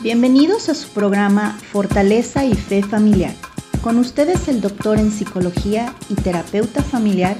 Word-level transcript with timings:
Bienvenidos 0.00 0.68
a 0.68 0.74
su 0.74 0.88
programa 0.88 1.56
Fortaleza 1.70 2.44
y 2.44 2.54
Fe 2.54 2.82
Familiar. 2.82 3.32
Con 3.80 3.98
ustedes 3.98 4.48
el 4.48 4.60
doctor 4.60 4.98
en 4.98 5.12
psicología 5.12 5.94
y 6.08 6.14
terapeuta 6.16 6.82
familiar 6.82 7.36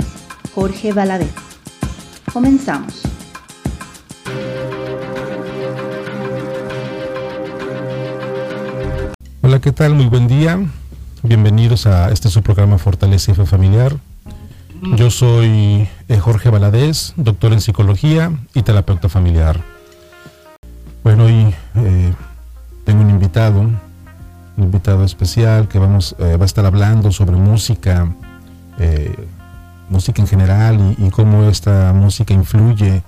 Jorge 0.55 0.93
Valadez. 0.93 1.33
Comenzamos. 2.33 3.03
Hola, 9.43 9.61
¿qué 9.61 9.73
tal? 9.73 9.95
Muy 9.95 10.07
buen 10.07 10.29
día. 10.29 10.61
Bienvenidos 11.25 11.87
a 11.87 12.13
este 12.13 12.31
su 12.31 12.43
programa 12.43 12.79
Fortaleza 12.79 13.33
y 13.33 13.35
Fe 13.35 13.47
Familiar. 13.47 13.97
Yo 14.97 15.11
soy 15.11 15.89
eh, 16.09 16.19
Jorge 16.19 16.51
Valadez, 16.51 17.15
doctor 17.17 17.53
en 17.53 17.61
psicología 17.61 18.31
y 18.55 18.63
terapeuta 18.63 19.09
familiar. 19.09 19.61
Bueno, 21.03 21.25
hoy 21.25 21.55
eh, 21.75 22.04
invitado, 23.35 23.61
un 23.63 24.65
invitado 24.65 25.05
especial 25.05 25.67
que 25.67 25.81
vamos, 25.81 26.15
eh, 26.21 26.37
va 26.37 26.45
a 26.45 26.47
estar 26.47 26.65
hablando 26.67 27.11
sobre 27.11 27.35
música, 27.35 28.07
música 29.89 30.23
en 30.23 30.29
general 30.29 30.95
y, 30.97 31.07
y, 31.07 31.11
cómo 31.11 31.43
esta 31.49 31.93
música 31.93 32.33
influye 32.33 33.03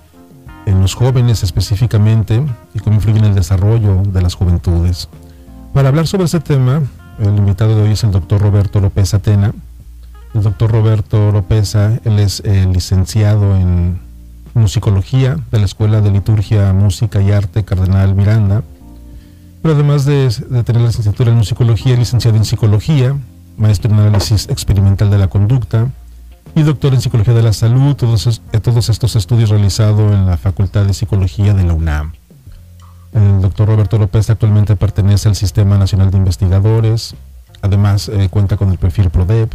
en 0.65 0.81
los 0.81 0.95
jóvenes 0.95 1.43
específicamente 1.43 2.43
y 2.73 2.79
cómo 2.79 2.97
influye 2.97 3.19
en 3.19 3.25
el 3.25 3.35
desarrollo 3.35 4.03
de 4.03 4.21
las 4.21 4.35
juventudes. 4.35 5.07
Para 5.73 5.87
hablar 5.87 6.07
sobre 6.07 6.25
este 6.25 6.41
tema, 6.41 6.81
el 7.19 7.37
invitado 7.37 7.77
de 7.77 7.83
hoy 7.83 7.91
es 7.91 8.03
el 8.03 8.11
doctor 8.11 8.41
Roberto 8.41 8.81
López 8.81 9.13
Atena. 9.13 9.53
El 10.33 10.41
doctor 10.43 10.69
Roberto 10.69 11.31
López, 11.31 11.73
él 11.75 12.19
es 12.19 12.43
licenciado 12.45 13.55
en 13.55 13.99
musicología 14.53 15.37
de 15.51 15.59
la 15.59 15.65
Escuela 15.65 16.01
de 16.01 16.11
Liturgia, 16.11 16.73
Música 16.73 17.21
y 17.21 17.31
Arte 17.31 17.63
Cardenal 17.63 18.13
Miranda. 18.13 18.63
Además 19.71 20.05
de, 20.05 20.29
tener 20.63 20.81
la 20.81 20.87
licenciatura 20.87 21.31
en 21.31 21.37
musicología, 21.37 21.93
es 21.93 21.99
licenciado 21.99 22.37
en 22.37 22.45
psicología, 22.45 23.15
maestro 23.57 23.91
en 23.91 23.99
análisis 23.99 24.47
experimental 24.49 25.09
de 25.09 25.17
la 25.17 25.27
conducta 25.27 25.89
y 26.55 26.63
doctor 26.63 26.93
en 26.93 27.01
psicología 27.01 27.33
de 27.33 27.43
la 27.43 27.51
salud, 27.51 27.95
todos, 27.95 28.41
todos 28.61 28.89
estos 28.89 29.15
estudios 29.15 29.49
realizados 29.49 30.13
en 30.13 30.25
la 30.25 30.37
Facultad 30.37 30.85
de 30.85 30.93
Psicología 30.93 31.53
de 31.53 31.63
la 31.63 31.73
UNAM. 31.73 32.13
El 33.13 33.41
doctor 33.41 33.67
Roberto 33.67 33.97
López 33.97 34.29
actualmente 34.29 34.75
pertenece 34.75 35.27
al 35.27 35.35
Sistema 35.35 35.77
Nacional 35.77 36.11
de 36.11 36.17
Investigadores, 36.17 37.15
además 37.61 38.09
eh, 38.09 38.29
cuenta 38.29 38.55
con 38.57 38.71
el 38.71 38.77
perfil 38.77 39.09
PRODEP, 39.09 39.51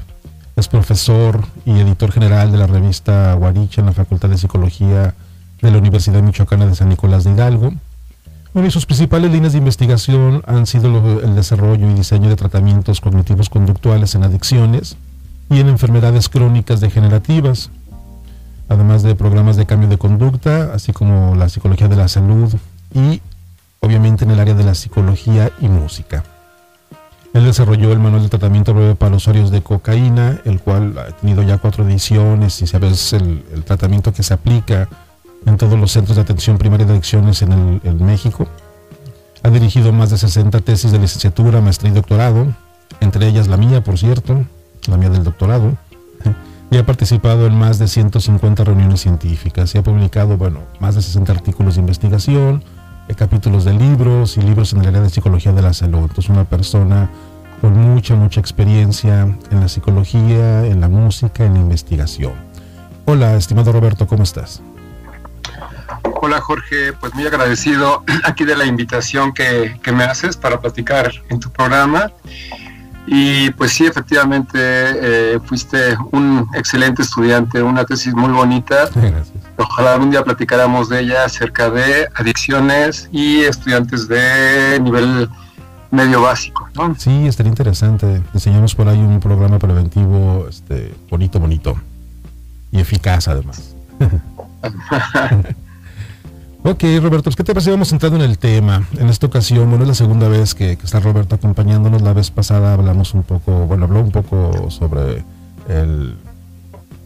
es 0.57 0.69
profesor 0.69 1.47
y 1.65 1.79
editor 1.81 2.13
general 2.13 2.53
de 2.53 2.59
la 2.59 2.67
revista 2.67 3.33
Guaricha 3.35 3.81
en 3.81 3.87
la 3.87 3.93
Facultad 3.93 4.29
de 4.29 4.37
Psicología 4.37 5.15
de 5.63 5.71
la 5.71 5.79
Universidad 5.79 6.23
Michoacana 6.23 6.67
de 6.67 6.75
San 6.75 6.91
Nicolás 6.91 7.25
de 7.25 7.33
Hidalgo. 7.33 7.73
Bueno, 8.53 8.69
y 8.69 8.71
sus 8.71 8.85
principales 8.85 9.33
líneas 9.33 9.53
de 9.53 9.59
investigación 9.61 10.43
han 10.47 10.67
sido 10.67 11.21
el 11.23 11.35
desarrollo 11.35 11.91
y 11.91 11.95
diseño 11.95 12.29
de 12.29 12.37
tratamientos 12.37 13.01
cognitivos 13.01 13.49
conductuales 13.49 14.15
en 14.15 14.25
adicciones 14.25 14.99
y 15.49 15.61
en 15.61 15.69
enfermedades 15.69 16.29
crónicas 16.29 16.81
degenerativas, 16.81 17.71
además 18.69 19.03
de 19.03 19.15
programas 19.15 19.57
de 19.57 19.65
cambio 19.65 19.89
de 19.89 19.97
conducta, 19.97 20.75
así 20.75 20.93
como 20.93 21.35
la 21.35 21.49
psicología 21.49 21.89
de 21.89 21.97
la 21.97 22.09
salud 22.09 22.53
y 22.95 23.23
obviamente 23.81 24.25
en 24.25 24.33
el 24.33 24.41
área 24.41 24.55
de 24.55 24.65
la 24.65 24.75
psicología 24.75 25.51
y 25.59 25.69
música. 25.69 26.23
Él 27.33 27.45
desarrolló 27.45 27.91
el 27.93 28.01
manual 28.01 28.23
de 28.23 28.29
tratamiento 28.29 28.75
breve 28.75 28.95
para 28.95 29.17
usuarios 29.17 29.51
de 29.51 29.63
cocaína, 29.63 30.41
el 30.45 30.61
cual 30.61 30.99
ha 30.99 31.13
tenido 31.13 31.43
ya 31.43 31.57
cuatro 31.57 31.89
ediciones 31.89 32.61
y 32.61 32.67
sabes 32.67 33.15
el, 33.15 33.47
el 33.55 33.65
tratamiento 33.65 34.13
que 34.13 34.23
se 34.23 34.35
aplica 34.35 34.91
en 35.47 35.57
todos 35.57 35.79
los 35.79 35.93
centros 35.93 36.17
de 36.17 36.23
atención 36.23 36.59
primaria 36.59 36.87
de 36.87 36.93
adicciones 36.93 37.43
en, 37.43 37.53
el, 37.53 37.81
en 37.85 38.05
México. 38.05 38.47
Ha 39.43 39.51
dirigido 39.51 39.93
más 39.93 40.11
de 40.11 40.19
60 40.19 40.61
tesis 40.61 40.93
de 40.93 40.99
licenciatura, 40.99 41.61
maestría 41.61 41.91
y 41.91 41.95
doctorado, 41.95 42.55
entre 43.01 43.27
ellas 43.27 43.49
la 43.49 43.57
mía, 43.57 43.83
por 43.83 43.99
cierto, 43.99 44.45
la 44.87 44.97
mía 44.97 45.11
del 45.11 45.25
doctorado, 45.25 45.77
y 46.71 46.79
ha 46.79 46.87
participado 46.87 47.47
en 47.47 47.55
más 47.55 47.79
de 47.79 47.89
150 47.89 48.65
reuniones 48.65 49.01
científicas 49.01 49.75
y 49.75 49.79
ha 49.79 49.83
publicado, 49.83 50.39
bueno, 50.39 50.61
más 50.81 50.95
de 50.95 51.03
60 51.03 51.33
artículos 51.33 51.75
de 51.75 51.81
investigación, 51.81 52.63
capítulos 53.15 53.65
de 53.65 53.75
libros 53.75 54.37
y 54.37 54.43
libros 54.43 54.73
en 54.73 54.81
el 54.81 54.89
área 54.89 55.01
de 55.03 55.11
psicología 55.11 55.53
de 55.53 55.63
la 55.63 55.73
salud. 55.73 56.01
Entonces 56.01 56.31
una 56.31 56.45
persona 56.45 57.11
con 57.61 57.77
mucha, 57.79 58.17
mucha 58.17 58.41
experiencia 58.41 59.23
en 59.51 59.61
la 59.61 59.69
psicología, 59.69 60.67
en 60.67 60.81
la 60.81 60.89
música, 60.89 61.45
en 61.45 61.55
la 61.55 61.61
investigación. 61.61 62.33
Hola, 63.05 63.37
estimado 63.37 63.73
Roberto, 63.73 64.07
¿cómo 64.07 64.23
estás? 64.23 64.63
Hola 66.21 66.41
Jorge, 66.41 66.93
pues 66.93 67.15
muy 67.15 67.27
agradecido 67.27 68.05
aquí 68.25 68.45
de 68.45 68.57
la 68.57 68.65
invitación 68.65 69.33
que, 69.33 69.79
que 69.83 69.93
me 69.93 70.05
haces 70.05 70.37
para 70.37 70.61
platicar 70.61 71.13
en 71.29 71.41
tu 71.41 71.51
programa. 71.51 72.13
Y 73.07 73.51
pues 73.51 73.73
sí, 73.73 73.85
efectivamente, 73.85 74.59
eh, 74.59 75.41
fuiste 75.45 75.97
un 76.13 76.49
excelente 76.55 77.03
estudiante, 77.03 77.63
una 77.63 77.85
tesis 77.85 78.15
muy 78.15 78.31
bonita. 78.33 78.89
Gracias. 78.95 79.33
Ojalá 79.57 79.95
algún 79.95 80.11
día 80.11 80.23
platicáramos 80.23 80.89
de 80.89 81.01
ella 81.01 81.25
acerca 81.25 81.69
de 81.69 82.09
adicciones 82.15 83.09
y 83.13 83.41
estudiantes 83.41 84.09
de 84.09 84.79
nivel 84.81 85.29
medio 85.91 86.23
básico, 86.23 86.69
¿no? 86.75 86.95
Sí, 86.97 87.27
estaría 87.27 87.51
interesante. 87.51 88.23
Diseñamos 88.33 88.75
por 88.75 88.89
ahí 88.89 88.99
un 88.99 89.21
programa 89.21 89.59
preventivo 89.59 90.47
este, 90.49 90.95
bonito, 91.11 91.39
bonito. 91.39 91.77
Y 92.71 92.81
eficaz 92.81 93.29
además. 93.29 93.75
ok, 96.65 96.85
Roberto, 97.03 97.31
¿qué 97.31 97.45
te 97.45 97.55
parece? 97.55 97.71
Vamos 97.71 97.93
entrando 97.93 98.17
en 98.23 98.31
el 98.31 98.39
tema. 98.39 98.87
En 98.99 99.09
esta 99.09 99.27
ocasión, 99.27 99.69
bueno, 99.69 99.85
es 99.85 99.89
la 99.89 99.95
segunda 99.95 100.29
vez 100.29 100.55
que, 100.55 100.77
que 100.77 100.85
está 100.85 101.01
Roberto 101.01 101.35
acompañándonos. 101.35 102.03
La 102.03 102.13
vez 102.13 102.31
pasada 102.31 102.75
hablamos 102.75 103.15
un 103.15 103.23
poco, 103.23 103.67
bueno, 103.67 103.85
habló 103.85 104.01
un 104.01 104.11
poco 104.11 104.71
sobre 104.71 105.25
el 105.69 106.17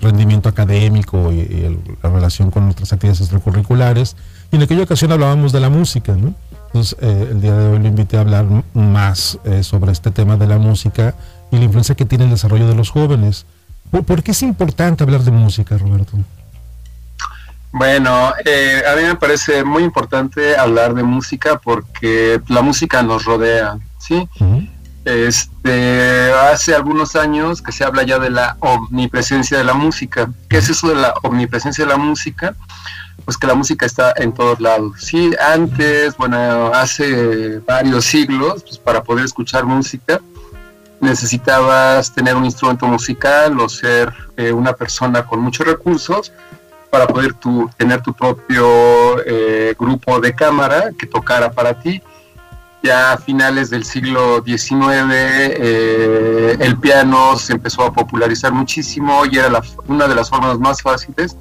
rendimiento 0.01 0.49
académico 0.49 1.33
y, 1.33 1.41
y 1.41 1.65
el, 1.65 1.79
la 2.03 2.11
relación 2.11 2.51
con 2.51 2.69
otras 2.69 2.93
actividades 2.93 3.21
extracurriculares. 3.21 4.17
Y 4.53 4.57
en 4.57 4.63
aquella 4.63 4.83
ocasión 4.83 5.13
hablábamos 5.13 5.53
de 5.53 5.61
la 5.61 5.71
música, 5.71 6.15
¿no? 6.15 6.35
Entonces, 6.67 6.97
eh, 7.01 7.29
el 7.31 7.41
día 7.41 7.57
de 7.57 7.69
hoy 7.69 7.79
lo 7.79 7.89
invité 7.89 8.19
a 8.19 8.21
hablar 8.21 8.47
más 8.75 9.39
eh, 9.45 9.63
sobre 9.63 9.93
este 9.93 10.11
tema 10.11 10.37
de 10.37 10.47
la 10.47 10.59
música 10.59 11.15
y 11.51 11.57
la 11.57 11.65
influencia 11.65 11.95
que 11.95 12.05
tiene 12.05 12.25
el 12.25 12.31
desarrollo 12.31 12.69
de 12.69 12.75
los 12.75 12.91
jóvenes. 12.91 13.47
¿Por, 13.91 14.05
¿por 14.05 14.23
qué 14.23 14.33
es 14.33 14.43
importante 14.43 15.03
hablar 15.03 15.23
de 15.23 15.31
música, 15.31 15.79
Roberto? 15.79 16.19
Bueno, 17.79 18.33
eh, 18.43 18.83
a 18.91 18.97
mí 18.97 19.03
me 19.03 19.17
parece 19.17 19.63
muy 19.63 19.83
importante 19.83 20.57
hablar 20.57 20.95
de 20.95 21.03
música 21.03 21.59
porque 21.59 22.41
la 22.49 22.63
música 22.63 23.03
nos 23.03 23.27
rodea, 23.27 23.77
¿sí? 23.99 24.27
Uh 24.41 24.45
-huh. 24.45 24.71
Este, 25.05 26.33
hace 26.33 26.75
algunos 26.75 27.17
años 27.17 27.61
que 27.61 27.73
se 27.73 27.85
habla 27.85 28.03
ya 28.03 28.19
de 28.19 28.31
la 28.31 28.57
omnipresencia 28.61 29.59
de 29.59 29.65
la 29.65 29.75
música. 29.75 30.33
¿Qué 30.49 30.57
es 30.57 30.71
eso 30.71 30.89
de 30.89 30.95
la 30.95 31.13
omnipresencia 31.23 31.85
de 31.85 31.91
la 31.91 31.99
música? 31.99 32.55
Pues 33.27 33.37
que 33.37 33.47
la 33.47 33.55
música 33.55 33.85
está 33.85 34.15
en 34.17 34.33
todos 34.33 34.59
lados. 34.59 34.93
Sí, 34.99 35.33
antes, 35.39 36.17
bueno, 36.17 36.73
hace 36.73 37.59
varios 37.59 38.07
siglos, 38.07 38.63
pues 38.63 38.79
para 38.79 39.03
poder 39.03 39.27
escuchar 39.27 39.67
música 39.67 40.19
necesitabas 41.01 42.11
tener 42.15 42.35
un 42.35 42.47
instrumento 42.47 42.87
musical 42.87 43.61
o 43.61 43.69
ser 43.69 44.13
eh, 44.39 44.51
una 44.51 44.73
persona 44.73 45.27
con 45.27 45.41
muchos 45.41 45.67
recursos 45.67 46.33
para 46.91 47.07
poder 47.07 47.35
tu, 47.35 47.69
tener 47.77 48.03
tu 48.03 48.13
propio 48.13 49.23
eh, 49.25 49.75
grupo 49.79 50.21
de 50.21 50.35
cámara 50.35 50.91
que 50.99 51.07
tocara 51.07 51.51
para 51.51 51.79
ti 51.79 52.03
ya 52.83 53.13
a 53.13 53.19
finales 53.19 53.71
del 53.71 53.85
siglo 53.85 54.43
XIX 54.45 54.87
eh, 55.11 56.57
el 56.61 56.79
piano 56.79 57.37
se 57.37 57.55
empezó 57.55 57.83
a 57.83 57.93
popularizar 57.93 58.53
muchísimo 58.53 59.25
y 59.27 59.39
era 59.39 59.61
una 59.89 60.07
de 60.07 60.15
las 60.15 60.31
formas 60.31 60.59
más 60.59 60.83
fáciles 60.83 61.37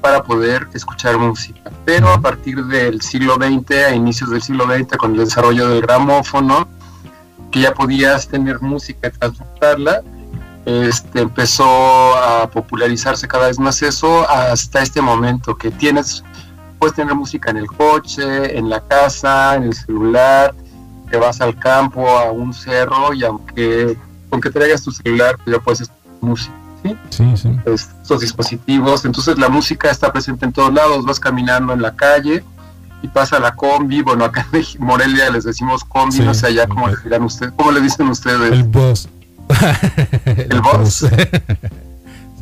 para 0.00 0.22
poder 0.22 0.66
escuchar 0.74 1.16
música. 1.16 1.70
Pero 1.84 2.08
a 2.08 2.20
partir 2.20 2.64
del 2.64 3.00
siglo 3.02 3.36
XX, 3.36 3.70
a 3.86 3.94
inicios 3.94 4.30
del 4.30 4.42
siglo 4.42 4.64
XX, 4.64 4.96
con 4.96 5.12
el 5.12 5.18
desarrollo 5.18 5.68
del 5.68 5.82
gramófono, 5.82 6.68
que 7.50 7.60
ya 7.60 7.72
podías 7.72 8.26
tener 8.26 8.60
música 8.60 9.08
y 9.08 9.10
transportarla, 9.12 10.02
este, 10.64 11.20
empezó 11.20 11.64
a 12.16 12.48
popularizarse 12.50 13.26
cada 13.26 13.48
vez 13.48 13.58
más 13.58 13.82
eso 13.82 14.28
hasta 14.28 14.82
este 14.82 15.00
momento 15.00 15.56
que 15.56 15.70
tienes 15.70 16.24
puedes 16.82 16.96
tener 16.96 17.14
música 17.14 17.52
en 17.52 17.58
el 17.58 17.68
coche, 17.68 18.58
en 18.58 18.68
la 18.68 18.80
casa, 18.80 19.54
en 19.54 19.62
el 19.62 19.72
celular, 19.72 20.52
te 21.08 21.16
vas 21.16 21.40
al 21.40 21.56
campo, 21.56 22.08
a 22.08 22.32
un 22.32 22.52
cerro 22.52 23.14
y 23.14 23.22
aunque 23.22 23.96
con 24.28 24.40
que 24.40 24.50
traigas 24.50 24.82
tu 24.82 24.90
celular, 24.90 25.36
pues 25.44 25.56
ya 25.56 25.62
puedes 25.62 25.80
escuchar 25.82 26.02
música. 26.20 26.54
¿sí? 26.82 26.96
Sí, 27.10 27.36
sí. 27.36 27.56
Estos 27.66 28.22
dispositivos, 28.22 29.04
entonces 29.04 29.38
la 29.38 29.48
música 29.48 29.92
está 29.92 30.12
presente 30.12 30.44
en 30.44 30.52
todos 30.52 30.74
lados, 30.74 31.04
vas 31.04 31.20
caminando 31.20 31.72
en 31.72 31.82
la 31.82 31.94
calle 31.94 32.42
y 33.00 33.06
pasa 33.06 33.38
la 33.38 33.54
combi, 33.54 34.02
bueno, 34.02 34.24
acá 34.24 34.44
en 34.52 34.64
Morelia 34.80 35.30
les 35.30 35.44
decimos 35.44 35.84
combi, 35.84 36.18
no 36.18 36.34
sé 36.34 36.48
allá 36.48 36.66
cómo 36.66 36.88
le 36.88 36.96
dirán 36.96 37.22
ustedes, 37.22 37.52
¿cómo 37.56 37.70
le 37.70 37.80
dicen 37.80 38.08
ustedes? 38.08 38.50
El 38.50 38.64
bus. 38.64 39.08
el. 40.26 40.62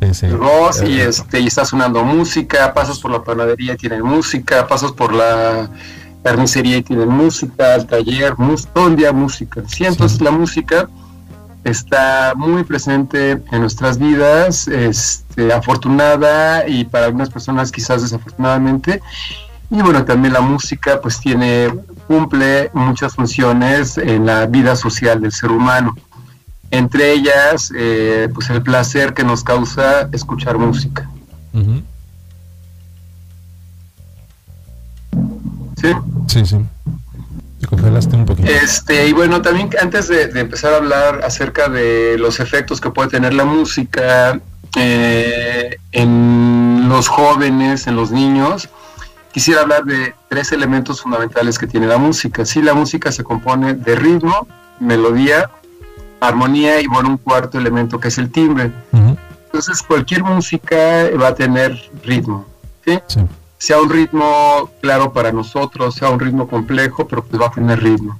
Sí, 0.01 0.15
sí. 0.15 0.27
Voz 0.29 0.81
y 0.81 0.99
este 0.99 1.41
y 1.41 1.45
está 1.45 1.63
sonando 1.63 2.03
música, 2.03 2.73
pasas 2.73 2.97
por 2.97 3.11
la 3.11 3.23
panadería 3.23 3.77
tiene 3.77 4.01
música, 4.01 4.67
pasas 4.67 4.91
por 4.93 5.13
la 5.13 5.69
carnicería 6.23 6.77
y 6.77 6.81
tienen 6.81 7.09
música, 7.09 7.75
al 7.75 7.85
taller, 7.85 8.33
todo 8.73 8.87
el 8.87 8.95
día 8.95 9.11
música. 9.11 9.61
Sí, 9.67 9.85
entonces 9.85 10.19
la 10.21 10.31
música 10.31 10.89
está 11.63 12.33
muy 12.35 12.63
presente 12.63 13.31
en 13.51 13.61
nuestras 13.61 13.97
vidas, 13.97 14.67
este, 14.67 15.53
afortunada 15.53 16.67
y 16.67 16.85
para 16.85 17.05
algunas 17.05 17.29
personas 17.29 17.71
quizás 17.71 18.01
desafortunadamente. 18.01 19.01
Y 19.69 19.81
bueno, 19.81 20.03
también 20.03 20.33
la 20.33 20.41
música 20.41 20.99
pues 21.01 21.19
tiene, 21.19 21.73
cumple 22.07 22.69
muchas 22.73 23.15
funciones 23.15 23.97
en 23.97 24.25
la 24.25 24.45
vida 24.45 24.75
social 24.75 25.21
del 25.21 25.31
ser 25.31 25.51
humano. 25.51 25.95
Entre 26.71 27.11
ellas, 27.11 27.71
eh, 27.75 28.29
pues 28.33 28.49
el 28.49 28.63
placer 28.63 29.13
que 29.13 29.25
nos 29.25 29.43
causa 29.43 30.09
escuchar 30.13 30.57
música. 30.57 31.09
¿Sí? 35.81 35.93
Sí, 36.27 36.45
sí. 36.45 36.57
Te 37.59 37.67
congelaste 37.67 38.15
un 38.15 38.25
poquito. 38.25 38.49
Este, 38.49 39.07
y 39.07 39.13
bueno, 39.13 39.41
también 39.41 39.69
antes 39.81 40.07
de, 40.07 40.23
empezar 40.39 40.73
a 40.73 40.77
hablar 40.77 41.21
acerca 41.25 41.67
de 41.67 42.17
los 42.17 42.39
efectos 42.39 42.79
que 42.79 42.89
puede 42.89 43.09
tener 43.09 43.33
la 43.33 43.43
música 43.45 44.39
eh, 44.77 45.77
en 45.91 46.87
los 46.87 47.09
jóvenes, 47.09 47.85
en 47.87 47.97
los 47.97 48.11
niños, 48.11 48.69
quisiera 49.33 49.61
hablar 49.61 49.83
de 49.83 50.15
tres 50.29 50.53
elementos 50.53 51.01
fundamentales 51.01 51.59
que 51.59 51.67
tiene 51.67 51.87
la 51.87 51.97
música. 51.97 52.45
Sí, 52.45 52.61
la 52.61 52.73
música 52.73 53.11
se 53.11 53.23
compone 53.23 53.73
de 53.73 53.95
ritmo, 53.95 54.47
melodía, 54.79 55.49
armonía 56.21 56.79
y 56.79 56.87
bueno, 56.87 57.09
un 57.09 57.17
cuarto 57.17 57.57
elemento 57.57 57.99
que 57.99 58.07
es 58.07 58.17
el 58.17 58.31
timbre. 58.31 58.71
Entonces, 59.45 59.81
cualquier 59.81 60.23
música 60.23 60.77
va 61.21 61.27
a 61.27 61.35
tener 61.35 61.77
ritmo. 62.03 62.45
¿sí? 62.85 62.99
sí 63.07 63.19
sea 63.61 63.79
un 63.79 63.91
ritmo 63.91 64.71
claro 64.81 65.13
para 65.13 65.31
nosotros, 65.31 65.93
sea 65.93 66.09
un 66.09 66.19
ritmo 66.19 66.47
complejo, 66.47 67.07
pero 67.07 67.23
pues 67.23 67.39
va 67.39 67.45
a 67.45 67.51
tener 67.51 67.79
ritmo. 67.79 68.19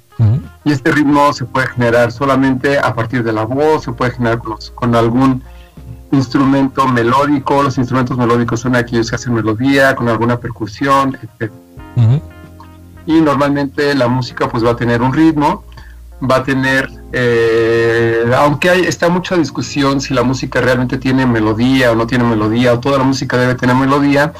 Y 0.63 0.71
este 0.71 0.92
ritmo 0.92 1.33
se 1.33 1.45
puede 1.45 1.65
generar 1.65 2.12
solamente 2.12 2.77
a 2.77 2.94
partir 2.94 3.24
de 3.24 3.33
la 3.33 3.44
voz, 3.45 3.86
se 3.86 3.92
puede 3.92 4.12
generar 4.12 4.38
con, 4.38 4.94
algún 4.94 5.42
instrumento 6.12 6.88
melódico, 6.88 7.63
los 7.63 7.80
instrumentos 7.80 8.19
melódicos 8.19 8.59
son 8.59 8.75
aquellos 8.75 9.09
que 9.09 9.15
hacen 9.15 9.33
melodía, 9.33 9.95
con 9.95 10.09
alguna 10.09 10.38
percusión, 10.38 11.18
etc. 11.24 11.51
Y 13.07 13.19
normalmente 13.19 13.95
la 13.95 14.07
música 14.07 14.48
pues 14.48 14.63
va 14.63 14.71
a 14.71 14.75
tener 14.75 15.01
un 15.01 15.12
ritmo, 15.12 15.63
va 16.29 16.38
a 16.38 16.44
tener, 16.44 16.89
eh, 17.13 18.23
aunque 18.38 18.69
hay, 18.69 18.81
está 18.81 19.09
mucha 19.09 19.35
discusión 19.35 20.01
si 20.01 20.13
la 20.13 20.23
música 20.23 20.62
realmente 20.62 20.97
tiene 20.97 21.25
melodía 21.25 21.91
o 21.91 21.95
no 21.95 22.07
tiene 22.07 22.23
melodía, 22.23 22.73
o 22.73 22.79
toda 22.79 23.00
la 23.00 23.03
música 23.03 23.38
debe 23.38 23.56
tener 23.56 23.75
melodía, 23.75 24.33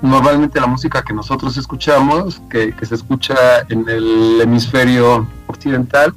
normalmente 0.00 0.60
la 0.60 0.66
música 0.66 1.02
que 1.02 1.14
nosotros 1.14 1.56
escuchamos, 1.56 2.42
que, 2.50 2.74
se 2.82 2.94
escucha 2.94 3.34
en 3.68 3.88
el 3.88 4.40
hemisferio 4.42 5.26
occidental, 5.46 6.14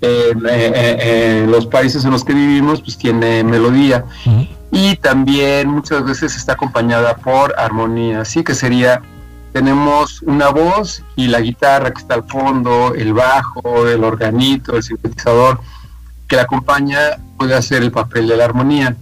en, 0.00 1.50
los 1.50 1.66
países 1.66 2.04
en 2.04 2.12
los 2.12 2.24
que 2.24 2.32
vivimos, 2.32 2.80
pues 2.80 2.96
tiene 2.96 3.42
melodía. 3.42 4.04
Y 4.70 4.96
también 4.96 5.68
muchas 5.68 6.04
veces 6.04 6.36
está 6.36 6.52
acompañada 6.52 7.16
por 7.16 7.58
armonía, 7.58 8.20
así 8.20 8.44
que 8.44 8.54
sería, 8.54 9.02
tenemos 9.52 10.22
una 10.22 10.50
voz 10.50 11.02
y 11.16 11.28
la 11.28 11.40
guitarra 11.40 11.90
que 11.90 12.00
está 12.00 12.14
al 12.14 12.24
fondo, 12.24 12.94
el 12.94 13.12
bajo, 13.12 13.88
el 13.88 14.04
organito, 14.04 14.76
el 14.76 14.82
sintetizador, 14.82 15.60
que 16.26 16.36
la 16.36 16.42
acompaña 16.42 16.98
puede 17.38 17.54
hacer 17.54 17.82
el 17.82 17.90
papel 17.90 18.28
de 18.28 18.36
la 18.36 18.44
armonía. 18.44 18.96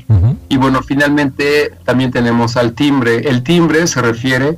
Y 0.48 0.56
bueno, 0.56 0.82
finalmente 0.82 1.74
también 1.84 2.10
tenemos 2.10 2.56
al 2.56 2.72
timbre. 2.72 3.28
El 3.28 3.42
timbre 3.42 3.86
se 3.86 4.00
refiere 4.00 4.56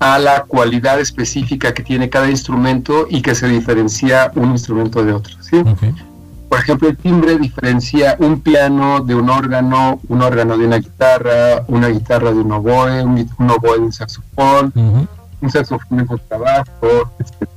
a 0.00 0.18
la 0.18 0.44
cualidad 0.44 0.98
específica 0.98 1.72
que 1.72 1.82
tiene 1.82 2.08
cada 2.08 2.28
instrumento 2.28 3.06
y 3.08 3.22
que 3.22 3.34
se 3.34 3.46
diferencia 3.46 4.32
un 4.34 4.50
instrumento 4.52 5.04
de 5.04 5.12
otro. 5.12 5.34
¿sí? 5.40 5.62
Por 6.48 6.58
ejemplo, 6.58 6.88
el 6.88 6.96
timbre 6.96 7.38
diferencia 7.38 8.16
un 8.18 8.40
piano 8.40 9.00
de 9.00 9.14
un 9.14 9.30
órgano, 9.30 10.00
un 10.08 10.22
órgano 10.22 10.58
de 10.58 10.66
una 10.66 10.78
guitarra, 10.78 11.64
una 11.68 11.88
guitarra 11.88 12.32
de 12.32 12.40
un 12.40 12.50
oboe, 12.50 13.04
un, 13.04 13.28
oboe 13.50 13.74
de 13.74 13.84
un 13.84 13.92
saxofón, 13.92 14.72
saxofón 15.48 15.98
de 15.98 16.02
un 16.02 16.20
trabajo, 16.28 17.12
etc. 17.18 17.48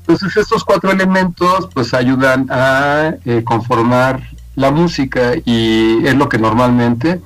Entonces 0.00 0.36
estos 0.36 0.64
cuatro 0.64 0.90
elementos 0.90 1.68
pues 1.72 1.94
ayudan 1.94 2.46
a 2.50 3.14
eh, 3.24 3.42
conformar 3.44 4.22
la 4.56 4.70
música 4.70 5.32
y 5.44 6.06
es 6.06 6.14
lo 6.14 6.28
que 6.28 6.38
normalmente 6.38 7.20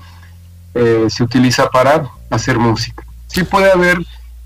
eh, 0.75 1.07
se 1.09 1.23
utiliza 1.23 1.71
para 1.71 2.09
hacer 2.31 2.59
música. 2.59 3.05
Sí 3.29 3.45
puede 3.45 3.73
haber 3.73 3.99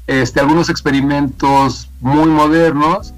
este, 0.07 0.41
algunos 0.41 0.69
experimentos 0.71 1.89
muy 2.01 2.29
modernos 2.29 3.13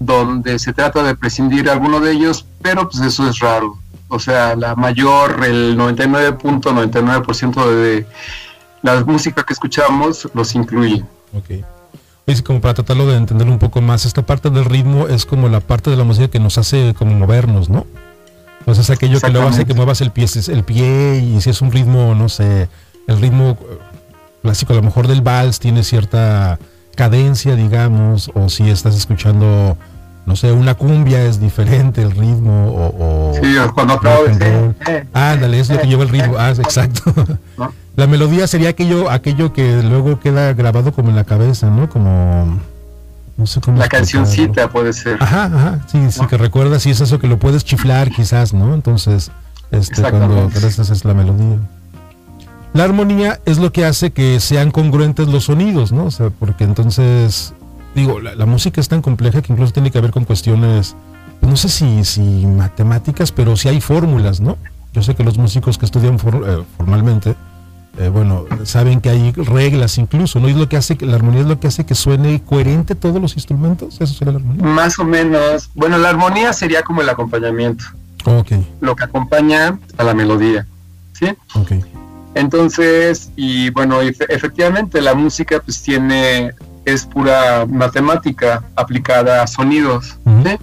donde 0.00 0.58
se 0.58 0.72
trata 0.72 1.02
de 1.02 1.16
prescindir 1.16 1.68
alguno 1.70 2.00
de 2.00 2.12
ellos, 2.12 2.46
pero 2.62 2.88
pues 2.88 3.02
eso 3.02 3.28
es 3.28 3.38
raro. 3.40 3.78
O 4.08 4.18
sea, 4.18 4.56
la 4.56 4.74
mayor, 4.74 5.44
el 5.44 5.76
99.99% 5.76 7.70
de 7.70 8.06
la 8.82 9.04
música 9.04 9.44
que 9.44 9.52
escuchamos 9.52 10.28
los 10.34 10.54
incluye. 10.54 11.04
Okay. 11.34 11.64
Es 12.26 12.42
como 12.42 12.60
para 12.60 12.74
tratarlo 12.74 13.06
de 13.06 13.16
entender 13.16 13.48
un 13.48 13.58
poco 13.58 13.80
más, 13.80 14.04
esta 14.04 14.22
parte 14.22 14.50
del 14.50 14.64
ritmo 14.64 15.08
es 15.08 15.24
como 15.24 15.48
la 15.48 15.60
parte 15.60 15.90
de 15.90 15.96
la 15.96 16.04
música 16.04 16.28
que 16.28 16.38
nos 16.38 16.58
hace 16.58 16.94
como 16.94 17.14
movernos, 17.14 17.70
¿no? 17.70 17.86
Pues 18.64 18.78
es 18.78 18.90
aquello 18.90 19.18
que 19.18 19.30
luego 19.30 19.48
hace 19.48 19.64
que 19.64 19.72
muevas 19.72 20.02
el 20.02 20.10
pie, 20.10 20.26
el 20.48 20.62
pie 20.62 21.20
y 21.20 21.40
si 21.40 21.48
es 21.48 21.62
un 21.62 21.72
ritmo, 21.72 22.14
no 22.14 22.28
sé, 22.28 22.68
el 23.06 23.18
ritmo 23.18 23.56
eh, 23.58 23.78
clásico 24.42 24.74
a 24.74 24.76
lo 24.76 24.82
mejor 24.82 25.08
del 25.08 25.22
vals 25.22 25.58
tiene 25.58 25.82
cierta 25.82 26.58
cadencia, 26.94 27.54
digamos, 27.54 28.30
o 28.34 28.50
si 28.50 28.68
estás 28.68 28.94
escuchando, 28.94 29.78
no 30.28 30.36
sé, 30.36 30.52
una 30.52 30.74
cumbia 30.74 31.24
es 31.24 31.40
diferente 31.40 32.02
el 32.02 32.10
ritmo, 32.10 32.92
o... 32.98 33.32
sí, 33.34 33.56
cuando. 33.74 33.98
Eh, 34.86 35.06
Ándale, 35.14 35.58
es 35.58 35.70
lo 35.70 35.80
que 35.80 35.86
lleva 35.86 36.02
el 36.02 36.10
ritmo, 36.10 36.34
ah, 36.38 36.50
exacto. 36.50 37.14
La 37.96 38.06
melodía 38.06 38.46
sería 38.46 38.68
aquello, 38.68 39.10
aquello 39.10 39.54
que 39.54 39.82
luego 39.82 40.20
queda 40.20 40.52
grabado 40.52 40.92
como 40.92 41.08
en 41.08 41.16
la 41.16 41.24
cabeza, 41.24 41.70
¿no? 41.70 41.88
Como 41.88 42.60
no 43.38 43.46
sé 43.46 43.60
cómo 43.62 43.78
la 43.78 43.88
cancioncita 43.88 44.68
puede 44.68 44.92
ser. 44.92 45.16
Ajá, 45.18 45.44
ajá, 45.44 45.78
sí, 45.90 45.98
sí, 46.10 46.26
que 46.26 46.36
recuerdas 46.36 46.84
y 46.84 46.90
es 46.90 47.00
eso 47.00 47.18
que 47.18 47.26
lo 47.26 47.38
puedes 47.38 47.64
chiflar 47.64 48.10
quizás, 48.10 48.52
¿no? 48.52 48.74
Entonces, 48.74 49.30
este, 49.70 50.02
cuando 50.02 50.48
esta 50.48 50.82
es 50.82 51.04
la 51.06 51.14
melodía. 51.14 51.56
La 52.74 52.84
armonía 52.84 53.40
es 53.46 53.58
lo 53.58 53.72
que 53.72 53.86
hace 53.86 54.12
que 54.12 54.40
sean 54.40 54.70
congruentes 54.70 55.26
los 55.26 55.44
sonidos, 55.44 55.90
¿no? 55.90 56.04
O 56.04 56.10
sea, 56.10 56.28
porque 56.30 56.64
entonces, 56.64 57.54
digo, 57.98 58.20
la, 58.20 58.46
música 58.46 58.80
es 58.80 58.88
tan 58.88 59.02
compleja 59.02 59.42
que 59.42 59.52
incluso 59.52 59.72
tiene 59.72 59.90
que 59.90 60.00
ver 60.00 60.10
con 60.10 60.24
cuestiones, 60.24 60.96
no 61.40 61.56
sé 61.56 61.68
si, 61.68 62.04
si 62.04 62.20
matemáticas, 62.46 63.32
pero 63.32 63.56
sí 63.56 63.68
hay 63.68 63.80
fórmulas, 63.80 64.40
¿no? 64.40 64.56
Yo 64.92 65.02
sé 65.02 65.14
que 65.14 65.24
los 65.24 65.38
músicos 65.38 65.78
que 65.78 65.84
estudian 65.84 66.14
eh, 66.14 66.64
formalmente, 66.76 67.34
eh, 67.98 68.08
bueno, 68.08 68.46
saben 68.64 69.00
que 69.00 69.10
hay 69.10 69.32
reglas 69.32 69.98
incluso, 69.98 70.40
¿no? 70.40 70.48
Y 70.48 70.54
lo 70.54 70.68
que 70.68 70.76
hace 70.76 70.96
que 70.96 71.06
la 71.06 71.16
armonía 71.16 71.40
es 71.40 71.46
lo 71.46 71.60
que 71.60 71.66
hace 71.66 71.84
que 71.84 71.94
suene 71.94 72.42
coherente 72.42 72.94
todos 72.94 73.20
los 73.20 73.34
instrumentos, 73.34 74.00
eso 74.00 74.14
sería 74.14 74.32
la 74.32 74.38
armonía. 74.38 74.64
Más 74.64 74.98
o 74.98 75.04
menos. 75.04 75.70
Bueno, 75.74 75.98
la 75.98 76.10
armonía 76.10 76.52
sería 76.52 76.82
como 76.82 77.02
el 77.02 77.08
acompañamiento. 77.08 77.84
Ok. 78.24 78.52
Lo 78.80 78.96
que 78.96 79.04
acompaña 79.04 79.78
a 79.96 80.04
la 80.04 80.14
melodía, 80.14 80.66
¿sí? 81.12 81.26
Ok. 81.54 81.72
Entonces, 82.34 83.32
y 83.36 83.70
bueno, 83.70 84.00
efectivamente 84.00 85.00
la 85.00 85.14
música 85.14 85.60
pues 85.60 85.82
tiene, 85.82 86.52
es 86.92 87.06
pura 87.06 87.66
matemática 87.66 88.64
aplicada 88.76 89.42
a 89.42 89.46
sonidos, 89.46 90.18
¿sí? 90.44 90.58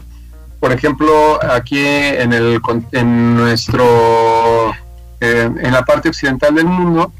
Por 0.59 0.71
ejemplo, 0.71 1.39
aquí 1.43 1.77
en, 1.77 2.33
el, 2.33 2.59
en 2.91 3.35
nuestro, 3.35 4.71
eh, 5.21 5.49
en 5.59 5.71
la 5.71 5.85
parte 5.85 6.09
occidental 6.09 6.55
del 6.55 6.65
mundo, 6.65 7.13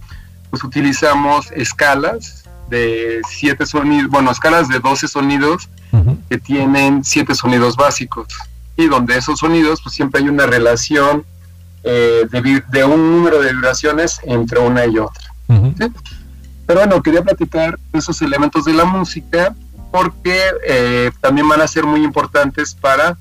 pues 0.49 0.63
utilizamos 0.63 1.51
escalas 1.51 2.45
de 2.69 3.21
siete 3.29 3.67
sonidos, 3.67 4.09
bueno, 4.09 4.31
escalas 4.31 4.67
de 4.67 4.79
12 4.79 5.07
sonidos 5.07 5.69
que 6.29 6.37
tienen 6.39 7.03
siete 7.03 7.35
sonidos 7.35 7.75
básicos 7.77 8.27
y 8.75 8.87
donde 8.87 9.17
esos 9.17 9.39
sonidos 9.39 9.79
pues 9.81 9.95
siempre 9.95 10.21
hay 10.21 10.27
una 10.27 10.45
relación 10.45 11.23
eh, 11.83 12.27
de, 12.31 12.83
un 12.83 13.11
número 13.11 13.41
de 13.41 13.53
vibraciones 13.53 14.19
entre 14.23 14.59
una 14.59 14.85
y 14.87 14.97
otra. 14.97 15.23
Pero 16.65 16.79
bueno, 16.79 17.01
quería 17.01 17.21
platicar 17.21 17.77
esos 17.93 18.21
elementos 18.21 18.65
de 18.65 18.73
la 18.73 18.85
música 18.85 19.55
porque 19.91 20.41
eh, 20.67 21.11
también 21.21 21.47
van 21.47 21.61
a 21.61 21.67
ser 21.67 21.85
muy 21.85 22.03
importantes 22.03 22.73
para 22.73 23.17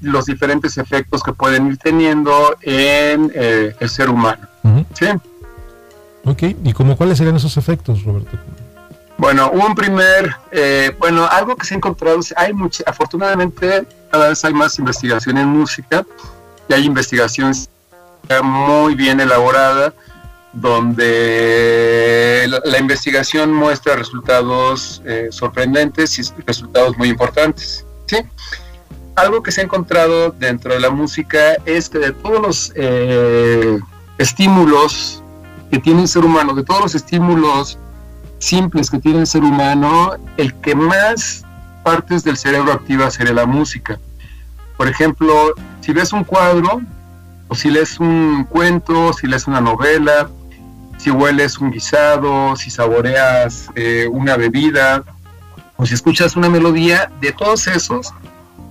los 0.00 0.26
diferentes 0.26 0.78
efectos 0.78 1.22
que 1.22 1.32
pueden 1.32 1.66
ir 1.66 1.76
teniendo 1.76 2.56
en 2.62 3.32
eh, 3.34 3.74
el 3.78 3.90
ser 3.90 4.08
humano. 4.08 4.46
¿sí? 4.94 5.06
Ok, 6.24 6.42
¿y 6.64 6.72
como 6.72 6.96
cuáles 6.96 7.18
serían 7.18 7.36
esos 7.36 7.56
efectos, 7.56 8.04
Roberto? 8.04 8.38
Bueno, 9.16 9.50
un 9.50 9.74
primer, 9.74 10.36
eh, 10.52 10.94
bueno, 10.98 11.26
algo 11.28 11.56
que 11.56 11.66
se 11.66 11.74
ha 11.74 11.76
encontrado, 11.76 12.20
hay 12.36 12.52
mucha, 12.52 12.84
afortunadamente 12.86 13.84
cada 14.10 14.28
vez 14.28 14.44
hay 14.44 14.54
más 14.54 14.78
investigación 14.78 15.36
en 15.38 15.48
música 15.48 16.06
y 16.68 16.74
hay 16.74 16.84
investigación 16.84 17.52
muy 18.42 18.94
bien 18.94 19.20
elaborada 19.20 19.92
donde 20.52 22.48
la, 22.64 22.78
investigación 22.78 23.52
muestra 23.52 23.96
resultados 23.96 25.02
eh, 25.04 25.28
sorprendentes 25.30 26.18
y 26.18 26.22
resultados 26.46 26.96
muy 26.96 27.08
importantes. 27.08 27.84
¿sí? 28.06 28.18
Algo 29.16 29.42
que 29.42 29.52
se 29.52 29.60
ha 29.60 29.64
encontrado 29.64 30.30
dentro 30.30 30.72
de 30.72 30.80
la 30.80 30.90
música 30.90 31.56
es 31.66 31.88
que 31.88 31.98
de 31.98 32.12
todos 32.12 32.40
los 32.40 32.72
eh, 32.76 33.78
estímulos 34.16 35.22
que 35.70 35.78
tiene 35.78 36.02
el 36.02 36.08
ser 36.08 36.24
humano, 36.24 36.54
de 36.54 36.64
todos 36.64 36.80
los 36.80 36.94
estímulos 36.94 37.78
simples 38.38 38.90
que 38.90 38.98
tiene 38.98 39.20
el 39.20 39.26
ser 39.26 39.42
humano, 39.42 40.12
el 40.36 40.54
que 40.60 40.74
más 40.74 41.44
partes 41.82 42.24
del 42.24 42.36
cerebro 42.36 42.72
activa 42.72 43.10
sería 43.10 43.32
la 43.32 43.46
música. 43.46 43.98
Por 44.76 44.88
ejemplo, 44.88 45.54
si 45.80 45.92
ves 45.92 46.12
un 46.12 46.24
cuadro, 46.24 46.80
o 47.48 47.54
si 47.54 47.70
lees 47.70 47.98
un 47.98 48.44
cuento, 48.44 49.12
si 49.12 49.26
lees 49.26 49.46
una 49.46 49.60
novela, 49.60 50.30
si 50.98 51.10
hueles 51.10 51.58
un 51.58 51.70
guisado, 51.70 52.56
si 52.56 52.70
saboreas 52.70 53.70
eh, 53.74 54.08
una 54.10 54.36
bebida, 54.36 55.04
o 55.76 55.86
si 55.86 55.94
escuchas 55.94 56.36
una 56.36 56.48
melodía, 56.48 57.10
de 57.20 57.32
todos 57.32 57.66
esos, 57.68 58.12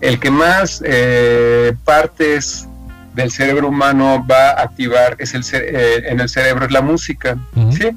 el 0.02 0.20
que 0.20 0.30
más 0.30 0.82
eh, 0.86 1.76
partes 1.84 2.68
del 3.16 3.32
cerebro 3.32 3.70
humano 3.70 4.26
va 4.30 4.52
a 4.52 4.62
activar 4.64 5.16
es 5.18 5.34
el 5.34 5.44
eh, 5.54 6.04
en 6.06 6.20
el 6.20 6.30
cerebro 6.30 6.66
es 6.66 6.72
la 6.72 6.82
música, 6.82 7.36
¿sí? 7.72 7.90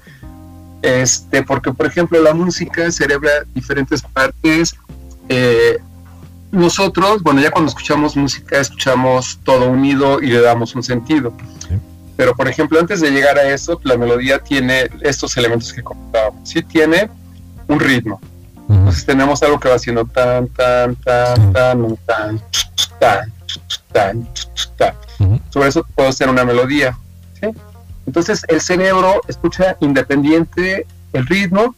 Este, 0.81 1.43
porque 1.43 1.73
por 1.73 1.87
ejemplo 1.87 2.23
la 2.23 2.33
música 2.33 2.91
cerebra 2.91 3.31
diferentes 3.55 4.01
partes. 4.01 4.75
Eh, 5.29 5.79
nosotros, 6.53 7.23
bueno, 7.23 7.41
ya 7.41 7.51
cuando 7.51 7.69
escuchamos 7.69 8.17
música, 8.17 8.59
escuchamos 8.59 9.39
todo 9.45 9.69
unido 9.69 10.21
y 10.21 10.27
le 10.27 10.41
damos 10.41 10.75
un 10.75 10.83
sentido. 10.83 11.33
Pero, 12.17 12.35
por 12.35 12.49
ejemplo, 12.49 12.79
antes 12.79 13.01
de 13.01 13.11
llegar 13.11 13.39
a 13.39 13.49
eso, 13.51 13.81
la 13.85 13.97
melodía 13.97 14.39
tiene 14.41 14.91
estos 15.01 15.37
elementos 15.37 15.73
que 15.73 15.83
comentábamos. 15.83 16.49
Sí 16.49 16.63
tiene 16.63 17.09
un 17.69 17.81
ritmo. 17.81 18.21
Entonces 18.69 19.05
tenemos 19.05 19.43
algo 19.43 19.59
que 19.59 19.69
va 19.69 19.77
haciendo 19.77 20.05
tan, 20.05 20.47
tan, 20.49 20.95
tan, 20.97 21.53
tan, 21.53 21.97
tan, 22.07 22.41
tan, 22.99 23.33
tan, 23.93 24.29
tan. 24.77 24.95
Sobre 25.51 25.69
eso 25.69 25.85
puedo 25.95 26.09
hacer 26.09 26.29
una 26.29 26.45
melodía. 26.45 26.97
Entonces 28.07 28.45
el 28.49 28.61
cerebro 28.61 29.23
escucha 29.27 29.77
independiente 29.81 30.87
el 31.13 31.27
ritmo 31.27 31.75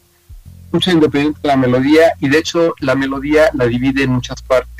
escucha 0.73 0.91
independiente 0.91 1.39
la 1.43 1.55
melodía 1.55 2.13
y 2.19 2.29
de 2.29 2.39
hecho 2.39 2.73
la 2.79 2.95
melodía 2.95 3.51
la 3.53 3.67
divide 3.67 4.03
en 4.03 4.09
muchas 4.09 4.41
partes. 4.41 4.71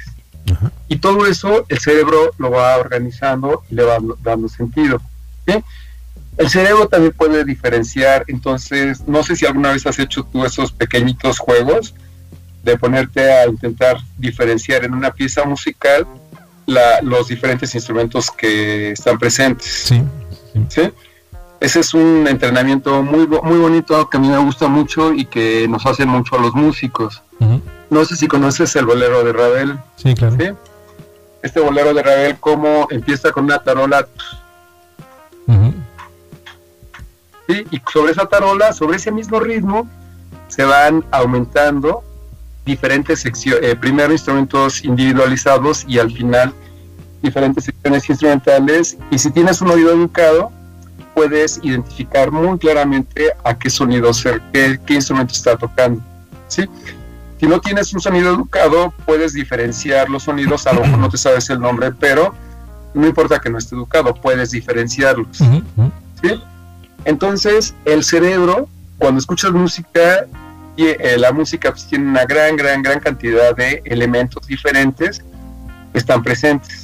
Y 0.88 0.98
todo 0.98 1.28
eso 1.28 1.66
el 1.70 1.80
cerebro 1.80 2.32
lo 2.40 2.50
va 2.50 2.78
organizando 2.78 3.64
y 3.70 3.76
le 3.76 3.84
va 3.84 4.00
dando 4.24 4.50
sentido. 4.50 5.00
El 5.46 6.50
cerebro 6.50 6.88
también 6.88 7.14
puede 7.14 7.46
diferenciar, 7.46 8.26
entonces 8.28 9.08
no 9.08 9.22
sé 9.22 9.36
si 9.36 9.46
alguna 9.46 9.72
vez 9.72 9.86
has 9.86 10.00
hecho 10.00 10.24
tú 10.24 10.44
esos 10.44 10.72
pequeñitos 10.72 11.38
juegos 11.38 11.94
de 12.64 12.76
ponerte 12.76 13.32
a 13.32 13.46
intentar 13.46 13.98
diferenciar 14.18 14.84
en 14.86 14.96
una 14.96 15.12
pieza 15.12 15.46
musical 15.46 16.08
los 17.04 17.28
diferentes 17.28 17.76
instrumentos 17.76 18.32
que 18.32 18.94
están 18.94 19.20
presentes. 19.20 19.68
Sí, 19.68 20.02
sí. 20.70 20.92
Ese 21.64 21.80
es 21.80 21.94
un 21.94 22.28
entrenamiento 22.28 23.02
muy, 23.04 23.26
muy 23.26 23.58
bonito 23.58 24.10
que 24.10 24.18
a 24.18 24.20
mí 24.20 24.28
me 24.28 24.38
gusta 24.38 24.68
mucho 24.68 25.14
y 25.14 25.24
que 25.24 25.66
nos 25.70 25.86
hace 25.86 26.06
mucho 26.06 26.36
a 26.36 26.42
los 26.42 26.54
músicos. 26.54 27.24
No 27.90 28.04
sé 28.04 28.18
si 28.18 28.28
conoces 28.28 28.76
el 28.76 28.86
bolero 28.86 29.24
de 29.24 29.32
Ravel. 29.32 29.80
Sí, 29.96 30.14
claro. 30.14 30.36
Este 31.42 31.62
bolero 31.62 31.94
de 31.94 32.04
Ravel, 32.04 32.38
cómo 32.42 32.88
empieza 32.90 33.32
con 33.32 33.46
una 33.46 33.60
tarola. 33.60 34.06
¿sí? 37.48 37.66
Y 37.72 37.82
sobre 37.94 38.12
esa 38.12 38.26
tarola, 38.26 38.74
sobre 38.74 38.98
ese 38.98 39.14
mismo 39.14 39.40
ritmo, 39.40 39.88
se 40.50 40.66
van 40.66 41.06
aumentando 41.12 42.04
diferentes 42.66 43.22
secciones, 43.22 43.64
eh, 43.64 43.78
primero 43.78 44.12
instrumentos 44.12 44.84
individualizados 44.84 45.86
y 45.88 45.98
al 45.98 46.12
final 46.12 46.54
diferentes 47.22 47.64
secciones 47.64 48.10
instrumentales. 48.10 48.98
Y 49.12 49.18
si 49.18 49.32
tienes 49.32 49.62
un 49.62 49.70
oído 49.70 49.94
educado, 49.94 50.52
puedes 51.14 51.60
identificar 51.64 52.32
muy 52.32 52.58
claramente 52.58 53.32
a 53.44 53.58
qué 53.58 53.70
sonido 53.70 54.14
ser, 54.14 54.42
qué, 54.52 54.80
qué 54.86 54.96
instrumento 54.96 55.34
está 55.34 55.58
tocando. 55.58 56.02
¿sí? 56.48 56.68
Si 57.40 57.48
no 57.48 57.60
tienes 57.60 57.94
un 57.94 58.00
sonido 58.00 58.34
educado, 58.34 58.94
puedes 59.06 59.34
diferenciar 59.34 60.10
los 60.10 60.24
sonidos, 60.24 60.66
a 60.68 60.74
lo 60.74 60.82
mejor 60.82 61.00
no 61.00 61.10
te 61.10 61.18
sabes 61.18 61.50
el 61.50 61.60
nombre, 61.60 61.92
pero 61.92 62.34
no 62.94 63.08
importa 63.08 63.40
que 63.40 63.50
no 63.50 63.58
esté 63.58 63.76
educado, 63.76 64.14
puedes 64.14 64.52
diferenciarlos. 64.52 65.38
¿sí? 65.38 66.42
Entonces, 67.06 67.74
el 67.86 68.04
cerebro, 68.04 68.70
cuando 68.98 69.20
escuchas 69.20 69.52
música, 69.52 70.26
eh, 70.78 71.16
la 71.18 71.32
música 71.32 71.72
pues, 71.72 71.86
tiene 71.88 72.10
una 72.10 72.26
gran, 72.26 72.56
gran, 72.56 72.82
gran 72.82 73.00
cantidad 73.00 73.56
de 73.56 73.82
elementos 73.86 74.48
diferentes 74.48 75.22
que 75.92 76.00
están 76.00 76.24
presentes. 76.24 76.83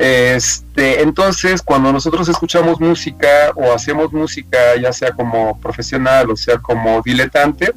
Este, 0.00 1.02
entonces, 1.02 1.60
cuando 1.60 1.92
nosotros 1.92 2.26
escuchamos 2.26 2.80
música 2.80 3.52
o 3.54 3.70
hacemos 3.74 4.10
música, 4.14 4.56
ya 4.80 4.94
sea 4.94 5.12
como 5.12 5.60
profesional 5.60 6.30
o 6.30 6.36
sea 6.36 6.56
como 6.56 7.02
diletante, 7.02 7.74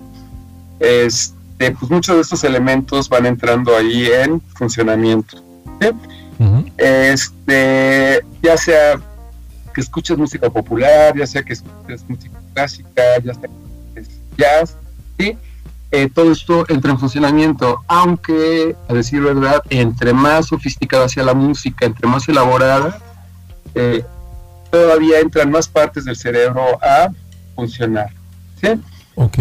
este, 0.79 1.71
pues 1.71 1.91
muchos 1.91 2.15
de 2.15 2.21
estos 2.21 2.45
elementos 2.45 3.09
van 3.09 3.25
entrando 3.25 3.75
ahí 3.75 4.07
en 4.07 4.39
funcionamiento. 4.39 5.43
Este, 6.77 8.25
ya 8.41 8.55
sea 8.55 9.01
que 9.73 9.81
escuches 9.81 10.17
música 10.17 10.49
popular, 10.49 11.13
ya 11.17 11.27
sea 11.27 11.43
que 11.43 11.51
escuches 11.51 12.07
música 12.07 12.39
clásica, 12.53 13.03
ya 13.21 13.33
sea 13.33 13.49
jazz, 14.37 14.77
¿sí? 15.19 15.37
Eh, 15.95 16.09
todo 16.09 16.31
esto 16.31 16.65
entra 16.69 16.89
en 16.89 16.97
funcionamiento, 16.97 17.83
aunque, 17.87 18.75
a 18.89 18.93
decir 18.95 19.21
verdad, 19.21 19.61
entre 19.69 20.11
más 20.11 20.47
sofisticada 20.47 21.07
sea 21.07 21.23
la 21.23 21.35
música, 21.35 21.85
entre 21.85 22.07
más 22.07 22.27
elaborada, 22.27 22.97
eh, 23.75 24.03
todavía 24.71 25.19
entran 25.19 25.51
más 25.51 25.67
partes 25.67 26.05
del 26.05 26.15
cerebro 26.15 26.63
a 26.81 27.09
funcionar. 27.55 28.07
¿sí? 28.59 28.69
Ok. 29.13 29.37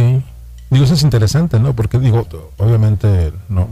Digo, 0.69 0.85
eso 0.85 0.93
es 0.93 1.03
interesante, 1.03 1.59
¿no? 1.59 1.73
Porque 1.75 1.99
digo, 1.99 2.27
obviamente, 2.59 3.33
no, 3.49 3.71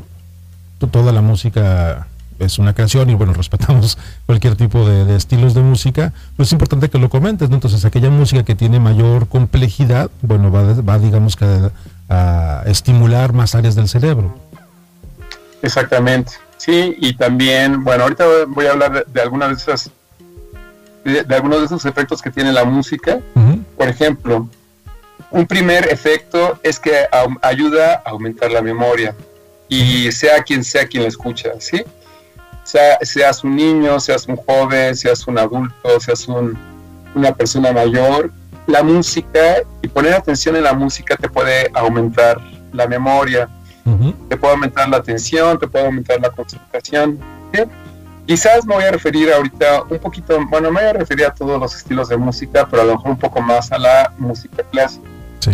toda 0.91 1.13
la 1.13 1.21
música 1.21 2.07
es 2.39 2.59
una 2.59 2.73
canción 2.73 3.11
y 3.11 3.15
bueno, 3.15 3.33
respetamos 3.35 3.99
cualquier 4.25 4.57
tipo 4.57 4.89
de, 4.89 5.15
estilos 5.15 5.53
de 5.53 5.61
música, 5.61 6.15
pues 6.35 6.49
es 6.49 6.53
importante 6.55 6.89
que 6.89 6.97
lo 6.97 7.11
comentes, 7.11 7.51
¿no? 7.51 7.57
Entonces, 7.57 7.85
aquella 7.85 8.09
música 8.09 8.43
que 8.43 8.55
tiene 8.55 8.81
mayor 8.81 9.29
complejidad, 9.29 10.11
bueno, 10.23 10.51
va, 10.51 10.63
va 10.81 10.99
digamos 10.99 11.37
que 11.37 11.45
a 12.11 12.65
estimular 12.67 13.33
más 13.33 13.55
áreas 13.55 13.75
del 13.75 13.89
cerebro. 13.89 14.35
Exactamente, 15.63 16.33
sí, 16.57 16.97
y 16.99 17.15
también, 17.15 17.85
bueno, 17.85 18.03
ahorita 18.05 18.25
voy 18.49 18.67
a 18.67 18.73
hablar 18.73 19.07
de, 19.07 19.21
algunas 19.21 19.51
de 19.51 19.55
esas, 19.55 19.91
de, 21.05 21.35
algunos 21.35 21.61
de 21.61 21.67
esos 21.67 21.87
efectos 21.87 22.21
que 22.21 22.31
tiene 22.31 22.53
la 22.53 22.65
música. 22.65 23.21
Por 23.77 23.89
ejemplo, 23.89 24.49
un 25.31 25.47
primer 25.47 25.89
efecto 25.89 26.59
es 26.63 26.79
que 26.81 27.07
ayuda 27.43 28.03
a 28.05 28.11
aumentar 28.11 28.51
la 28.51 28.61
memoria 28.61 29.15
y 29.69 30.11
sea 30.13 30.43
quien 30.43 30.65
sea 30.65 30.87
quien 30.87 31.05
la 31.05 31.09
escucha, 31.09 31.51
¿sí? 31.61 31.83
Sea, 32.65 32.99
seas 33.03 33.43
un 33.45 33.57
niño, 33.57 33.99
seas 34.01 34.27
un 34.27 34.37
joven, 34.37 34.95
seas 34.97 35.27
un 35.27 35.39
adulto, 35.39 36.01
seas 36.01 36.27
un, 36.29 36.59
una 37.15 37.33
persona 37.35 37.73
mayor, 37.73 38.33
la 38.67 38.83
música 38.83 39.57
y 39.83 39.89
poner 39.89 40.15
atención 40.15 40.57
en 40.57 40.65
la 40.65 40.73
música 40.73 41.17
te 41.17 41.29
puede 41.29 41.71
aumentar 41.75 42.39
la 42.73 42.87
memoria, 42.87 43.49
te 44.29 44.37
puede 44.37 44.55
aumentar 44.55 44.89
la 44.89 44.99
atención, 44.99 45.59
te 45.59 45.67
puede 45.67 45.87
aumentar 45.87 46.21
la 46.21 46.31
concentración. 46.31 47.19
Quizás 48.27 48.65
me 48.65 48.75
voy 48.75 48.85
a 48.85 48.93
referir 48.93 49.33
ahorita 49.33 49.83
un 49.91 49.99
poquito, 49.99 50.39
bueno, 50.49 50.71
me 50.71 50.81
voy 50.81 50.91
a 50.91 50.93
referir 50.93 51.27
a 51.27 51.35
todos 51.35 51.59
los 51.59 51.75
estilos 51.75 52.09
de 52.09 52.17
música, 52.17 52.67
pero 52.71 52.83
a 52.83 52.85
lo 52.85 52.93
mejor 52.93 53.11
un 53.11 53.19
poco 53.19 53.41
más 53.41 53.73
a 53.73 53.79
la 53.79 54.13
música 54.19 54.63
clásica. 54.71 55.09
Sí. 55.41 55.51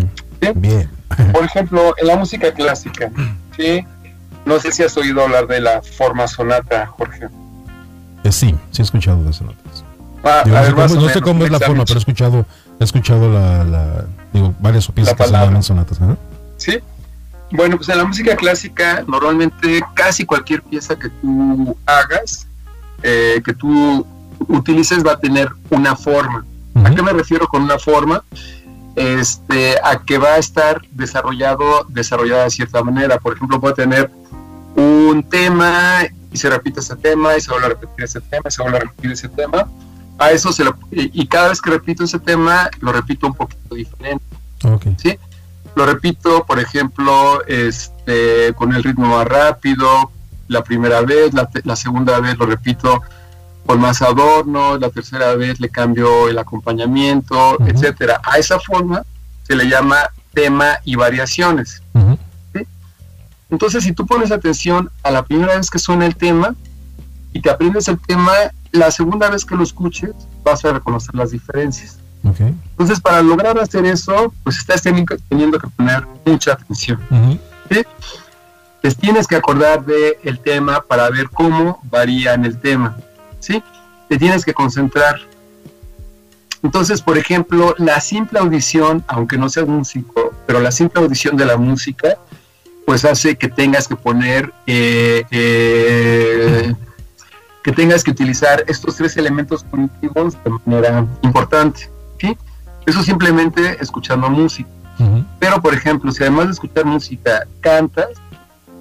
Bien. 0.57 0.91
Por 1.33 1.45
ejemplo, 1.45 1.95
en 1.97 2.07
la 2.07 2.17
música 2.17 2.53
clásica, 2.53 3.11
¿sí? 3.57 3.85
No 4.45 4.61
sé 4.61 4.73
si 4.73 4.83
has 4.83 4.97
oído 4.97 5.23
hablar 5.23 5.47
de 5.47 5.61
la 5.61 5.81
forma 5.81 6.29
sonata, 6.29 6.87
Jorge. 6.87 7.29
Eh, 8.25 8.33
sí, 8.33 8.55
sí 8.71 8.83
he 8.83 8.85
escuchado 8.85 9.23
de 9.25 9.33
sonatas. 9.33 9.85
Ah, 10.23 10.43
no, 10.47 11.09
sé 11.09 11.21
cómo, 11.21 11.45
es 11.45 11.51
la 11.51 11.61
forma, 11.61 11.85
pero 11.85 11.99
he 11.99 12.01
escuchado 12.01 12.45
He 12.79 12.85
escuchado 12.85 13.31
la, 13.33 14.05
digo, 14.33 14.55
varias 14.61 14.87
piezas 14.89 15.15
que 15.15 15.25
se 15.25 15.33
llaman 15.33 15.63
sonatas. 15.63 15.99
Sí. 16.57 16.79
Bueno, 17.53 17.77
pues 17.77 17.89
en 17.89 17.99
la 17.99 18.05
música 18.05 18.37
clásica, 18.37 19.05
normalmente 19.07 19.81
casi 19.95 20.27
cualquier 20.27 20.63
pieza 20.63 20.97
que 20.97 21.09
tú 21.09 21.77
hagas, 21.87 22.47
eh, 23.03 23.41
que 23.45 23.55
tú 23.55 24.07
utilices, 24.49 25.07
va 25.07 25.13
a 25.13 25.19
tener 25.19 25.49
una 25.71 25.97
forma. 25.97 26.45
¿A 26.85 26.91
qué 26.91 27.03
me 27.03 27.13
refiero 27.13 27.47
con 27.47 27.63
una 27.63 27.79
forma? 27.79 28.23
Este, 28.97 29.77
a 29.83 29.99
que 30.05 30.19
va 30.19 30.35
a 30.35 30.39
estar 30.39 30.83
desarrollado, 30.91 31.87
desarrollada 31.89 32.45
de 32.45 32.51
cierta 32.51 32.83
manera. 32.83 33.19
Por 33.19 33.37
ejemplo, 33.37 33.61
puede 33.61 33.75
tener 33.75 34.11
un 34.75 35.23
tema 35.23 36.01
y 36.31 36.37
se 36.37 36.51
repite 36.51 36.81
ese 36.81 36.97
tema 36.97 37.37
y 37.37 37.41
se 37.41 37.51
vuelve 37.51 37.67
a 37.67 37.69
repetir 37.71 38.05
ese 38.05 38.21
tema 38.21 38.43
y 38.49 38.51
se 38.51 38.63
vuelve 38.63 38.79
a 38.79 38.81
repetir 38.81 39.13
ese 39.13 39.29
tema 39.29 39.67
a 40.19 40.31
eso 40.31 40.53
se 40.53 40.65
lo, 40.65 40.77
y 40.91 41.27
cada 41.27 41.49
vez 41.49 41.61
que 41.61 41.71
repito 41.71 42.05
ese 42.05 42.19
tema, 42.19 42.71
lo 42.81 42.93
repito 42.93 43.27
un 43.27 43.35
poquito 43.35 43.75
diferente. 43.75 44.25
¿sí? 44.97 45.19
Lo 45.75 45.85
repito, 45.85 46.45
por 46.47 46.59
ejemplo, 46.59 47.45
este, 47.47 48.55
con 48.55 48.75
el 48.75 48.83
ritmo 48.83 49.09
más 49.09 49.27
rápido, 49.27 50.11
la 50.49 50.63
primera 50.63 51.03
vez, 51.03 51.33
la, 51.35 51.77
segunda 51.77 52.19
vez 52.21 52.39
lo 52.39 52.47
repito 52.47 53.03
con 53.67 53.81
más 53.81 54.01
adorno, 54.01 54.79
la 54.79 54.91
tercera 54.91 55.35
vez 55.35 55.61
le 55.61 55.69
cambio 55.69 56.29
el 56.29 56.39
acompañamiento, 56.39 57.59
etcétera. 57.67 58.21
A 58.25 58.39
esa 58.39 58.59
forma 58.61 59.03
se 59.43 59.57
le 59.57 59.69
llama 59.69 59.99
tema 60.33 60.79
y 60.85 60.95
variaciones. 60.95 61.83
Entonces, 63.51 63.85
si 63.85 63.93
tú 63.93 64.07
pones 64.07 64.31
atención 64.33 64.91
a 65.03 65.11
la 65.11 65.25
primera 65.25 65.57
vez 65.57 65.71
que 65.71 65.79
suena 65.79 66.07
el 66.07 66.17
tema 66.17 66.55
y 67.33 67.41
te 67.41 67.51
aprendes 67.51 67.87
el 67.89 67.99
tema, 67.99 68.33
la 68.73 68.91
segunda 68.91 69.31
vez 69.31 69.45
que 69.45 69.55
lo 69.55 69.63
escuches 69.63 70.13
vas 70.45 70.65
a 70.65 70.73
reconocer 70.73 71.15
las 71.15 71.31
diferencias. 71.31 71.99
Entonces, 72.25 73.01
para 73.01 73.23
lograr 73.23 73.57
hacer 73.59 73.87
eso, 73.87 74.33
pues 74.43 74.59
estás 74.59 74.83
teniendo 74.83 75.59
que 75.61 75.69
poner 75.77 76.05
mucha 76.25 76.55
atención. 76.55 76.99
tienes 78.95 79.27
que 79.27 79.37
acordar 79.37 79.85
del 79.85 80.17
el 80.23 80.39
tema 80.39 80.81
para 80.81 81.11
ver 81.11 81.29
cómo 81.31 81.81
varía 81.91 82.35
en 82.35 82.45
el 82.45 82.59
tema. 82.59 82.97
¿sí? 83.41 83.63
Te 84.09 84.19
tienes 84.19 84.45
que 84.45 84.55
concentrar. 84.55 85.21
Entonces, 86.63 87.01
por 87.01 87.19
ejemplo, 87.19 87.75
la 87.79 88.01
simple 88.01 88.39
audición, 88.39 89.05
aunque 89.07 89.39
no 89.39 89.49
seas 89.49 89.69
músico, 89.69 90.35
pero 90.47 90.61
la 90.61 90.73
simple 90.73 91.01
audición 91.01 91.37
de 91.37 91.45
la 91.45 91.57
música, 91.57 92.19
pues 92.87 93.05
hace 93.05 93.37
que 93.37 93.49
tengas 93.49 93.89
que 93.89 93.97
poner, 93.97 94.53
eh, 94.67 95.25
eh, 95.31 96.75
que 97.67 97.73
tengas 97.73 98.05
que 98.05 98.13
utilizar 98.13 98.63
estos 98.69 98.95
tres 98.95 99.17
elementos 99.17 99.65
cognitivos 99.65 100.35
de 100.45 100.51
manera 100.65 101.05
importante. 101.23 101.91
¿sí? 102.21 102.39
Eso 102.87 103.03
simplemente 103.03 103.77
escuchando 103.81 104.31
música. 104.31 104.71
Pero, 105.41 105.61
por 105.61 105.75
ejemplo, 105.75 106.13
si 106.13 106.23
además 106.23 106.47
de 106.47 106.53
escuchar 106.53 106.85
música 106.85 107.45
cantas, 107.61 108.07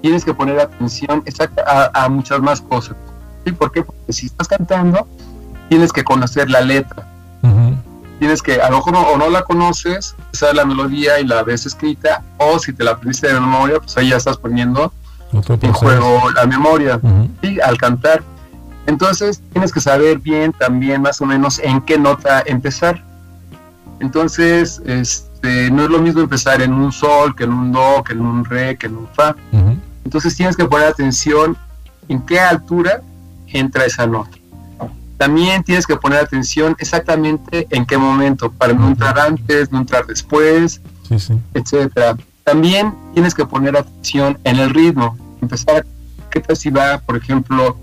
tienes 0.02 0.24
que 0.24 0.32
poner 0.32 0.60
atención 0.60 1.20
exacta 1.26 1.90
a, 1.92 2.08
muchas 2.08 2.38
más 2.40 2.60
cosas. 2.60 2.96
¿sí? 3.44 3.50
¿Por 3.50 3.72
qué? 3.72 3.82
Porque 3.82 4.12
si 4.12 4.26
estás 4.26 4.46
cantando, 4.46 5.04
tienes 5.68 5.92
que 5.92 6.04
conocer 6.04 6.48
la 6.48 6.60
letra. 6.60 7.08
Tienes 8.20 8.40
que, 8.40 8.60
a 8.62 8.70
lo 8.70 8.76
mejor 8.76 8.94
o 8.94 9.18
no 9.18 9.28
la 9.30 9.42
conoces, 9.42 10.14
sabes 10.32 10.54
la 10.54 10.64
melodía 10.64 11.18
y 11.18 11.24
la 11.24 11.42
ves 11.42 11.66
escrita, 11.66 12.22
o 12.38 12.60
si 12.60 12.72
te 12.72 12.84
la 12.84 12.92
aprendiste 12.92 13.26
de 13.26 13.40
memoria, 13.40 13.80
pues 13.80 13.96
ahí 13.96 14.10
ya 14.10 14.16
estás 14.16 14.36
poniendo 14.36 14.92
en 15.32 15.72
juego 15.72 16.30
la 16.30 16.46
memoria 16.46 17.00
¿sí? 17.42 17.58
al 17.60 17.76
cantar. 17.78 18.22
Entonces 18.86 19.42
tienes 19.52 19.72
que 19.72 19.80
saber 19.80 20.18
bien 20.18 20.52
también 20.52 21.02
más 21.02 21.20
o 21.20 21.26
menos 21.26 21.58
en 21.58 21.80
qué 21.82 21.98
nota 21.98 22.42
empezar. 22.46 23.04
Entonces, 24.00 24.80
este, 24.84 25.70
no 25.70 25.84
es 25.84 25.90
lo 25.90 25.98
mismo 26.00 26.20
empezar 26.20 26.60
en 26.62 26.72
un 26.72 26.92
sol 26.92 27.34
que 27.34 27.44
en 27.44 27.52
un 27.52 27.72
do, 27.72 28.04
que 28.04 28.12
en 28.12 28.20
un 28.20 28.44
re, 28.44 28.76
que 28.76 28.86
en 28.86 28.96
un 28.96 29.08
fa. 29.08 29.34
Entonces 30.04 30.36
tienes 30.36 30.56
que 30.56 30.64
poner 30.66 30.88
atención 30.88 31.56
en 32.08 32.20
qué 32.22 32.38
altura 32.38 33.02
entra 33.48 33.84
esa 33.84 34.06
nota. 34.06 34.36
También 35.16 35.64
tienes 35.64 35.86
que 35.86 35.96
poner 35.96 36.20
atención 36.20 36.76
exactamente 36.78 37.66
en 37.70 37.86
qué 37.86 37.96
momento, 37.96 38.52
para 38.52 38.74
no 38.74 38.86
entrar 38.86 39.18
antes, 39.18 39.72
no 39.72 39.78
entrar 39.78 40.06
después, 40.06 40.80
etcétera. 41.54 42.16
También 42.44 42.94
tienes 43.14 43.34
que 43.34 43.46
poner 43.46 43.76
atención 43.76 44.38
en 44.44 44.58
el 44.58 44.70
ritmo, 44.70 45.16
empezar, 45.40 45.86
qué 46.30 46.40
tal 46.40 46.56
si 46.56 46.70
va, 46.70 46.98
por 46.98 47.16
ejemplo, 47.16 47.78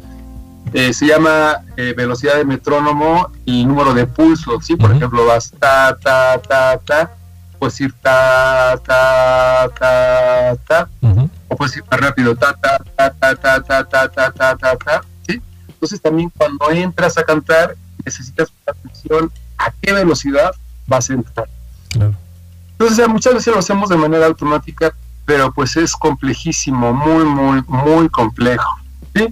eh, 0.71 0.93
se 0.93 1.07
llama 1.07 1.57
eh, 1.77 1.93
velocidad 1.95 2.35
de 2.35 2.45
metrónomo 2.45 3.31
y 3.45 3.65
número 3.65 3.93
de 3.93 4.07
pulso, 4.07 4.59
¿sí? 4.61 4.75
Por 4.75 4.91
ejemplo, 4.91 5.25
vas 5.25 5.51
ta, 5.59 5.97
ta, 6.01 6.39
ta, 6.39 6.77
ta, 6.77 7.11
puedes 7.59 7.79
ir 7.81 7.93
ta, 8.01 8.77
ta, 8.85 9.69
ta, 9.77 10.55
ta, 10.67 10.89
o 11.47 11.55
puedes 11.55 11.77
ir 11.77 11.83
más 11.89 11.99
rápido, 11.99 12.35
ta, 12.35 12.53
ta, 12.53 12.77
ta, 12.95 13.13
ta, 13.13 13.35
ta, 13.35 13.61
ta, 13.61 13.83
ta, 13.83 14.09
ta, 14.09 14.31
ta, 14.31 14.57
ta, 14.57 14.77
ta, 14.77 15.01
¿sí? 15.27 15.41
Entonces 15.67 16.01
también 16.01 16.31
cuando 16.35 16.69
entras 16.71 17.17
a 17.17 17.23
cantar 17.23 17.75
necesitas 18.05 18.51
atención 18.65 19.31
a 19.57 19.71
qué 19.81 19.93
velocidad 19.93 20.51
vas 20.87 21.09
a 21.09 21.13
entrar. 21.13 21.47
Entonces 22.71 23.07
muchas 23.07 23.33
veces 23.35 23.53
lo 23.53 23.59
hacemos 23.59 23.89
de 23.89 23.97
manera 23.97 24.25
automática, 24.25 24.93
pero 25.25 25.53
pues 25.53 25.77
es 25.77 25.93
complejísimo, 25.93 26.93
muy, 26.93 27.23
muy, 27.23 27.63
muy 27.67 28.09
complejo, 28.09 28.69
¿sí? 29.15 29.27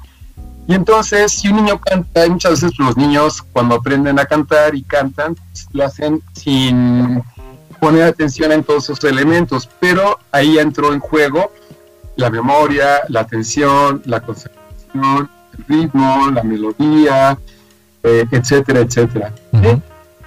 Y 0.67 0.76
entonces, 0.76 1.32
si 1.32 1.50
un 1.50 1.58
niño 1.58 1.80
canta, 1.80 2.28
muchas 2.28 2.62
veces 2.62 2.78
los 2.80 2.95
niños 2.95 3.41
cuando 3.41 3.76
aprenden 3.76 4.19
a 4.19 4.26
cantar 4.26 4.76
y 4.76 4.84
cantan, 4.84 5.36
pues, 5.36 5.67
lo 5.74 5.86
hacen 5.86 6.21
sin 6.34 7.24
poner 7.80 8.04
atención 8.04 8.52
en 8.52 8.63
todos 8.63 8.89
esos 8.89 9.04
elementos, 9.04 9.67
pero 9.80 10.19
ahí 10.32 10.60
entró 10.60 10.93
en 10.93 11.00
juego 11.00 11.52
la 12.15 12.30
memoria, 12.30 13.02
la 13.10 13.21
atención, 13.21 14.02
la 14.06 14.21
concentración, 14.21 15.30
el 15.58 15.65
ritmo, 15.67 16.30
la 16.32 16.43
melodía, 16.43 17.38
eh, 18.04 18.26
etcétera, 18.32 18.82
etcétera. 18.82 19.34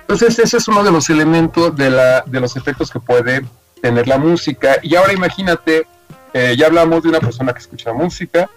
Entonces, 0.00 0.38
ese 0.38 0.56
es 0.58 0.68
uno 0.68 0.82
de 0.82 0.90
los 0.90 1.08
elementos 1.10 1.74
de, 1.76 1.90
la, 1.90 2.22
de 2.26 2.40
los 2.40 2.56
efectos 2.56 2.90
que 2.90 3.00
puede 3.00 3.46
tener 3.80 4.08
la 4.08 4.18
música. 4.18 4.76
Y 4.82 4.96
ahora 4.96 5.12
imagínate, 5.12 5.86
eh, 6.32 6.54
ya 6.58 6.66
hablamos 6.66 7.02
de 7.02 7.08
una 7.10 7.20
persona 7.20 7.52
que 7.52 7.60
escucha 7.60 7.92
música, 7.92 8.50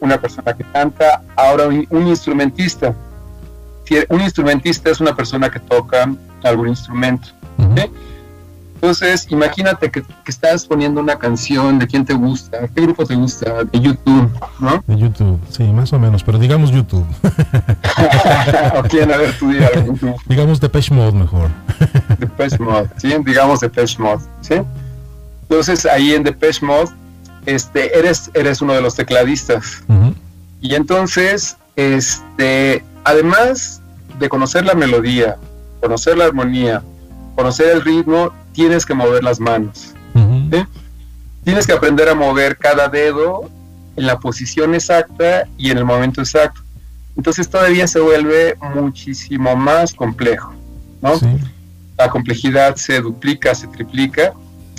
una 0.00 0.20
persona 0.20 0.52
que 0.54 0.64
canta, 0.64 1.22
ahora 1.36 1.68
un, 1.68 2.06
instrumentista. 2.06 2.94
Un 4.08 4.20
instrumentista 4.20 4.90
es 4.90 5.00
una 5.00 5.14
persona 5.14 5.50
que 5.50 5.60
toca 5.60 6.10
algún 6.42 6.68
instrumento. 6.68 7.28
Entonces, 8.82 9.26
imagínate 9.28 9.90
que, 9.90 10.02
estás 10.26 10.64
poniendo 10.64 11.02
una 11.02 11.18
canción 11.18 11.78
de 11.78 11.86
quién 11.86 12.02
te 12.06 12.14
gusta, 12.14 12.66
qué 12.74 12.80
grupo 12.80 13.04
te 13.04 13.14
gusta, 13.14 13.64
de 13.64 13.78
YouTube, 13.78 14.30
¿no? 14.58 14.82
De 14.86 14.96
YouTube, 14.96 15.38
sí, 15.50 15.64
más 15.64 15.92
o 15.92 15.98
menos, 15.98 16.24
pero 16.24 16.38
digamos 16.38 16.70
YouTube. 16.70 17.04
o 18.78 18.82
quién, 18.84 19.12
a 19.12 19.18
ver, 19.18 19.36
tú 19.38 19.52
YouTube. 19.52 20.16
Digamos 20.24 20.60
Depeche 20.60 20.94
Mode 20.94 21.12
mejor. 21.12 21.50
Depeche 22.18 22.58
Mode, 22.58 22.88
sí, 22.96 23.14
digamos 23.22 23.60
Depeche 23.60 24.02
Mode, 24.02 24.24
¿sí? 24.40 24.54
Entonces, 25.42 25.84
ahí 25.84 26.14
en 26.14 26.22
Depeche 26.22 26.64
Mode 26.64 26.90
este, 27.54 27.98
eres, 27.98 28.30
eres 28.34 28.60
uno 28.60 28.74
de 28.74 28.80
los 28.80 28.94
tecladistas. 28.94 29.82
Y 30.60 30.74
entonces, 30.74 31.56
este, 31.76 32.84
además 33.04 33.82
de 34.18 34.28
conocer 34.28 34.64
la 34.64 34.74
melodía, 34.74 35.36
conocer 35.80 36.18
la 36.18 36.26
armonía, 36.26 36.82
conocer 37.34 37.70
el 37.70 37.82
ritmo, 37.82 38.32
tienes 38.52 38.86
que 38.86 38.94
mover 38.94 39.24
las 39.24 39.40
manos. 39.40 39.94
Tienes 41.42 41.66
que 41.66 41.72
aprender 41.72 42.08
a 42.08 42.14
mover 42.14 42.56
cada 42.56 42.88
dedo 42.88 43.48
en 43.96 44.06
la 44.06 44.18
posición 44.18 44.74
exacta 44.74 45.48
y 45.56 45.70
en 45.70 45.78
el 45.78 45.84
momento 45.84 46.20
exacto. 46.20 46.60
Entonces 47.16 47.48
todavía 47.48 47.86
se 47.86 47.98
vuelve 47.98 48.56
muchísimo 48.74 49.56
más 49.56 49.92
complejo, 49.94 50.54
La 51.98 52.08
complejidad 52.08 52.76
se 52.76 53.00
duplica, 53.00 53.54
se 53.54 53.66
triplica 53.66 54.32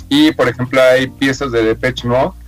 y 0.08 0.32
por 0.32 0.48
ejemplo 0.48 0.80
hay 0.80 1.08
piezas 1.08 1.52
de 1.52 1.64
Depeche 1.64 2.08
Mode 2.08 2.41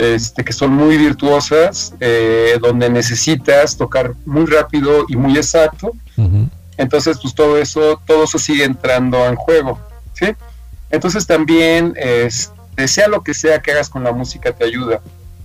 este, 0.00 0.44
que 0.44 0.52
son 0.54 0.72
muy 0.72 0.96
virtuosas, 0.96 1.92
eh, 2.00 2.58
donde 2.60 2.88
necesitas 2.88 3.76
tocar 3.76 4.14
muy 4.24 4.46
rápido 4.46 5.04
y 5.08 5.16
muy 5.16 5.36
exacto. 5.36 5.92
Entonces, 6.76 7.18
pues 7.20 7.34
todo 7.34 7.58
eso, 7.58 8.00
todo 8.06 8.24
eso 8.24 8.38
sigue 8.38 8.64
entrando 8.64 9.26
en 9.26 9.36
juego, 9.36 9.78
¿sí? 10.14 10.34
Entonces 10.90 11.26
también, 11.26 11.92
este, 11.96 12.88
sea 12.88 13.08
lo 13.08 13.22
que 13.22 13.34
sea 13.34 13.60
que 13.60 13.72
hagas 13.72 13.90
con 13.90 14.02
la 14.02 14.12
música, 14.12 14.52
te 14.52 14.64
ayuda. 14.64 15.02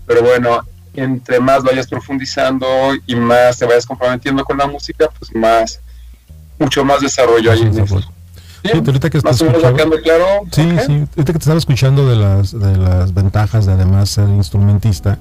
Pero 0.07 0.21
bueno, 0.21 0.61
entre 0.93 1.41
más 1.41 1.61
vayas 1.61 1.87
profundizando 1.87 2.67
y 3.05 3.15
más 3.15 3.57
te 3.57 3.65
vayas 3.65 3.85
comprometiendo 3.85 4.45
con 4.45 4.57
la 4.57 4.67
música, 4.67 5.09
pues 5.19 5.35
más, 5.35 5.81
mucho 6.57 6.85
más 6.85 7.01
desarrollo 7.01 7.51
hay 7.51 7.61
en 7.61 7.77
eso. 7.77 8.01
Sí, 8.71 8.77
ahorita 8.77 9.09
que 9.09 9.17
estás 9.17 9.41
escuchando, 9.41 9.95
claro. 10.01 10.25
Sí, 10.51 10.67
sí, 10.85 10.93
ahorita 10.93 11.25
que 11.25 11.33
te 11.33 11.37
estaba 11.39 11.57
escuchando 11.57 12.07
de 12.09 12.15
las, 12.15 12.57
de 12.57 12.77
las 12.77 13.13
ventajas 13.13 13.65
de 13.65 13.73
además 13.73 14.09
ser 14.09 14.27
instrumentista, 14.29 15.19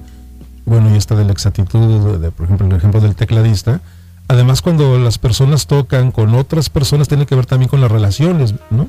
bueno, 0.65 0.93
y 0.93 0.97
esta 0.97 1.15
de 1.15 1.25
la 1.25 1.31
exactitud, 1.31 2.17
de, 2.17 2.31
por 2.31 2.45
ejemplo, 2.45 2.67
el 2.67 2.75
ejemplo 2.75 2.99
del 2.99 3.15
tecladista, 3.15 3.81
además 4.27 4.61
cuando 4.61 4.97
las 4.97 5.17
personas 5.19 5.67
tocan 5.67 6.11
con 6.11 6.33
otras 6.33 6.69
personas 6.69 7.07
tiene 7.07 7.25
que 7.25 7.35
ver 7.35 7.45
también 7.45 7.69
con 7.69 7.81
las 7.81 7.91
relaciones, 7.91 8.55
¿no? 8.71 8.87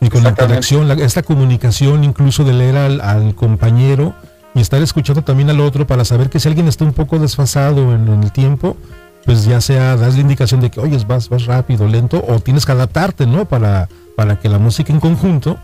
Y 0.00 0.08
con 0.10 0.24
la 0.24 0.30
interacción, 0.30 0.90
esta 1.00 1.22
comunicación 1.22 2.04
incluso 2.04 2.44
de 2.44 2.52
leer 2.52 2.76
al, 2.76 3.00
al, 3.00 3.34
compañero 3.34 4.12
y 4.54 4.60
estar 4.60 4.82
escuchando 4.82 5.22
también 5.22 5.50
al 5.50 5.60
otro 5.60 5.86
para 5.86 6.04
saber 6.04 6.30
que 6.30 6.40
si 6.40 6.48
alguien 6.48 6.66
está 6.66 6.84
un 6.84 6.92
poco 6.92 7.18
desfasado 7.18 7.94
en 7.94 8.08
el 8.08 8.32
tiempo, 8.32 8.76
pues 9.24 9.44
ya 9.44 9.60
sea 9.60 9.96
das 9.96 10.14
la 10.14 10.20
indicación 10.20 10.60
de 10.60 10.70
que, 10.70 10.80
oye, 10.80 10.98
vas, 11.06 11.28
vas 11.28 11.46
rápido, 11.46 11.88
lento, 11.88 12.24
o 12.28 12.40
tienes 12.40 12.66
que 12.66 12.72
adaptarte, 12.72 13.26
¿no? 13.26 13.46
Para, 13.46 13.88
para 14.16 14.38
que 14.38 14.48
la 14.48 14.58
música 14.58 14.92
en 14.92 15.00
conjunto 15.00 15.58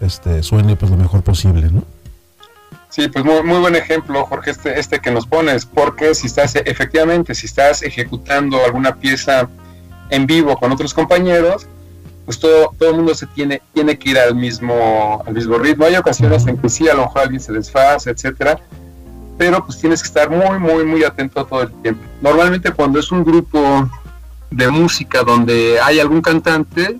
este, 0.00 0.42
suene 0.42 0.76
pues 0.76 0.90
lo 0.90 0.96
mejor 0.96 1.22
posible, 1.22 1.70
¿no? 1.70 1.84
Sí, 2.88 3.08
pues 3.08 3.24
muy, 3.24 3.42
muy 3.42 3.58
buen 3.58 3.76
ejemplo, 3.76 4.24
Jorge, 4.24 4.52
este, 4.52 4.78
este 4.78 5.00
que 5.00 5.10
nos 5.10 5.26
pones, 5.26 5.66
porque 5.66 6.14
si 6.14 6.28
estás, 6.28 6.56
efectivamente, 6.56 7.34
si 7.34 7.46
estás 7.46 7.82
ejecutando 7.82 8.64
alguna 8.64 8.96
pieza 8.96 9.48
en 10.10 10.26
vivo 10.26 10.56
con 10.56 10.72
otros 10.72 10.94
compañeros, 10.94 11.66
pues 12.24 12.38
todo, 12.40 12.74
todo 12.78 12.90
el 12.90 12.96
mundo 12.96 13.14
se 13.14 13.26
tiene, 13.26 13.62
tiene 13.72 13.98
que 13.98 14.10
ir 14.10 14.18
al 14.18 14.34
mismo, 14.34 15.22
al 15.26 15.34
mismo 15.34 15.58
ritmo. 15.58 15.84
Hay 15.84 15.96
ocasiones 15.96 16.46
en 16.46 16.56
que 16.56 16.68
sí, 16.68 16.88
a 16.88 16.94
lo 16.94 17.02
mejor 17.02 17.22
alguien 17.22 17.40
se 17.40 17.52
desfasa, 17.52 18.10
etcétera, 18.10 18.58
pero 19.38 19.64
pues 19.64 19.78
tienes 19.78 20.02
que 20.02 20.08
estar 20.08 20.30
muy, 20.30 20.58
muy, 20.58 20.84
muy 20.84 21.04
atento 21.04 21.44
todo 21.44 21.62
el 21.62 21.72
tiempo. 21.82 22.02
Normalmente 22.20 22.70
cuando 22.70 22.98
es 22.98 23.10
un 23.12 23.24
grupo 23.24 23.88
de 24.50 24.68
música 24.70 25.22
donde 25.22 25.78
hay 25.80 26.00
algún 26.00 26.22
cantante, 26.22 26.98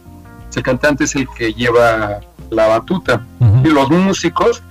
el 0.56 0.62
cantante 0.62 1.04
es 1.04 1.14
el 1.14 1.28
que 1.28 1.52
lleva 1.52 2.20
la 2.50 2.66
batuta. 2.66 3.24
Y 3.62 3.68
los 3.68 3.90
músicos 3.90 4.62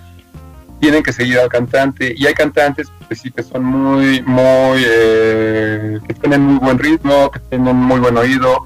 tienen 0.80 1.04
que 1.04 1.14
seguir 1.14 1.40
al 1.40 1.50
cantante. 1.50 2.14
Y 2.18 2.26
hay 2.26 2.34
cantantes 2.34 2.92
que 3.08 3.16
sí 3.16 3.32
que 3.32 3.44
son 3.44 3.64
muy 3.64 4.22
muy 4.24 4.84
eh, 4.84 6.00
que 6.08 6.14
tienen 6.16 6.42
muy 6.42 6.58
buen 6.58 6.80
ritmo 6.80 7.30
que 7.30 7.40
tienen 7.40 7.76
muy 7.76 8.00
buen 8.00 8.18
oído 8.18 8.66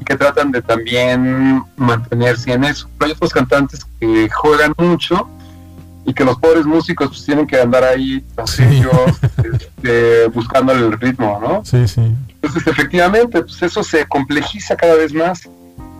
y 0.00 0.04
que 0.04 0.16
tratan 0.16 0.52
de 0.52 0.62
también 0.62 1.64
mantenerse 1.76 2.52
en 2.52 2.64
eso. 2.64 2.88
Pero 2.96 3.08
hay 3.08 3.12
otros 3.12 3.32
cantantes 3.32 3.84
que 3.98 4.28
juegan 4.30 4.72
mucho 4.78 5.28
y 6.04 6.12
que 6.12 6.24
los 6.24 6.36
pobres 6.38 6.66
músicos 6.66 7.08
pues 7.08 7.24
tienen 7.24 7.46
que 7.46 7.60
andar 7.60 7.84
ahí 7.84 8.24
este, 9.52 10.26
buscando 10.34 10.72
el 10.72 10.92
ritmo 10.98 11.38
no 11.40 11.64
sí 11.64 11.86
sí. 11.86 12.12
Entonces 12.42 12.66
efectivamente 12.66 13.40
pues 13.42 13.62
eso 13.62 13.84
se 13.84 14.04
complejiza 14.06 14.76
cada 14.76 14.96
vez 14.96 15.12
más. 15.12 15.48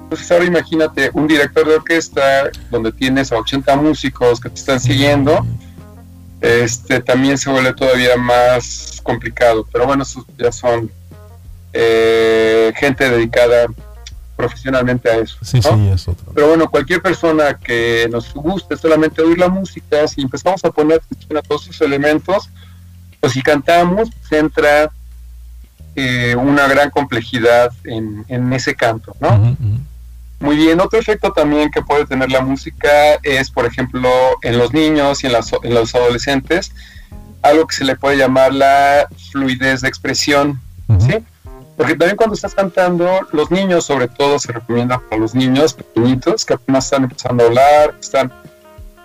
Entonces 0.02 0.30
ahora 0.32 0.44
imagínate 0.44 1.10
un 1.14 1.28
director 1.28 1.66
de 1.66 1.76
orquesta 1.76 2.50
donde 2.68 2.90
tienes 2.90 3.30
a 3.32 3.38
80 3.38 3.76
músicos 3.76 4.40
que 4.40 4.48
te 4.50 4.56
están 4.56 4.80
siguiendo, 4.80 5.46
este 6.40 7.00
también 7.00 7.38
se 7.38 7.48
vuelve 7.48 7.72
todavía 7.72 8.16
más 8.16 9.00
complicado. 9.04 9.66
Pero 9.72 9.86
bueno, 9.86 10.04
ya 10.36 10.50
son 10.50 10.90
eh, 11.72 12.72
gente 12.76 13.08
dedicada 13.08 13.68
profesionalmente 14.36 15.08
a 15.08 15.16
eso. 15.16 15.36
Sí, 15.42 15.60
sí, 15.62 15.88
es 15.92 16.08
otro. 16.08 16.32
Pero 16.34 16.48
bueno, 16.48 16.70
cualquier 16.70 17.02
persona 17.02 17.54
que 17.54 18.08
nos 18.10 18.32
guste 18.34 18.76
solamente 18.76 19.22
oír 19.22 19.38
la 19.38 19.48
música, 19.48 20.06
si 20.08 20.22
empezamos 20.22 20.64
a 20.64 20.70
poner 20.70 21.00
atención 21.00 21.36
a 21.36 21.42
todos 21.42 21.62
esos 21.68 21.80
elementos, 21.80 22.48
pues 23.20 23.34
si 23.34 23.42
cantamos, 23.42 24.10
se 24.28 24.38
entra 24.38 24.90
eh, 25.94 26.34
una 26.36 26.66
gran 26.66 26.90
complejidad 26.90 27.72
en, 27.84 28.52
ese 28.52 28.74
canto, 28.74 29.14
¿no? 29.20 29.56
Muy 30.40 30.56
bien, 30.56 30.80
otro 30.80 30.98
efecto 30.98 31.32
también 31.32 31.70
que 31.70 31.82
puede 31.82 32.04
tener 32.04 32.32
la 32.32 32.40
música 32.40 32.88
es, 33.22 33.48
por 33.50 33.64
ejemplo, 33.64 34.10
en 34.42 34.58
los 34.58 34.72
niños 34.72 35.22
y 35.22 35.28
en, 35.28 35.34
los 35.34 35.94
adolescentes, 35.94 36.72
algo 37.42 37.66
que 37.68 37.76
se 37.76 37.84
le 37.84 37.94
puede 37.94 38.16
llamar 38.16 38.52
la 38.52 39.06
fluidez 39.30 39.82
de 39.82 39.88
expresión, 39.88 40.60
¿sí? 40.98 41.18
Porque 41.76 41.96
también 41.96 42.16
cuando 42.16 42.34
estás 42.34 42.54
cantando, 42.54 43.08
los 43.32 43.50
niños, 43.50 43.84
sobre 43.84 44.08
todo, 44.08 44.38
se 44.38 44.52
recomienda 44.52 44.98
para 44.98 45.20
los 45.20 45.34
niños 45.34 45.72
pequeñitos 45.74 46.44
que 46.44 46.54
apenas 46.54 46.84
están 46.84 47.04
empezando 47.04 47.44
a 47.44 47.46
hablar, 47.46 47.92
que, 47.94 48.00
están, 48.00 48.32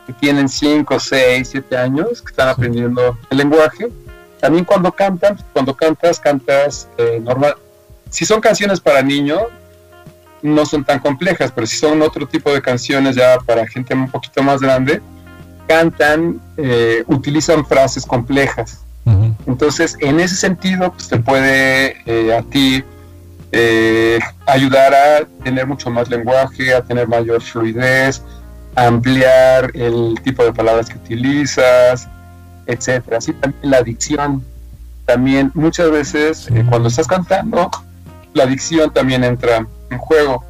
que 0.05 0.13
tienen 0.13 0.49
5, 0.49 0.99
6, 0.99 1.47
7 1.49 1.77
años, 1.77 2.21
que 2.21 2.29
están 2.29 2.49
aprendiendo 2.49 3.17
el 3.29 3.37
lenguaje. 3.37 3.89
También 4.39 4.65
cuando 4.65 4.91
cantan, 4.91 5.37
cuando 5.53 5.75
cantas, 5.75 6.19
cantas 6.19 6.87
eh, 6.97 7.19
normal. 7.23 7.55
Si 8.09 8.25
son 8.25 8.41
canciones 8.41 8.79
para 8.79 9.01
niños, 9.01 9.41
no 10.41 10.65
son 10.65 10.83
tan 10.83 10.99
complejas, 10.99 11.51
pero 11.51 11.65
si 11.65 11.77
son 11.77 12.01
otro 12.01 12.27
tipo 12.27 12.53
de 12.53 12.61
canciones 12.61 13.15
ya 13.15 13.39
para 13.39 13.67
gente 13.67 13.93
un 13.93 14.09
poquito 14.09 14.43
más 14.43 14.61
grande, 14.61 15.01
cantan, 15.67 16.39
eh, 16.57 17.03
utilizan 17.07 17.65
frases 17.65 18.05
complejas. 18.05 18.81
Entonces, 19.45 19.97
en 20.01 20.19
ese 20.19 20.35
sentido, 20.35 20.91
pues 20.91 21.07
te 21.07 21.19
puede 21.19 21.97
eh, 22.05 22.35
a 22.35 22.41
ti 22.43 22.83
eh, 23.51 24.19
ayudar 24.45 24.93
a 24.93 25.25
tener 25.43 25.65
mucho 25.65 25.89
más 25.89 26.09
lenguaje, 26.09 26.73
a 26.73 26.83
tener 26.83 27.07
mayor 27.07 27.41
fluidez, 27.41 28.21
a 28.75 28.87
ampliar 28.87 29.71
el 29.73 30.15
tipo 30.23 30.43
de 30.43 30.53
palabras 30.53 30.89
que 30.89 30.97
utilizas, 30.97 32.07
etcétera. 32.65 33.17
Así 33.17 33.33
también 33.33 33.71
la 33.71 33.81
dicción. 33.81 34.43
También 35.05 35.51
muchas 35.53 35.89
veces 35.89 36.49
cuando 36.69 36.89
estás 36.89 37.07
cantando, 37.07 37.71
la 38.33 38.45
dicción 38.45 38.93
también 38.93 39.23
entra 39.23 39.65
en 39.89 39.97
juego. 39.97 40.43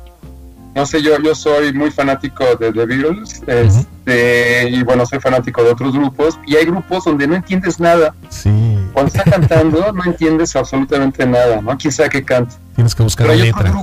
No 0.77 0.85
sé, 0.85 1.01
yo, 1.01 1.19
yo 1.19 1.33
soy 1.33 1.73
muy 1.73 1.89
fanático 1.89 2.45
de 2.55 2.71
The 2.71 2.85
Beatles 2.85 3.41
este, 3.47 4.69
y 4.69 4.83
bueno, 4.83 5.07
soy 5.07 5.19
fanático 5.19 5.63
de 5.63 5.71
otros 5.71 5.91
grupos 5.91 6.37
y 6.45 6.55
hay 6.55 6.65
grupos 6.65 7.05
donde 7.05 7.25
no 7.25 7.33
entiendes 7.33 7.79
nada. 7.79 8.13
Sí. 8.29 8.51
Cuando 8.93 9.11
está 9.11 9.23
cantando 9.23 9.91
no 9.91 10.05
entiendes 10.05 10.55
absolutamente 10.55 11.25
nada, 11.25 11.61
¿no? 11.61 11.75
Quién 11.79 11.91
sabe 11.91 12.09
qué 12.09 12.23
canta. 12.23 12.53
Tienes 12.75 12.93
que 12.93 13.01
buscar 13.01 13.25
la 13.25 13.33
letra. 13.33 13.73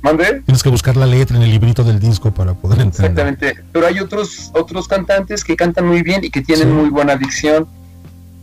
¿Mande? 0.00 0.40
Tienes 0.46 0.62
que 0.62 0.70
buscar 0.70 0.96
la 0.96 1.04
letra 1.04 1.36
en 1.36 1.42
el 1.42 1.50
librito 1.50 1.84
del 1.84 2.00
disco 2.00 2.32
para 2.32 2.54
poder 2.54 2.80
entender. 2.80 3.10
Exactamente. 3.10 3.62
Pero 3.70 3.86
hay 3.86 4.00
otros, 4.00 4.50
otros 4.54 4.88
cantantes 4.88 5.44
que 5.44 5.56
cantan 5.56 5.86
muy 5.86 6.02
bien 6.02 6.24
y 6.24 6.30
que 6.30 6.40
tienen 6.40 6.72
muy 6.72 6.88
buena 6.88 7.16
dicción. 7.16 7.68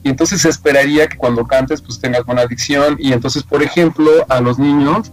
Y 0.04 0.10
entonces 0.10 0.44
se 0.44 0.50
esperaría 0.50 1.08
que 1.08 1.18
cuando 1.18 1.48
cantes 1.48 1.82
pues 1.82 2.00
tengas 2.00 2.24
buena 2.28 2.46
dicción. 2.46 2.96
Y 3.00 3.12
entonces, 3.12 3.42
por 3.42 3.64
ejemplo, 3.64 4.12
a 4.30 4.40
los 4.40 4.60
niños 4.60 5.12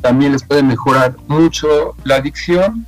también 0.00 0.32
les 0.32 0.42
puede 0.42 0.62
mejorar 0.62 1.16
mucho 1.28 1.94
la 2.04 2.16
adicción 2.16 2.86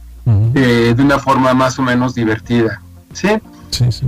eh, 0.54 0.94
de 0.96 1.02
una 1.02 1.18
forma 1.18 1.54
más 1.54 1.78
o 1.78 1.82
menos 1.82 2.14
divertida. 2.14 2.80
¿Sí? 3.12 3.28
Sí, 3.70 3.90
sí. 3.90 4.06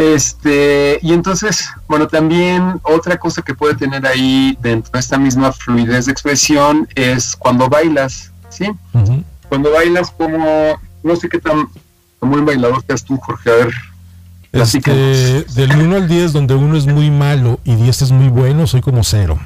Este, 0.00 0.98
y 1.02 1.12
entonces, 1.12 1.68
bueno, 1.86 2.08
también 2.08 2.80
otra 2.84 3.18
cosa 3.18 3.42
que 3.42 3.54
puede 3.54 3.74
tener 3.74 4.06
ahí 4.06 4.56
dentro 4.62 4.92
de 4.92 4.98
esta 4.98 5.18
misma 5.18 5.52
fluidez 5.52 6.06
de 6.06 6.12
expresión 6.12 6.88
es 6.94 7.36
cuando 7.36 7.68
bailas, 7.68 8.32
¿sí? 8.48 8.70
Cuando 9.50 9.70
bailas 9.72 10.10
como, 10.10 10.80
no 11.02 11.16
sé 11.16 11.28
qué 11.28 11.38
tan, 11.38 11.68
como 12.18 12.36
un 12.36 12.46
bailador 12.46 12.82
que 12.82 12.94
tú, 12.94 13.18
Jorge, 13.18 13.50
a 13.50 13.54
ver. 13.56 13.74
Este, 14.52 15.44
del 15.54 15.76
1 15.76 15.96
al 15.96 16.08
10, 16.08 16.32
donde 16.32 16.54
uno 16.54 16.78
es 16.78 16.86
muy 16.86 17.10
malo 17.10 17.60
y 17.64 17.74
10 17.74 18.02
es 18.02 18.10
muy 18.10 18.28
bueno, 18.28 18.66
soy 18.66 18.80
como 18.80 19.04
cero. 19.04 19.38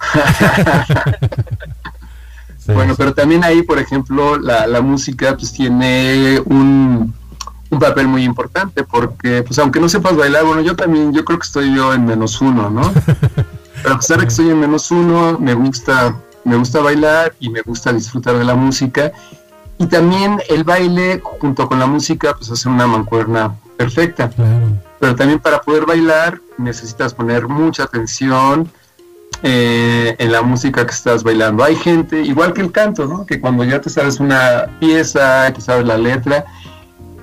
bueno, 2.66 2.94
pero 2.96 3.14
también 3.14 3.44
ahí, 3.44 3.62
por 3.62 3.78
ejemplo, 3.78 4.38
la, 4.38 4.80
música 4.80 5.36
pues 5.36 5.52
tiene 5.52 6.40
un, 6.44 7.14
papel 7.78 8.08
muy 8.08 8.24
importante 8.24 8.84
porque, 8.84 9.42
pues 9.42 9.58
aunque 9.58 9.80
no 9.80 9.88
sepas 9.88 10.16
bailar, 10.16 10.44
bueno, 10.44 10.62
yo 10.62 10.74
también, 10.74 11.12
yo 11.12 11.24
creo 11.24 11.38
que 11.38 11.46
estoy 11.46 11.74
yo 11.74 11.92
en 11.92 12.06
menos 12.06 12.40
uno, 12.40 12.70
¿no? 12.70 12.92
Pero 13.82 13.94
a 13.94 13.98
pesar 13.98 14.18
de 14.18 14.24
que 14.24 14.28
estoy 14.28 14.48
en 14.48 14.60
menos 14.60 14.90
uno, 14.90 15.38
me 15.38 15.52
gusta, 15.52 16.16
me 16.44 16.56
gusta 16.56 16.80
bailar 16.80 17.34
y 17.38 17.50
me 17.50 17.60
gusta 17.60 17.92
disfrutar 17.92 18.38
de 18.38 18.44
la 18.44 18.54
música. 18.54 19.12
Y 19.78 19.86
también 19.86 20.40
el 20.48 20.64
baile 20.64 21.20
junto 21.22 21.68
con 21.68 21.78
la 21.78 21.86
música, 21.86 22.34
pues 22.34 22.50
hace 22.50 22.68
una 22.68 22.86
mancuerna 22.86 23.54
perfecta. 23.76 24.30
Pero 24.98 25.14
también 25.14 25.38
para 25.38 25.60
poder 25.60 25.84
bailar 25.84 26.40
necesitas 26.58 27.12
poner 27.12 27.48
mucha 27.48 27.84
atención, 27.84 28.70
eh, 29.42 30.16
en 30.18 30.32
la 30.32 30.42
música 30.42 30.84
que 30.86 30.92
estás 30.92 31.22
bailando. 31.22 31.62
Hay 31.62 31.76
gente, 31.76 32.20
igual 32.22 32.52
que 32.52 32.62
el 32.62 32.72
canto, 32.72 33.06
¿no? 33.06 33.26
que 33.26 33.40
cuando 33.40 33.64
ya 33.64 33.80
te 33.80 33.90
sabes 33.90 34.18
una 34.20 34.66
pieza, 34.80 35.52
que 35.52 35.60
sabes 35.60 35.86
la 35.86 35.98
letra, 35.98 36.44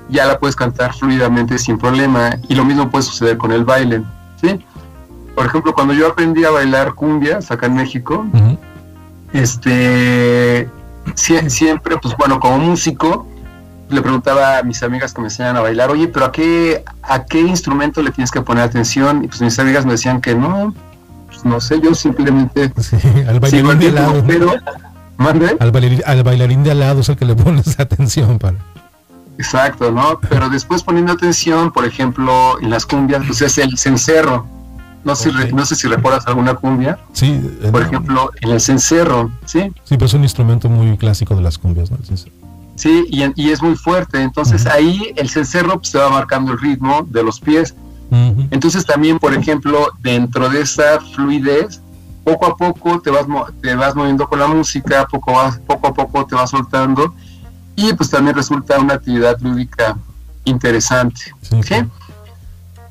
ya 0.09 0.25
la 0.25 0.39
puedes 0.39 0.55
cantar 0.55 0.93
fluidamente 0.93 1.57
sin 1.57 1.77
problema. 1.77 2.37
Y 2.47 2.55
lo 2.55 2.65
mismo 2.65 2.89
puede 2.89 3.03
suceder 3.03 3.37
con 3.37 3.51
el 3.51 3.63
baile. 3.63 4.03
¿sí? 4.41 4.59
Por 5.35 5.45
ejemplo, 5.45 5.73
cuando 5.73 5.93
yo 5.93 6.07
aprendí 6.07 6.43
a 6.45 6.51
bailar 6.51 6.93
cumbias 6.93 7.49
acá 7.49 7.65
en 7.65 7.75
México, 7.75 8.25
este, 9.33 10.69
siempre, 11.15 11.97
pues 11.97 12.15
bueno, 12.17 12.39
como 12.39 12.59
músico, 12.59 13.27
le 13.89 14.01
preguntaba 14.01 14.59
a 14.59 14.63
mis 14.63 14.83
amigas 14.83 15.13
que 15.13 15.21
me 15.21 15.27
enseñan 15.27 15.57
a 15.57 15.61
bailar, 15.61 15.89
oye, 15.91 16.07
pero 16.07 16.27
¿a 16.27 16.31
qué, 16.31 16.83
¿a 17.01 17.25
qué 17.25 17.39
instrumento 17.39 18.01
le 18.01 18.11
tienes 18.11 18.31
que 18.31 18.41
poner 18.41 18.63
atención? 18.63 19.23
Y 19.23 19.27
pues 19.27 19.41
mis 19.41 19.57
amigas 19.59 19.85
me 19.85 19.93
decían 19.93 20.21
que 20.21 20.35
no, 20.35 20.73
no 21.43 21.61
sé, 21.61 21.79
yo 21.81 21.93
simplemente... 21.93 22.71
al 23.27 23.39
bailarín 23.39 23.79
de 23.79 23.87
al 23.87 23.95
lado. 23.95 24.23
Pero, 24.25 24.53
Al, 25.59 25.71
bailarín, 26.23 26.63
de 26.63 26.71
al 26.71 26.79
lado 26.79 27.01
es 27.01 27.09
el 27.09 27.17
que 27.17 27.25
le 27.25 27.35
pones 27.35 27.79
atención 27.79 28.39
para... 28.39 28.57
Exacto, 29.37 29.91
¿no? 29.91 30.19
Pero 30.29 30.49
después 30.49 30.83
poniendo 30.83 31.13
atención, 31.13 31.71
por 31.71 31.85
ejemplo, 31.85 32.59
en 32.61 32.69
las 32.69 32.85
cumbias, 32.85 33.23
pues 33.25 33.41
es 33.41 33.57
el 33.57 33.77
cencerro. 33.77 34.45
No, 35.03 35.15
sé, 35.15 35.31
no 35.51 35.65
sé 35.65 35.75
si 35.75 35.87
recuerdas 35.87 36.25
alguna 36.27 36.53
cumbia. 36.53 36.97
Sí. 37.11 37.41
Por 37.71 37.81
ejemplo, 37.81 38.31
en 38.41 38.51
el 38.51 38.61
cencerro, 38.61 39.31
¿sí? 39.45 39.71
Sí, 39.83 39.95
pero 39.95 40.05
es 40.05 40.13
un 40.13 40.23
instrumento 40.23 40.69
muy 40.69 40.97
clásico 40.97 41.35
de 41.35 41.41
las 41.41 41.57
cumbias, 41.57 41.91
¿no? 41.91 41.97
Sí, 42.75 43.05
y, 43.09 43.49
es 43.49 43.61
muy 43.61 43.75
fuerte. 43.75 44.21
Entonces 44.21 44.65
ahí 44.65 45.13
el 45.15 45.29
cencerro 45.29 45.79
pues, 45.79 45.89
se 45.89 45.97
va 45.97 46.09
marcando 46.09 46.53
el 46.53 46.59
ritmo 46.59 47.05
de 47.09 47.23
los 47.23 47.39
pies. 47.39 47.75
Entonces 48.51 48.85
también, 48.85 49.17
por 49.17 49.33
ejemplo, 49.33 49.91
dentro 49.99 50.47
de 50.47 50.61
esa 50.61 50.99
fluidez, 50.99 51.81
poco 52.23 52.45
a 52.45 52.55
poco 52.55 53.01
te 53.01 53.09
vas, 53.09 53.25
te 53.61 53.75
vas 53.75 53.95
moviendo 53.95 54.27
con 54.27 54.39
la 54.39 54.47
música, 54.47 55.07
poco 55.07 55.39
a, 55.39 55.57
poco 55.65 55.87
a 55.87 55.93
poco 55.93 56.25
te 56.25 56.35
vas 56.35 56.51
soltando 56.51 57.13
y 57.75 57.91
pues 57.93 58.11
también 58.11 58.35
resulta 58.35 58.79
una 58.79 58.95
actividad 58.95 59.39
lúdica 59.41 59.97
interesante. 60.45 61.33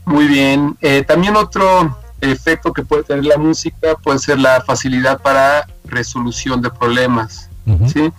Muy 0.04 0.26
bien. 0.26 0.76
Eh, 0.80 1.04
también 1.06 1.36
otro, 1.36 1.96
efecto 2.22 2.72
que 2.72 2.82
puede 2.82 3.02
tener 3.02 3.24
la 3.24 3.36
música 3.36 3.96
puede 4.02 4.18
ser 4.18 4.38
la 4.38 4.62
facilidad 4.62 5.20
para 5.20 5.66
resolución 5.84 6.62
de 6.62 6.70
problemas, 6.70 7.48
¿sí? 7.92 8.12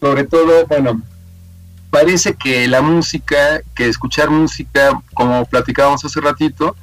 Sobre 0.00 0.24
todo, 0.24 0.66
bueno, 0.68 1.00
parece 1.90 2.34
que 2.34 2.66
la 2.68 2.82
música, 2.82 3.60
que 3.74 3.88
escuchar 3.88 4.30
música, 4.30 5.00
como 5.14 5.44
platicábamos 5.46 6.04
hace 6.04 6.20
ratito, 6.20 6.76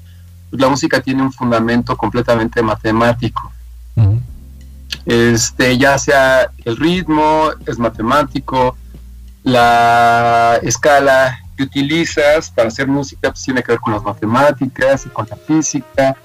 pues 0.49 0.61
la 0.61 0.69
música 0.69 1.01
tiene 1.01 1.21
un 1.21 1.31
fundamento 1.31 1.95
completamente 1.95 2.61
matemático. 2.61 3.51
Este, 5.05 5.77
ya 5.77 5.97
sea 5.97 6.49
el 6.63 6.77
ritmo, 6.77 7.49
es 7.65 7.77
matemático, 7.77 8.75
la 9.43 10.59
escala 10.63 11.39
que 11.55 11.63
utilizas 11.63 12.49
para 12.49 12.67
hacer 12.67 12.87
música 12.87 13.29
pues, 13.31 13.43
tiene 13.43 13.63
que 13.63 13.73
ver 13.73 13.79
con 13.79 13.93
las 13.93 14.03
matemáticas 14.03 15.05
y 15.05 15.09
con 15.09 15.27
la 15.29 15.35
física. 15.35 16.15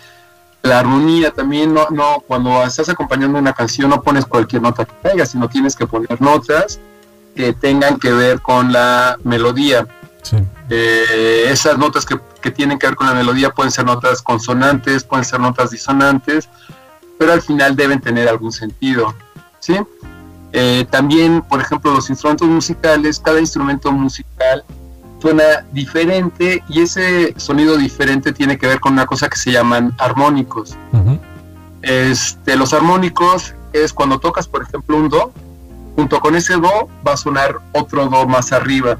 La 0.63 0.79
armonía 0.79 1.31
también, 1.31 1.73
no, 1.73 1.89
no, 1.91 2.23
cuando 2.27 2.63
estás 2.65 2.89
acompañando 2.89 3.39
una 3.39 3.55
canción 3.55 3.89
no 3.89 4.03
pones 4.03 4.27
cualquier 4.27 4.61
nota 4.63 4.85
que 4.85 4.93
caiga, 5.03 5.25
sino 5.25 5.49
tienes 5.49 5.75
que 5.75 5.87
poner 5.87 6.21
notas 6.21 6.81
que 7.35 7.53
tengan 7.53 7.99
que 7.99 8.13
ver 8.13 8.41
con 8.41 8.73
la 8.73 9.19
melodía. 9.25 9.87
Eh, 10.69 11.47
esas 11.49 11.79
notas 11.79 12.05
que, 12.05 12.17
que, 12.41 12.51
tienen 12.53 12.79
que 12.79 12.87
ver 12.87 12.95
con 12.95 13.09
la 13.09 13.15
melodía 13.15 13.51
pueden 13.51 13.73
ser 13.73 13.85
notas 13.85 14.23
consonantes, 14.23 15.03
pueden 15.03 15.25
ser 15.25 15.41
notas 15.41 15.71
disonantes, 15.71 16.49
pero 17.19 17.33
al 17.33 17.43
final 17.43 17.75
deben 17.75 18.01
tener 18.01 18.29
algún 18.29 18.53
sentido. 18.53 19.15
¿sí? 19.59 19.77
Eh, 20.53 20.87
también, 20.91 21.43
por 21.43 21.61
ejemplo, 21.61 21.93
los 21.93 22.11
instrumentos 22.11 22.49
musicales, 22.49 23.21
cada 23.21 23.39
instrumento 23.39 23.93
musical 23.93 24.65
suena 25.21 25.65
diferente 25.73 26.65
y 26.69 26.81
ese 26.81 27.35
sonido 27.39 27.77
diferente 27.77 28.33
tiene 28.33 28.59
que 28.59 28.67
ver 28.67 28.81
con 28.81 28.95
una 28.95 29.07
cosa 29.07 29.29
que 29.29 29.37
se 29.37 29.53
llaman 29.53 29.95
armónicos. 29.99 30.77
este, 31.83 32.57
los 32.57 32.73
armónicos 32.73 33.55
es 33.73 33.93
cuando 33.93 34.19
tocas, 34.19 34.49
por 34.49 34.63
ejemplo, 34.63 34.97
un 34.97 35.09
do, 35.09 35.33
junto 35.97 36.21
con 36.21 36.35
ese 36.35 36.55
do 36.55 36.89
va 37.07 37.15
a 37.15 37.17
sonar 37.17 37.57
otro 37.73 38.07
do 38.07 38.27
más 38.27 38.53
arriba. 38.53 38.99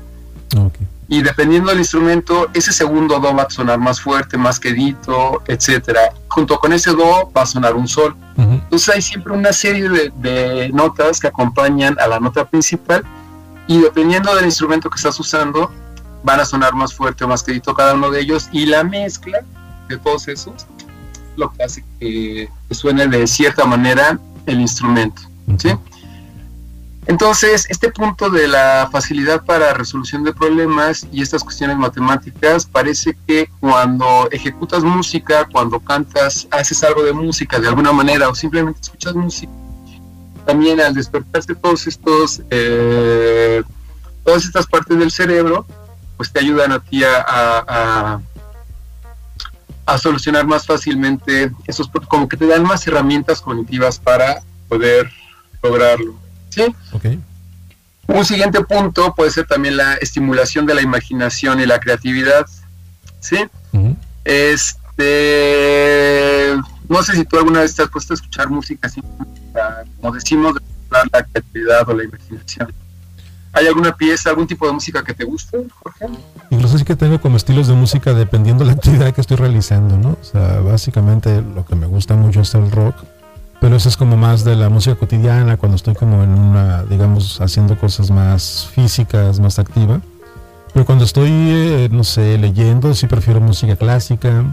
Y 1.09 1.23
dependiendo 1.23 1.71
del 1.71 1.81
instrumento, 1.81 2.49
ese 2.55 2.73
segundo 2.73 3.19
do 3.19 3.35
va 3.35 3.43
a 3.43 3.51
sonar 3.51 3.79
más 3.79 4.01
fuerte, 4.01 4.37
más 4.37 4.61
quedito, 4.61 5.43
etcétera. 5.47 6.13
Junto 6.29 6.59
con 6.59 6.73
ese 6.73 6.91
do 6.91 7.31
va 7.37 7.43
a 7.43 7.47
sonar 7.47 7.75
un 7.75 7.89
sol. 7.89 8.15
Entonces 8.37 8.95
hay 8.95 9.03
siempre 9.03 9.33
una 9.33 9.53
serie 9.53 9.89
de, 9.89 10.13
de, 10.17 10.71
notas 10.71 11.21
que 11.21 11.27
acompañan 11.27 11.99
a 12.01 12.07
la 12.07 12.21
nota 12.21 12.45
principal 12.45 13.05
y 13.67 13.81
dependiendo 13.81 14.35
del 14.35 14.47
instrumento 14.47 14.89
que 14.89 14.97
estás 14.97 15.19
usando, 15.21 15.71
van 16.23 16.41
a 16.41 16.45
sonar 16.45 16.75
más 16.75 16.95
fuerte 16.95 17.25
o 17.25 17.29
más 17.29 17.43
quedito 17.43 17.75
cada 17.75 17.95
uno 17.95 18.11
de 18.11 18.21
ellos 18.21 18.49
y 18.53 18.67
la 18.67 18.83
mezcla 18.83 19.41
de 19.89 19.99
todos 19.99 20.29
esos 20.29 20.67
lo 21.37 21.51
que 21.53 21.63
hace 21.65 21.85
que, 21.99 22.49
suene 22.71 23.09
de 23.09 23.27
cierta 23.27 23.65
manera 23.65 24.19
el 24.47 24.61
instrumento. 24.61 25.23
¿sí? 25.59 25.71
Entonces, 27.11 27.67
este 27.69 27.91
punto 27.91 28.31
de 28.31 28.47
la 28.47 28.89
facilidad 28.93 29.45
para 29.45 29.75
resolución 29.75 30.23
de 30.23 30.33
problemas 30.33 31.09
y 31.11 31.23
estas 31.23 31.43
cuestiones 31.43 31.77
matemáticas 31.77 32.67
parece 32.67 33.19
que 33.27 33.51
cuando 33.59 34.29
ejecutas 34.31 34.85
música, 34.85 35.49
cuando 35.51 35.81
cantas, 35.81 36.47
haces 36.53 36.85
algo 36.85 37.03
de 37.03 37.13
música 37.13 37.59
de 37.59 37.67
alguna 37.67 37.91
manera 37.91 38.29
o 38.29 38.35
simplemente 38.37 38.83
escuchas 38.83 39.17
música, 39.17 39.51
también 40.47 40.81
al 40.81 40.95
despertarse 40.95 41.57
todos 41.57 41.89
estos, 41.89 42.43
eh, 42.49 43.65
todas 44.25 44.45
estas 44.45 44.69
partes 44.69 44.97
del 44.97 45.11
cerebro, 45.11 45.67
pues 46.17 46.33
te 46.33 46.39
ayudan 46.39 46.71
a 46.71 46.79
ti 46.79 47.03
a, 47.03 48.21
a, 49.85 49.99
solucionar 49.99 50.47
más 50.47 50.65
fácilmente 50.65 51.51
esos, 51.67 51.91
como 52.07 52.29
que 52.29 52.37
te 52.37 52.47
dan 52.47 52.63
más 52.63 52.87
herramientas 52.87 53.41
cognitivas 53.41 53.99
para 53.99 54.43
poder 54.69 55.11
lograrlo. 55.61 56.30
¿Sí? 56.51 56.75
Un 58.07 58.25
siguiente 58.25 58.61
punto 58.63 59.15
puede 59.15 59.31
ser 59.31 59.47
también 59.47 59.77
la 59.77 59.95
estimulación 59.95 60.67
de 60.67 60.75
la 60.75 60.83
imaginación 60.83 61.61
y 61.61 61.67
la 61.67 61.79
creatividad. 61.79 62.47
¿sí? 63.21 63.39
Este, 64.25 65.07
no 66.89 67.03
sé 67.03 67.15
si 67.15 67.25
tú 67.25 67.39
alguna 67.39 67.61
vez 67.61 67.75
te 67.75 67.83
has 67.83 67.89
puesto 67.89 68.13
a 68.13 68.17
escuchar 68.17 68.51
música 68.51 68.89
así, 68.89 69.01
como 70.01 70.13
decimos, 70.15 70.55
de 70.55 70.61
la 71.13 71.23
creatividad 71.25 71.89
o 71.89 71.95
la 71.95 72.05
imaginación. 72.05 72.73
¿Hay 73.53 73.67
alguna 73.67 73.97
pieza, 73.97 74.31
algún 74.31 74.47
tipo 74.47 74.67
de 74.67 74.73
música 74.73 75.03
que 75.03 75.13
te 75.13 75.25
guste, 75.25 75.59
Jorge? 75.83 76.07
Incluso 76.51 76.79
sí 76.79 76.85
que 76.85 76.95
tengo 76.95 77.21
como 77.21 77.37
estilos 77.37 77.67
de 77.67 77.75
música 77.75 78.15
dependiendo 78.15 78.65
de 78.65 78.71
la 78.71 78.77
actividad 78.77 79.13
que 79.13 79.21
estoy 79.21 79.37
realizando, 79.39 79.99
¿no? 79.99 80.17
O 80.21 80.25
sea, 80.25 80.61
básicamente 80.61 81.43
lo 81.43 81.67
que 81.67 81.75
me 81.75 81.87
gusta 81.87 82.15
mucho 82.15 82.43
es 82.43 82.55
el 82.55 82.71
rock, 82.71 82.95
pero 83.61 83.77
eso 83.77 83.89
es 83.89 83.97
como 83.97 84.17
más 84.17 84.45
de 84.45 84.57
la 84.57 84.69
música 84.69 84.97
cotidiana, 84.97 85.57
cuando 85.57 85.77
estoy 85.77 85.95
como 85.95 86.23
en 86.23 86.31
una, 86.31 86.85
digamos, 86.85 87.41
haciendo 87.41 87.79
cosas 87.79 88.11
más 88.11 88.69
físicas, 88.75 89.39
más 89.39 89.59
activa. 89.59 90.01
Pero 90.73 90.87
cuando 90.87 91.05
estoy, 91.05 91.31
eh, 91.31 91.89
no 91.91 92.05
sé, 92.05 92.39
leyendo, 92.39 92.95
sí 92.95 93.07
prefiero 93.07 93.41
música 93.41 93.77
clásica. 93.77 94.45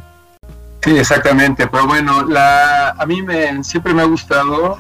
Sí, 0.84 0.98
exactamente. 0.98 1.68
Pero 1.68 1.88
bueno, 1.88 2.26
la, 2.26 2.90
a 2.90 3.06
mí 3.06 3.22
me, 3.22 3.64
siempre 3.64 3.94
me 3.94 4.02
ha 4.02 4.06
gustado 4.06 4.78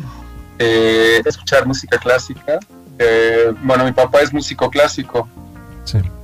eh, 0.60 1.22
escuchar 1.26 1.66
música 1.66 1.98
clásica 1.98 2.60
eh, 3.00 3.54
bueno, 3.62 3.86
mi 3.86 3.92
papá 3.92 4.22
es 4.22 4.34
músico 4.34 4.70
clásico. 4.70 5.28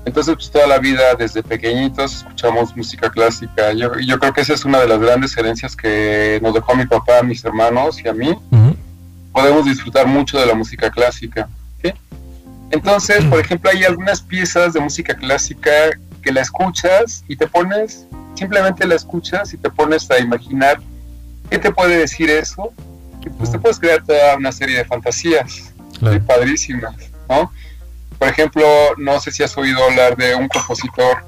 Entonces, 0.05 0.35
pues 0.35 0.51
toda 0.51 0.67
la 0.67 0.79
vida, 0.79 1.15
desde 1.17 1.41
pequeñitos, 1.41 2.17
escuchamos 2.17 2.75
música 2.75 3.09
clásica. 3.09 3.71
Yo, 3.73 3.91
yo 3.99 4.19
creo 4.19 4.33
que 4.33 4.41
esa 4.41 4.53
es 4.53 4.65
una 4.65 4.79
de 4.79 4.87
las 4.87 4.99
grandes 4.99 5.35
herencias 5.37 5.75
que 5.75 6.39
nos 6.41 6.53
dejó 6.53 6.75
mi 6.75 6.85
papá, 6.85 7.19
a 7.19 7.23
mis 7.23 7.43
hermanos 7.45 8.01
y 8.03 8.07
a 8.07 8.13
mí. 8.13 8.35
Podemos 9.31 9.65
disfrutar 9.65 10.05
mucho 10.05 10.39
de 10.39 10.45
la 10.45 10.53
música 10.53 10.91
clásica. 10.91 11.47
Entonces, 12.71 13.23
por 13.25 13.39
ejemplo, 13.39 13.69
hay 13.69 13.83
algunas 13.83 14.21
piezas 14.21 14.73
de 14.73 14.79
música 14.79 15.13
clásica 15.13 15.71
que 16.23 16.31
la 16.31 16.41
escuchas 16.41 17.23
y 17.27 17.35
te 17.35 17.45
pones, 17.45 18.07
simplemente 18.33 18.87
la 18.87 18.95
escuchas 18.95 19.53
y 19.53 19.57
te 19.57 19.69
pones 19.69 20.09
a 20.09 20.17
imaginar 20.17 20.81
qué 21.51 21.59
te 21.59 21.71
puede 21.71 21.97
decir 21.97 22.29
eso. 22.31 22.73
Y 23.25 23.29
pues 23.29 23.51
te 23.51 23.59
puedes 23.59 23.79
crear 23.79 24.03
toda 24.03 24.35
una 24.37 24.51
serie 24.51 24.77
de 24.77 24.85
fantasías 24.85 25.71
padrísimas, 26.27 26.95
¿no? 27.29 27.51
Por 28.23 28.31
ejemplo, 28.31 28.65
no 28.95 29.19
sé 29.19 29.33
si 29.33 29.43
has 29.43 29.57
oído 29.57 29.83
hablar 29.83 30.15
de 30.15 30.33
un 30.33 30.47
compositor 30.47 31.25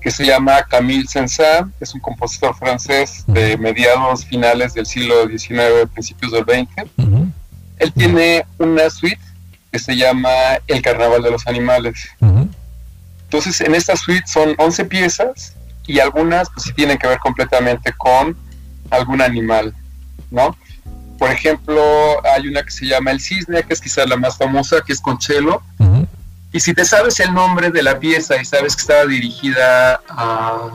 que 0.00 0.12
se 0.12 0.24
llama 0.24 0.62
Camille 0.62 1.04
Saint-Saëns, 1.08 1.72
es 1.80 1.92
un 1.92 2.00
compositor 2.00 2.54
francés 2.54 3.24
de 3.26 3.56
mediados 3.56 4.24
finales 4.24 4.74
del 4.74 4.86
siglo 4.86 5.26
XIX, 5.26 5.90
principios 5.92 6.30
del 6.30 6.44
XX. 6.44 6.88
Él 7.78 7.92
tiene 7.94 8.46
una 8.58 8.88
suite 8.90 9.20
que 9.72 9.80
se 9.80 9.96
llama 9.96 10.30
El 10.68 10.80
Carnaval 10.82 11.20
de 11.20 11.32
los 11.32 11.44
Animales. 11.48 12.08
Entonces, 13.24 13.60
en 13.60 13.74
esta 13.74 13.96
suite 13.96 14.28
son 14.28 14.54
11 14.56 14.84
piezas 14.84 15.56
y 15.88 15.98
algunas 15.98 16.48
pues 16.50 16.66
sí 16.66 16.72
tienen 16.74 16.96
que 16.96 17.08
ver 17.08 17.18
completamente 17.18 17.92
con 17.98 18.36
algún 18.90 19.20
animal, 19.20 19.74
¿no? 20.30 20.56
Por 21.18 21.32
ejemplo, 21.32 21.82
hay 22.24 22.46
una 22.46 22.62
que 22.62 22.70
se 22.70 22.86
llama 22.86 23.10
El 23.10 23.20
Cisne, 23.20 23.64
que 23.64 23.74
es 23.74 23.80
quizás 23.80 24.08
la 24.08 24.16
más 24.16 24.38
famosa, 24.38 24.80
que 24.86 24.92
es 24.92 25.00
con 25.00 25.20
cello. 25.20 25.60
Y 26.52 26.60
si 26.60 26.74
te 26.74 26.84
sabes 26.84 27.20
el 27.20 27.32
nombre 27.32 27.70
de 27.70 27.82
la 27.82 27.98
pieza 27.98 28.40
y 28.40 28.44
sabes 28.44 28.74
que 28.74 28.80
estaba 28.80 29.06
dirigida 29.06 30.00
a 30.08 30.70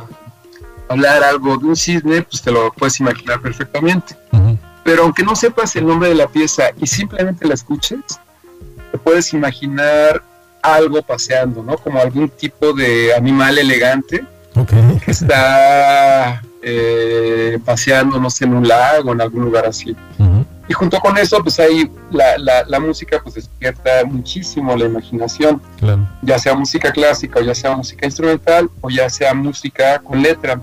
hablar 0.88 1.24
algo 1.24 1.58
de 1.58 1.66
un 1.66 1.76
cisne, 1.76 2.22
pues 2.22 2.42
te 2.42 2.52
lo 2.52 2.72
puedes 2.72 3.00
imaginar 3.00 3.42
perfectamente. 3.42 4.16
Pero 4.84 5.04
aunque 5.04 5.24
no 5.24 5.36
sepas 5.36 5.76
el 5.76 5.86
nombre 5.86 6.10
de 6.10 6.16
la 6.16 6.28
pieza 6.28 6.66
y 6.80 6.88
simplemente 6.88 7.48
la 7.48 7.56
escuches, 7.56 8.00
te 8.92 8.98
puedes 9.00 9.34
imaginar 9.34 10.24
algo 10.62 11.02
paseando, 11.02 11.64
¿no? 11.64 11.78
Como 11.78 12.00
algún 12.00 12.30
tipo 12.30 12.72
de 12.74 13.14
animal 13.14 13.58
elegante 13.58 14.26
que 15.04 15.12
está 15.12 16.42
eh, 16.62 17.60
paseando, 17.66 18.20
no 18.20 18.30
sé, 18.30 18.46
en 18.46 18.54
un 18.54 18.68
lago, 18.68 19.12
en 19.12 19.22
algún 19.22 19.44
lugar 19.44 19.66
así. 19.66 19.96
Y 20.68 20.74
junto 20.74 21.00
con 21.00 21.18
eso, 21.18 21.42
pues 21.44 21.60
ahí 21.60 21.92
la, 22.10 22.64
la, 22.68 22.80
música 22.80 23.20
pues 23.22 23.36
despierta 23.36 24.04
muchísimo 24.06 24.76
la 24.76 24.86
imaginación, 24.86 25.62
ya 26.24 26.40
sea 26.40 26.56
música 26.56 26.92
clásica 26.92 27.40
o 27.40 27.44
ya 27.44 27.54
sea 27.54 27.76
música 27.76 28.06
instrumental 28.06 28.70
o 28.82 28.90
ya 28.90 29.10
sea 29.10 29.34
música 29.34 30.00
con 30.00 30.22
letra. 30.22 30.60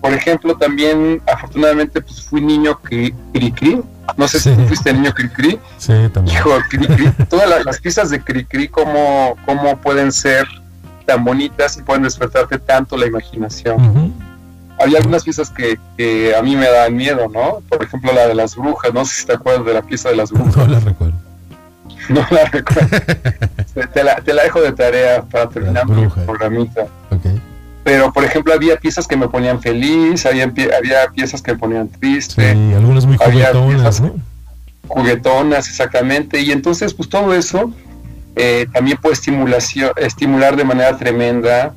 Por 0.00 0.12
ejemplo, 0.12 0.56
también 0.56 1.22
afortunadamente 1.32 2.00
pues 2.00 2.22
fui 2.22 2.40
niño 2.40 2.76
cri 2.80 3.14
cri, 3.32 3.80
no 4.16 4.26
sé 4.26 4.40
si 4.40 4.50
fuiste 4.66 4.92
niño 4.92 5.12
cri 5.12 5.28
cri. 5.28 5.60
Sí, 5.76 5.92
también. 6.12 6.36
Hijo, 6.36 6.50
cri 6.68 6.86
cri, 6.86 7.10
todas 7.28 7.64
las, 7.64 7.78
piezas 7.78 8.10
de 8.10 8.20
cri 8.20 8.44
cri, 8.44 8.68
cómo, 8.68 9.36
cómo 9.44 9.76
pueden 9.76 10.10
ser 10.10 10.48
tan 11.06 11.24
bonitas 11.24 11.76
y 11.76 11.82
pueden 11.82 12.04
despertarte 12.04 12.58
tanto 12.58 12.96
la 12.96 13.06
imaginación 13.06 14.31
había 14.82 14.98
algunas 14.98 15.22
piezas 15.22 15.50
que, 15.50 16.34
a 16.36 16.42
mí 16.42 16.56
me 16.56 16.68
dan 16.68 16.96
miedo, 16.96 17.28
¿no? 17.32 17.62
Por 17.68 17.82
ejemplo, 17.82 18.12
la 18.12 18.26
de 18.26 18.34
las 18.34 18.56
brujas, 18.56 18.92
no 18.92 19.04
sé 19.04 19.20
si 19.20 19.26
te 19.26 19.34
acuerdas 19.34 19.64
de 19.64 19.74
la 19.74 19.82
pieza 19.82 20.08
de 20.10 20.16
las 20.16 20.30
brujas. 20.30 20.56
No 20.62 20.66
la 20.66 20.80
recuerdo. 20.80 21.16
No 22.08 22.26
la 22.30 22.44
recuerdo. 22.46 22.88
te, 23.94 24.04
la, 24.04 24.16
te, 24.16 24.32
la, 24.34 24.42
dejo 24.42 24.60
de 24.60 24.72
tarea 24.72 25.22
para 25.22 25.48
terminar 25.48 25.86
mi 25.88 26.06
programita. 26.08 26.86
pero 27.84 28.12
por 28.12 28.24
ejemplo 28.24 28.52
había 28.52 28.76
piezas 28.76 29.06
que 29.06 29.16
me 29.16 29.28
ponían 29.28 29.60
feliz, 29.60 30.26
había, 30.26 30.44
había 30.44 31.08
piezas 31.14 31.40
que 31.42 31.52
me 31.52 31.58
ponían 31.58 31.88
triste. 31.88 32.52
Sí, 32.52 32.74
algunas 32.74 33.06
muy 33.06 33.16
juguetonas, 33.16 34.00
¿no? 34.00 34.14
Juguetonas, 34.88 35.68
exactamente. 35.68 36.40
Y 36.40 36.50
entonces, 36.50 36.92
pues 36.92 37.08
todo 37.08 37.34
eso 37.34 37.72
eh, 38.34 38.66
también 38.72 38.98
puede 38.98 39.14
estimulación, 39.14 39.92
estimular 39.96 40.56
de 40.56 40.64
manera 40.64 40.96
tremenda 40.96 41.72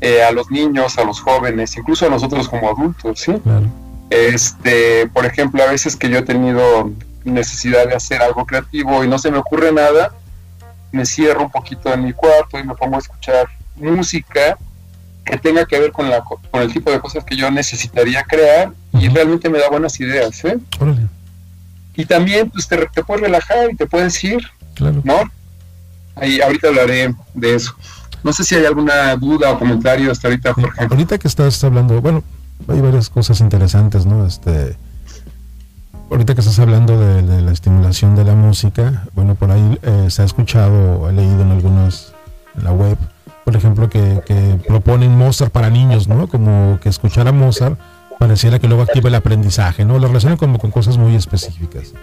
eh, 0.00 0.22
a 0.22 0.30
los 0.30 0.50
niños, 0.50 0.98
a 0.98 1.04
los 1.04 1.20
jóvenes, 1.20 1.76
incluso 1.76 2.06
a 2.06 2.10
nosotros 2.10 2.48
como 2.48 2.70
adultos, 2.70 3.20
¿sí? 3.20 3.32
Este, 4.10 5.06
por 5.08 5.26
ejemplo, 5.26 5.62
a 5.62 5.66
veces 5.66 5.96
que 5.96 6.08
yo 6.08 6.18
he 6.18 6.22
tenido 6.22 6.90
necesidad 7.24 7.86
de 7.86 7.94
hacer 7.94 8.22
algo 8.22 8.46
creativo 8.46 9.04
y 9.04 9.08
no 9.08 9.18
se 9.18 9.30
me 9.30 9.38
ocurre 9.38 9.72
nada, 9.72 10.12
me 10.92 11.04
cierro 11.04 11.42
un 11.42 11.50
poquito 11.50 11.92
en 11.92 12.04
mi 12.04 12.12
cuarto 12.12 12.58
y 12.58 12.64
me 12.64 12.74
pongo 12.74 12.96
a 12.96 13.00
escuchar 13.00 13.48
música 13.76 14.56
que 15.24 15.36
tenga 15.36 15.66
que 15.66 15.78
ver 15.78 15.92
con, 15.92 16.08
la, 16.08 16.22
con 16.22 16.62
el 16.62 16.72
tipo 16.72 16.90
de 16.90 17.00
cosas 17.00 17.24
que 17.24 17.36
yo 17.36 17.50
necesitaría 17.50 18.22
crear 18.22 18.72
y 18.94 19.08
realmente 19.08 19.50
me 19.50 19.58
da 19.58 19.68
buenas 19.68 20.00
ideas. 20.00 20.44
¿eh? 20.44 20.58
Y 21.94 22.06
también 22.06 22.50
pues, 22.50 22.66
te, 22.66 22.76
te, 22.86 23.04
puedes 23.04 23.22
relajar 23.22 23.70
y 23.70 23.76
te 23.76 23.86
puedes 23.86 24.22
ir, 24.24 24.40
¿no? 25.04 25.30
Ahí, 26.16 26.40
ahorita 26.40 26.68
hablaré 26.68 27.14
de 27.34 27.54
eso. 27.54 27.74
No 28.22 28.32
sé 28.32 28.44
si 28.44 28.54
hay 28.54 28.64
alguna 28.66 29.14
duda 29.16 29.52
o 29.52 29.58
comentario 29.58 30.10
hasta 30.10 30.28
ahorita, 30.28 30.54
Jorge. 30.54 30.86
Ahorita 30.90 31.18
que 31.18 31.28
estás 31.28 31.62
hablando, 31.64 32.00
bueno, 32.00 32.22
hay 32.66 32.80
varias 32.80 33.08
cosas 33.10 33.40
interesantes, 33.40 34.06
¿no? 34.06 34.26
Este, 34.26 34.76
ahorita 36.10 36.34
que 36.34 36.40
estás 36.40 36.58
hablando 36.58 36.98
de, 36.98 37.42
la 37.42 37.52
estimulación 37.52 38.16
de 38.16 38.24
la 38.24 38.34
música, 38.34 39.04
bueno, 39.14 39.34
por 39.34 39.50
ahí 39.50 39.78
eh, 39.82 40.06
se 40.10 40.22
ha 40.22 40.24
escuchado, 40.24 41.08
he 41.08 41.12
leído 41.12 41.42
en 41.42 41.52
algunos, 41.52 42.12
en 42.56 42.64
la 42.64 42.72
web, 42.72 42.96
por 43.44 43.56
ejemplo, 43.56 43.88
que, 43.88 44.58
proponen 44.66 45.16
Mozart 45.16 45.52
para 45.52 45.70
niños, 45.70 46.08
¿no? 46.08 46.28
Como 46.28 46.78
que 46.80 46.88
escuchar 46.88 47.28
a 47.28 47.32
Mozart 47.32 47.78
pareciera 48.18 48.58
que 48.58 48.66
luego 48.66 48.82
activa 48.82 49.08
el 49.08 49.14
aprendizaje, 49.14 49.84
¿no? 49.84 49.98
Lo 49.98 50.08
relacionan 50.08 50.36
como 50.36 50.58
con 50.58 50.70
cosas 50.70 50.98
muy 50.98 51.14
específicas. 51.14 51.94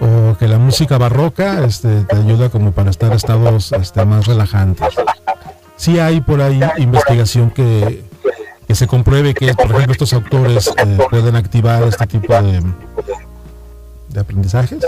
O 0.00 0.36
que 0.38 0.48
la 0.48 0.58
música 0.58 0.98
barroca 0.98 1.64
este, 1.64 2.04
te 2.04 2.16
ayuda 2.16 2.48
como 2.48 2.72
para 2.72 2.90
estar 2.90 3.12
estados 3.12 3.72
este, 3.72 4.04
más 4.04 4.26
relajantes. 4.26 4.88
Sí 5.80 5.98
hay 5.98 6.20
por 6.20 6.42
ahí 6.42 6.60
investigación 6.76 7.50
que, 7.50 8.04
que 8.68 8.74
se 8.74 8.86
compruebe 8.86 9.32
que, 9.32 9.54
por 9.54 9.70
ejemplo, 9.70 9.92
estos 9.92 10.12
autores 10.12 10.70
eh, 10.76 10.98
pueden 11.08 11.36
activar 11.36 11.82
este 11.84 12.06
tipo 12.06 12.34
de, 12.34 12.62
de 14.10 14.20
aprendizajes. 14.20 14.84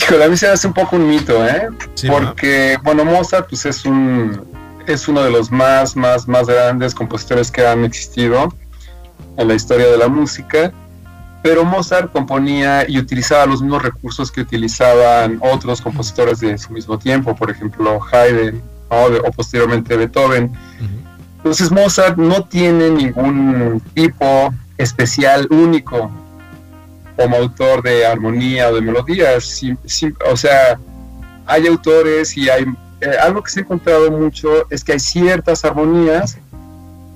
Híjole, 0.00 0.24
a 0.24 0.28
mí 0.28 0.36
se 0.36 0.48
hace 0.48 0.66
un 0.66 0.72
poco 0.72 0.96
un 0.96 1.08
mito, 1.08 1.46
¿eh? 1.46 1.68
Porque, 2.08 2.76
bueno, 2.82 3.04
Mozart 3.04 3.48
pues 3.48 3.64
es 3.64 3.84
un 3.84 4.44
es 4.88 5.06
uno 5.06 5.22
de 5.22 5.30
los 5.30 5.52
más, 5.52 5.94
más, 5.94 6.26
más 6.26 6.48
grandes 6.48 6.92
compositores 6.92 7.48
que 7.52 7.64
han 7.64 7.84
existido 7.84 8.52
en 9.36 9.46
la 9.46 9.54
historia 9.54 9.86
de 9.86 9.98
la 9.98 10.08
música, 10.08 10.72
pero 11.44 11.64
Mozart 11.64 12.10
componía 12.10 12.90
y 12.90 12.98
utilizaba 12.98 13.46
los 13.46 13.62
mismos 13.62 13.84
recursos 13.84 14.32
que 14.32 14.40
utilizaban 14.40 15.38
otros 15.40 15.80
compositores 15.80 16.40
de 16.40 16.58
su 16.58 16.72
mismo 16.72 16.98
tiempo, 16.98 17.36
por 17.36 17.52
ejemplo 17.52 18.00
Haydn 18.10 18.73
o, 18.94 19.30
posteriormente 19.32 19.96
Beethoven. 19.96 20.52
Entonces 21.36 21.70
Mozart 21.70 22.16
no 22.16 22.44
tiene 22.44 22.90
ningún 22.90 23.82
tipo 23.94 24.54
especial, 24.78 25.46
único, 25.50 26.10
como 27.16 27.36
autor 27.36 27.82
de 27.82 28.06
armonía 28.06 28.70
o 28.70 28.74
de 28.74 28.80
melodías. 28.80 29.62
o 30.30 30.36
sea, 30.36 30.78
hay 31.46 31.66
autores 31.66 32.36
y 32.36 32.48
hay 32.48 32.64
eh, 33.00 33.16
algo 33.22 33.42
que 33.42 33.50
se 33.50 33.60
ha 33.60 33.62
encontrado 33.62 34.10
mucho 34.10 34.66
es 34.70 34.82
que 34.82 34.92
hay 34.92 35.00
ciertas 35.00 35.64
armonías 35.64 36.38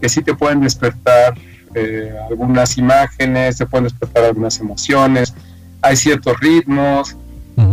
que 0.01 0.09
sí 0.09 0.23
te 0.23 0.35
pueden 0.35 0.61
despertar 0.61 1.35
eh, 1.75 2.15
algunas 2.29 2.77
imágenes, 2.79 3.59
te 3.59 3.67
pueden 3.67 3.85
despertar 3.85 4.25
algunas 4.25 4.59
emociones, 4.61 5.35
hay 5.83 5.97
ciertos 5.97 6.39
ritmos, 6.41 7.17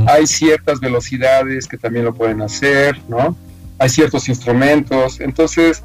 hay 0.07 0.25
ciertas 0.25 0.79
velocidades 0.79 1.67
que 1.67 1.77
también 1.77 2.05
lo 2.05 2.13
pueden 2.13 2.41
hacer, 2.41 2.99
¿no? 3.07 3.35
Hay 3.77 3.89
ciertos 3.89 4.29
instrumentos, 4.29 5.19
entonces 5.19 5.83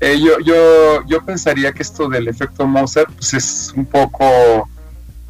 eh, 0.00 0.18
yo, 0.18 0.38
yo, 0.44 1.04
yo 1.06 1.24
pensaría 1.24 1.72
que 1.72 1.82
esto 1.82 2.08
del 2.08 2.28
efecto 2.28 2.66
Mozart 2.66 3.12
pues 3.12 3.34
es 3.34 3.72
un 3.76 3.84
poco 3.84 4.68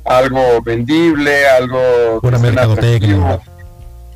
algo 0.04 0.62
vendible, 0.64 1.48
algo... 1.48 2.20
Una 2.22 2.38
mercadotecnia. 2.38 3.40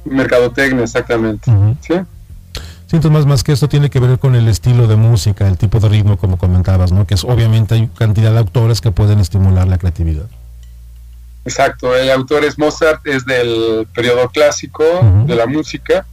Mercadotecnia, 0.04 0.84
exactamente. 0.84 1.50
¿sí? 1.80 1.94
Siento 2.86 3.10
más, 3.10 3.26
más 3.26 3.42
que 3.42 3.52
esto 3.52 3.68
tiene 3.68 3.90
que 3.90 3.98
ver 3.98 4.18
con 4.20 4.36
el 4.36 4.46
estilo 4.46 4.86
de 4.86 4.94
música, 4.94 5.48
el 5.48 5.58
tipo 5.58 5.80
de 5.80 5.88
ritmo, 5.88 6.16
como 6.16 6.38
comentabas, 6.38 6.92
¿no? 6.92 7.06
Que 7.06 7.14
es 7.14 7.24
obviamente 7.24 7.74
hay 7.74 7.88
cantidad 7.88 8.32
de 8.32 8.38
autores 8.38 8.80
que 8.80 8.92
pueden 8.92 9.18
estimular 9.18 9.66
la 9.66 9.78
creatividad. 9.78 10.26
Exacto, 11.44 11.92
hay 11.92 12.10
autores, 12.10 12.58
Mozart 12.58 13.06
es 13.06 13.24
del 13.26 13.86
periodo 13.94 14.28
clásico 14.28 14.84
de 15.26 15.34
la 15.34 15.46
música, 15.46 16.06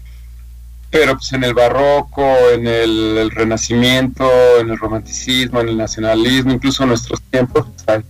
pero 0.92 1.14
pues 1.14 1.32
en 1.32 1.46
el 1.46 1.54
barroco, 1.54 2.22
en 2.54 2.68
el, 2.68 3.32
renacimiento, 3.32 4.30
en 4.60 4.70
el 4.70 4.78
romanticismo, 4.78 5.62
en 5.62 5.70
el 5.70 5.78
nacionalismo, 5.78 6.52
incluso 6.52 6.84
en 6.84 6.90
nuestros 6.90 7.22
tiempos, 7.22 7.66
pues, 7.66 7.88
hay 7.88 8.04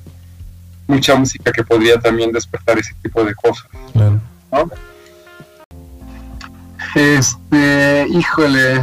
mucha 0.87 1.15
música 1.15 1.51
que 1.51 1.63
podría 1.63 1.99
también 1.99 2.31
despertar 2.31 2.79
ese 2.79 2.95
tipo 3.03 3.23
de 3.23 3.35
cosas. 3.35 3.67
Claro. 3.93 4.19
Este, 6.95 8.07
híjole, 8.09 8.81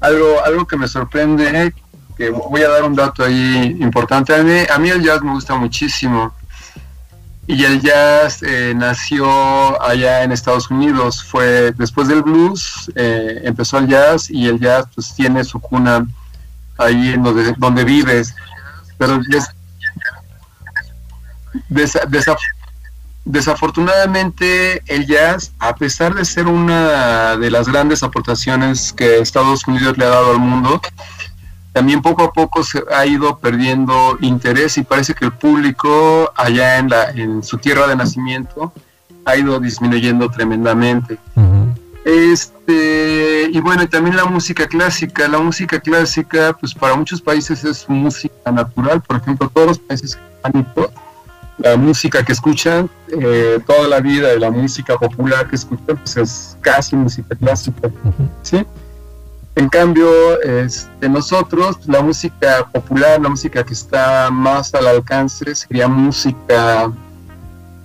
algo, 0.00 0.44
algo 0.44 0.66
que 0.66 0.76
me 0.76 0.86
sorprende, 0.86 1.74
que 2.16 2.28
voy 2.28 2.60
a 2.60 2.68
dar 2.68 2.84
un 2.84 2.94
dato 2.94 3.24
ahí 3.24 3.76
importante. 3.80 4.34
A 4.34 4.42
mí, 4.42 4.52
a 4.70 4.78
mí 4.78 4.90
el 4.90 5.02
jazz 5.02 5.22
me 5.22 5.32
gusta 5.32 5.56
muchísimo. 5.56 6.34
Y 7.46 7.62
el 7.64 7.80
jazz 7.80 8.42
eh, 8.42 8.72
nació 8.74 9.82
allá 9.82 10.22
en 10.22 10.32
Estados 10.32 10.70
Unidos. 10.70 11.22
Fue 11.22 11.72
después 11.72 12.08
del 12.08 12.22
blues, 12.22 12.90
eh, 12.94 13.42
empezó 13.44 13.78
el 13.78 13.88
jazz 13.88 14.30
y 14.30 14.48
el 14.48 14.58
jazz 14.58 14.86
pues 14.94 15.14
tiene 15.14 15.44
su 15.44 15.60
cuna 15.60 16.06
ahí 16.78 17.12
en 17.12 17.22
donde, 17.22 17.54
donde 17.58 17.84
vives. 17.84 18.34
Pero 18.96 19.20
es, 19.30 19.50
Desafortunadamente, 23.26 24.82
el 24.86 25.06
jazz, 25.06 25.52
a 25.58 25.74
pesar 25.74 26.14
de 26.14 26.26
ser 26.26 26.46
una 26.46 27.36
de 27.38 27.50
las 27.50 27.68
grandes 27.68 28.02
aportaciones 28.02 28.92
que 28.92 29.18
Estados 29.18 29.66
Unidos 29.66 29.96
le 29.96 30.04
ha 30.04 30.10
dado 30.10 30.32
al 30.32 30.40
mundo, 30.40 30.82
también 31.74 32.02
poco 32.02 32.22
a 32.22 32.32
poco 32.32 32.62
se 32.62 32.84
ha 32.94 33.04
ido 33.04 33.36
perdiendo 33.38 34.16
interés 34.20 34.78
y 34.78 34.84
parece 34.84 35.12
que 35.12 35.24
el 35.24 35.32
público 35.32 36.32
allá 36.36 36.78
en, 36.78 36.88
la, 36.88 37.10
en 37.10 37.42
su 37.42 37.58
tierra 37.58 37.88
de 37.88 37.96
nacimiento 37.96 38.72
ha 39.24 39.36
ido 39.36 39.58
disminuyendo 39.58 40.30
tremendamente. 40.30 41.18
Este, 42.04 43.48
y 43.50 43.58
bueno, 43.58 43.82
y 43.82 43.88
también 43.88 44.14
la 44.16 44.24
música 44.26 44.68
clásica. 44.68 45.26
La 45.26 45.40
música 45.40 45.80
clásica, 45.80 46.56
pues 46.58 46.72
para 46.72 46.94
muchos 46.94 47.20
países 47.20 47.64
es 47.64 47.88
música 47.88 48.52
natural. 48.52 49.02
Por 49.02 49.16
ejemplo, 49.16 49.50
todos 49.52 49.66
los 49.66 49.78
países 49.80 50.16
germánicos 50.16 50.90
la 51.58 51.76
música 51.76 52.22
que 52.24 52.32
escuchan 52.32 52.90
eh, 53.08 53.60
toda 53.66 53.88
la 53.88 54.00
vida 54.00 54.34
y 54.34 54.40
la 54.40 54.50
música 54.50 54.96
popular 54.96 55.48
que 55.48 55.56
escuchan 55.56 55.96
pues 55.96 56.16
es 56.16 56.56
casi 56.60 56.96
música 56.96 57.34
clásica, 57.36 57.90
¿sí? 58.42 58.66
En 59.56 59.68
cambio, 59.68 60.40
este, 60.42 61.08
nosotros, 61.08 61.78
la 61.86 62.02
música 62.02 62.68
popular, 62.72 63.20
la 63.20 63.28
música 63.28 63.62
que 63.64 63.72
está 63.72 64.28
más 64.30 64.74
al 64.74 64.88
alcance 64.88 65.54
sería 65.54 65.86
música 65.86 66.90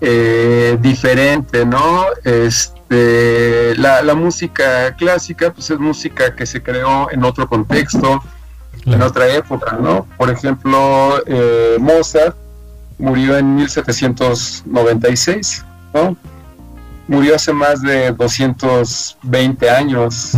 eh, 0.02 0.80
diferente, 0.82 1.64
¿no? 1.66 2.06
Este, 2.24 3.76
la, 3.76 4.02
la, 4.02 4.16
música 4.16 4.96
clásica, 4.96 5.54
pues 5.54 5.70
es 5.70 5.78
música 5.78 6.36
que 6.36 6.48
se 6.48 6.64
creó 6.64 7.12
en 7.12 7.24
otro 7.24 7.48
contexto, 7.48 8.24
en 8.86 9.02
otra 9.04 9.28
época, 9.28 9.78
¿no? 9.80 10.08
Por 10.18 10.32
ejemplo, 10.32 11.22
eh, 11.28 11.78
Mozart 11.80 12.36
murió 12.98 13.38
en 13.38 13.56
1796, 13.56 15.64
¿no? 15.94 16.18
Murió 17.10 17.36
hace 17.36 17.52
más 17.52 17.82
de 17.82 18.12
220 18.12 19.68
años, 19.68 20.34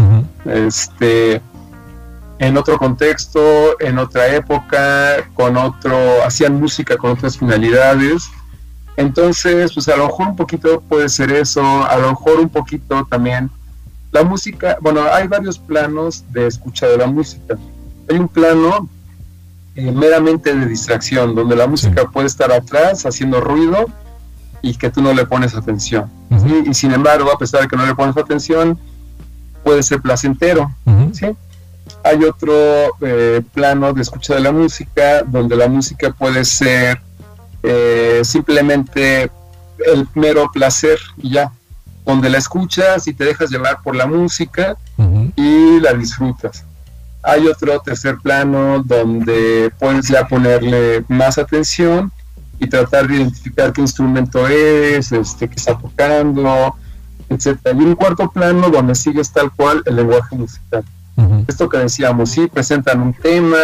este, 0.45 1.41
en 2.39 2.55
otro 2.55 2.77
contexto, 2.77 3.77
en 3.81 3.97
otra 3.99 4.33
época, 4.33 5.17
con 5.33 5.57
otro, 5.57 6.23
hacían 6.23 6.61
música 6.61 6.95
con 6.95 7.11
otras 7.11 7.37
finalidades. 7.37 8.31
Entonces, 8.95 9.73
pues 9.73 9.89
a 9.89 9.97
lo 9.97 10.05
mejor 10.05 10.29
un 10.29 10.35
poquito 10.37 10.79
puede 10.79 11.09
ser 11.09 11.33
eso, 11.33 11.61
a 11.85 11.97
lo 11.97 12.11
mejor 12.11 12.39
un 12.39 12.47
poquito 12.47 13.05
también. 13.09 13.51
La 14.13 14.23
música, 14.23 14.77
bueno, 14.79 15.03
hay 15.11 15.27
varios 15.27 15.59
planos 15.59 16.23
de 16.31 16.47
escucha 16.47 16.87
de 16.87 16.95
la 16.95 17.07
música. 17.07 17.57
Hay 18.09 18.17
un 18.17 18.29
plano 18.29 18.87
eh, 19.75 19.91
meramente 19.91 20.55
de 20.55 20.67
distracción, 20.67 21.35
donde 21.35 21.57
la 21.57 21.67
música 21.67 22.05
puede 22.05 22.27
estar 22.27 22.49
atrás 22.49 23.05
haciendo 23.05 23.41
ruido 23.41 23.87
y 24.61 24.75
que 24.75 24.89
tú 24.89 25.01
no 25.01 25.13
le 25.13 25.25
pones 25.25 25.55
atención. 25.55 26.09
Y 26.65 26.73
sin 26.73 26.91
embargo, 26.91 27.31
a 27.31 27.37
pesar 27.37 27.61
de 27.61 27.67
que 27.67 27.75
no 27.75 27.85
le 27.85 27.95
pones 27.95 28.15
atención, 28.17 28.79
puede 29.63 29.83
ser 29.83 30.01
placentero. 30.01 30.71
Hay 32.03 32.23
otro 32.23 32.53
eh, 33.01 33.41
plano 33.53 33.93
de 33.93 34.01
escucha 34.01 34.35
de 34.35 34.41
la 34.41 34.51
música, 34.51 35.23
donde 35.23 35.55
la 35.55 35.67
música 35.67 36.11
puede 36.11 36.45
ser 36.45 37.01
eh, 37.63 38.21
simplemente 38.23 39.29
el 39.85 40.07
mero 40.15 40.49
placer 40.51 40.97
y 41.17 41.31
ya, 41.31 41.51
donde 42.05 42.29
la 42.29 42.37
escuchas 42.37 43.07
y 43.07 43.13
te 43.13 43.25
dejas 43.25 43.49
llevar 43.49 43.81
por 43.83 43.95
la 43.95 44.05
música 44.05 44.75
y 45.35 45.79
la 45.79 45.93
disfrutas. 45.93 46.63
Hay 47.23 47.47
otro 47.47 47.79
tercer 47.79 48.17
plano 48.17 48.83
donde 48.83 49.71
puedes 49.79 50.07
ya 50.07 50.27
ponerle 50.27 51.03
más 51.07 51.37
atención 51.37 52.11
y 52.61 52.69
tratar 52.69 53.07
de 53.07 53.15
identificar 53.15 53.73
qué 53.73 53.81
instrumento 53.81 54.47
es, 54.47 55.11
este, 55.11 55.49
qué 55.49 55.55
está 55.55 55.75
tocando, 55.77 56.75
etc. 57.27 57.57
Y 57.73 57.83
un 57.83 57.95
cuarto 57.95 58.29
plano 58.29 58.69
donde 58.69 58.93
sigues 58.93 59.31
tal 59.31 59.51
cual 59.51 59.81
el 59.85 59.95
lenguaje 59.95 60.35
musical. 60.35 60.85
Esto 61.47 61.69
que 61.69 61.77
decíamos, 61.77 62.31
sí, 62.31 62.47
presentan 62.47 63.01
un 63.01 63.13
tema, 63.13 63.57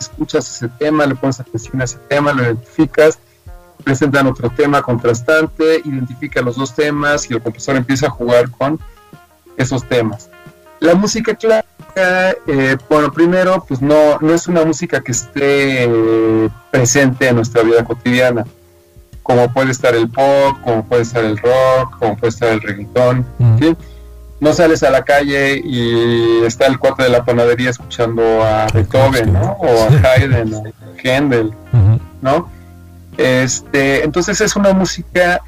escuchas 0.00 0.48
ese 0.50 0.68
tema, 0.68 1.06
le 1.06 1.14
pones 1.14 1.38
atención 1.38 1.80
a 1.80 1.84
ese 1.84 1.98
tema, 2.08 2.32
lo 2.32 2.42
identificas, 2.42 3.18
presentan 3.84 4.26
otro 4.26 4.50
tema 4.50 4.82
contrastante, 4.82 5.80
identifica 5.84 6.40
los 6.40 6.56
dos 6.56 6.74
temas 6.74 7.30
y 7.30 7.34
el 7.34 7.42
compositor 7.42 7.76
empieza 7.76 8.06
a 8.06 8.10
jugar 8.10 8.50
con 8.50 8.80
esos 9.56 9.86
temas. 9.88 10.28
La 10.80 10.94
música 10.94 11.34
clásica, 11.34 11.68
eh, 11.96 12.76
bueno, 12.88 13.12
primero, 13.12 13.64
pues 13.66 13.80
no, 13.80 14.18
no 14.20 14.34
es 14.34 14.46
una 14.48 14.64
música 14.64 15.00
que 15.00 15.12
esté 15.12 15.84
eh, 15.84 16.48
presente 16.70 17.28
en 17.28 17.36
nuestra 17.36 17.62
vida 17.62 17.84
cotidiana, 17.84 18.44
como 19.22 19.52
puede 19.52 19.70
estar 19.70 19.94
el 19.94 20.08
pop, 20.08 20.56
como 20.62 20.84
puede 20.84 21.02
estar 21.02 21.24
el 21.24 21.38
rock, 21.38 21.98
como 21.98 22.16
puede 22.16 22.30
estar 22.30 22.48
el 22.50 22.60
reggaetón, 22.60 23.26
¿sí? 23.58 23.76
No 24.40 24.52
sales 24.52 24.82
a 24.82 24.90
la 24.90 25.04
calle 25.04 25.62
y 25.64 26.42
está 26.44 26.66
el 26.66 26.78
cuate 26.78 27.04
de 27.04 27.08
la 27.08 27.24
panadería 27.24 27.70
escuchando 27.70 28.42
a 28.42 28.66
Beethoven, 28.74 29.32
¿no? 29.32 29.52
O 29.52 29.84
a 29.84 29.86
Haydn, 29.86 30.52
o 30.52 30.64
a 30.66 31.16
Handel, 31.16 31.54
¿no? 32.20 32.50
Este, 33.16 34.04
entonces 34.04 34.40
es 34.40 34.56
una 34.56 34.72
música 34.72 35.40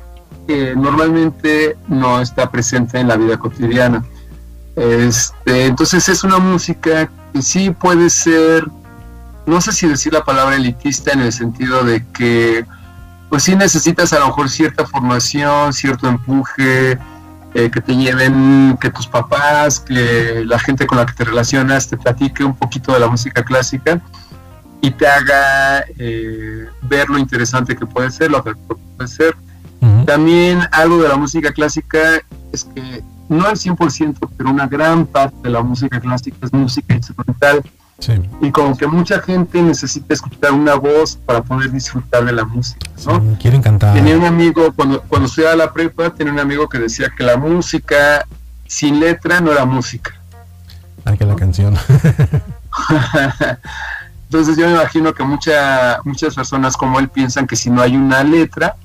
que 0.47 0.74
normalmente 0.76 1.76
no 1.88 2.20
está 2.20 2.51
presente 2.51 2.99
en 2.99 3.09
la 3.09 3.16
vida 3.16 3.36
cotidiana. 3.38 4.05
Este, 4.77 5.66
entonces 5.66 6.09
es 6.09 6.22
una 6.22 6.39
música 6.39 7.11
que 7.33 7.41
sí 7.41 7.70
puede 7.70 8.11
ser, 8.11 8.66
no 9.47 9.61
sé 9.62 9.72
si 9.72 9.89
decir 9.89 10.12
la 10.12 10.22
palabra 10.22 10.57
elitista 10.57 11.12
en 11.12 11.20
el 11.20 11.33
sentido 11.33 11.83
de 11.83 12.05
que, 12.12 12.64
pues 13.31 13.43
sí 13.43 13.57
necesitas 13.57 14.12
a 14.12 14.20
lo 14.20 14.27
mejor 14.27 14.51
cierta 14.51 14.87
formación, 14.87 15.72
cierto 15.72 16.07
empuje, 16.07 16.99
eh, 17.55 17.70
que 17.70 17.81
te 17.81 17.97
lleven, 17.97 18.77
que 18.79 18.91
tus 18.91 19.07
papás, 19.07 19.81
que 19.81 20.45
la 20.45 20.59
gente 20.59 20.87
con 20.87 20.99
la 20.99 21.07
que 21.07 21.14
te 21.14 21.24
relacionas 21.24 21.89
te 21.89 21.97
platique 21.97 22.45
un 22.45 22.55
poquito 22.55 22.93
de 22.93 23.01
la 23.01 23.09
música 23.09 23.43
clásica 23.43 23.99
y 24.83 24.91
te 24.91 25.07
haga 25.09 25.85
eh, 25.99 26.66
ver 26.83 27.09
lo 27.09 27.16
interesante 27.16 27.74
que 27.74 27.87
puede 27.87 28.11
ser, 28.11 28.31
lo 28.31 28.45
que 28.45 28.55
puede 28.55 29.09
ser. 29.09 29.35
También 30.05 30.61
algo 30.72 31.03
de 31.03 31.09
la 31.09 31.16
música 31.16 31.53
clásica 31.53 32.20
es 32.53 32.64
que 32.64 33.03
no 33.29 33.47
al 33.47 33.57
100%, 33.57 34.29
pero 34.37 34.51
una 34.51 34.66
gran 34.66 35.07
parte 35.07 35.37
de 35.43 35.51
la 35.51 35.62
música 35.62 36.01
clásica 36.01 36.37
es 36.43 36.53
música 36.53 36.95
instrumental. 36.95 37.62
Y 38.43 38.51
como 38.51 38.77
que 38.77 38.87
mucha 38.87 39.20
gente 39.20 39.62
necesita 39.62 40.12
escuchar 40.12 40.53
una 40.53 40.74
voz 40.74 41.16
para 41.16 41.43
poder 41.43 41.72
disfrutar 41.72 42.27
de 42.27 42.33
la 42.33 42.45
música, 42.45 42.91
¿no? 43.07 43.39
quieren 43.39 43.62
cantar. 43.62 43.95
Tenía 43.95 44.18
un 44.18 44.24
amigo, 44.24 44.70
cuando, 44.74 45.01
cuando 45.03 45.27
estudiaba 45.27 45.57
la 45.57 45.72
prepa, 45.72 46.11
tenía 46.11 46.33
un 46.33 46.39
amigo 46.39 46.68
que 46.68 46.79
decía 46.79 47.11
que 47.16 47.24
la 47.24 47.39
música 47.39 48.27
sin 48.66 49.01
letra 49.01 49.41
no 49.41 49.51
era 49.51 49.64
música. 49.64 50.12
Ah, 51.07 51.16
que 51.16 51.24
la 51.24 51.37
canción. 51.37 51.74
Entonces 54.27 54.57
yo 54.57 54.66
me 54.66 54.72
imagino 54.72 55.14
que 55.14 55.22
mucha, 55.22 56.01
muchas 56.05 56.35
personas 56.35 56.77
como 56.77 56.99
él 56.99 57.09
piensan 57.09 57.47
que 57.47 57.57
si 57.57 57.70
no 57.70 57.81
hay 57.81 57.97
una 57.97 58.24
letra, 58.24 58.77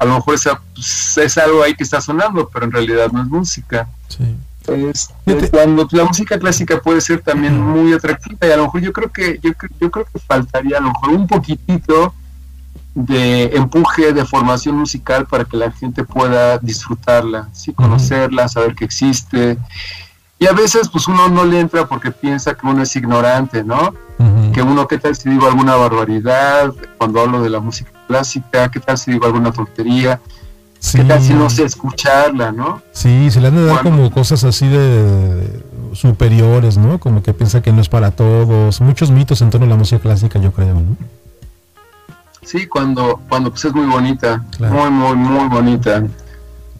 a 0.00 0.06
lo 0.06 0.14
mejor 0.14 0.38
pues, 0.74 1.18
es 1.18 1.38
algo 1.38 1.62
ahí 1.62 1.74
que 1.74 1.84
está 1.84 2.00
sonando, 2.00 2.48
pero 2.48 2.64
en 2.64 2.72
realidad 2.72 3.12
no 3.12 3.20
es 3.20 3.28
música. 3.28 3.86
Sí. 4.08 4.34
Entonces, 4.66 5.50
cuando 5.50 5.86
la 5.90 6.04
música 6.04 6.38
clásica 6.38 6.80
puede 6.80 7.02
ser 7.02 7.20
también 7.20 7.60
muy 7.60 7.92
atractiva 7.92 8.46
y 8.46 8.50
a 8.50 8.56
lo 8.56 8.64
mejor 8.64 8.80
yo 8.80 8.92
creo 8.92 9.12
que 9.12 9.38
yo, 9.42 9.50
yo 9.78 9.90
creo 9.90 10.06
que 10.06 10.18
faltaría 10.18 10.78
a 10.78 10.80
lo 10.80 10.88
mejor 10.88 11.10
un 11.10 11.26
poquitito 11.26 12.14
de 12.94 13.44
empuje 13.56 14.12
de 14.12 14.24
formación 14.24 14.76
musical 14.76 15.26
para 15.26 15.44
que 15.44 15.56
la 15.56 15.70
gente 15.70 16.02
pueda 16.04 16.58
disfrutarla, 16.58 17.48
sí 17.52 17.74
conocerla, 17.74 18.48
saber 18.48 18.74
que 18.74 18.86
existe. 18.86 19.58
Y 20.38 20.46
a 20.46 20.52
veces 20.52 20.88
pues 20.88 21.08
uno 21.08 21.28
no 21.28 21.44
le 21.44 21.60
entra 21.60 21.86
porque 21.86 22.10
piensa 22.10 22.54
que 22.54 22.66
uno 22.66 22.82
es 22.82 22.96
ignorante, 22.96 23.62
¿no? 23.62 23.94
Que 24.60 24.64
uno, 24.64 24.86
¿qué 24.86 24.98
tal 24.98 25.16
si 25.16 25.30
digo 25.30 25.46
alguna 25.46 25.74
barbaridad 25.74 26.74
cuando 26.98 27.18
hablo 27.22 27.42
de 27.42 27.48
la 27.48 27.60
música 27.60 27.90
clásica? 28.06 28.70
¿Qué 28.70 28.78
tal 28.78 28.98
si 28.98 29.10
digo 29.10 29.24
alguna 29.24 29.52
tontería? 29.52 30.20
¿Qué 30.92 31.02
tal 31.02 31.22
si 31.22 31.32
no 31.32 31.48
sé 31.48 31.64
escucharla, 31.64 32.52
no? 32.52 32.82
Sí, 32.92 33.30
se 33.30 33.40
le 33.40 33.48
han 33.48 33.56
de 33.56 33.64
dar 33.64 33.82
como 33.82 34.10
cosas 34.10 34.44
así 34.44 34.68
de 34.68 35.62
superiores, 35.94 36.76
¿no? 36.76 37.00
Como 37.00 37.22
que 37.22 37.32
piensa 37.32 37.62
que 37.62 37.72
no 37.72 37.80
es 37.80 37.88
para 37.88 38.10
todos. 38.10 38.82
Muchos 38.82 39.10
mitos 39.10 39.40
en 39.40 39.48
torno 39.48 39.64
a 39.64 39.70
la 39.70 39.76
música 39.76 40.02
clásica, 40.02 40.38
yo 40.38 40.52
creo, 40.52 40.74
¿no? 40.74 40.94
Sí, 42.42 42.66
cuando, 42.66 43.18
cuando 43.30 43.48
pues 43.48 43.64
es 43.64 43.72
muy 43.72 43.86
bonita, 43.86 44.44
muy, 44.58 44.90
muy, 44.90 45.16
muy 45.16 45.48
bonita. 45.48 46.04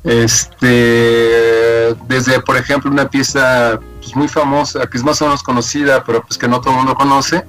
Este, 0.03 1.95
desde, 2.09 2.41
por 2.41 2.57
ejemplo, 2.57 2.91
una 2.91 3.09
pieza 3.09 3.79
pues, 4.01 4.17
muy 4.17 4.29
famosa, 4.29 4.87
que 4.87 4.97
es 4.97 5.05
más 5.05 5.21
o 5.21 5.27
menos 5.27 5.43
conocida, 5.43 6.03
pero 6.05 6.23
pues 6.23 6.39
que 6.39 6.49
no 6.49 6.61
todo 6.61 6.71
el 6.71 6.79
mundo 6.79 6.95
conoce, 6.95 7.45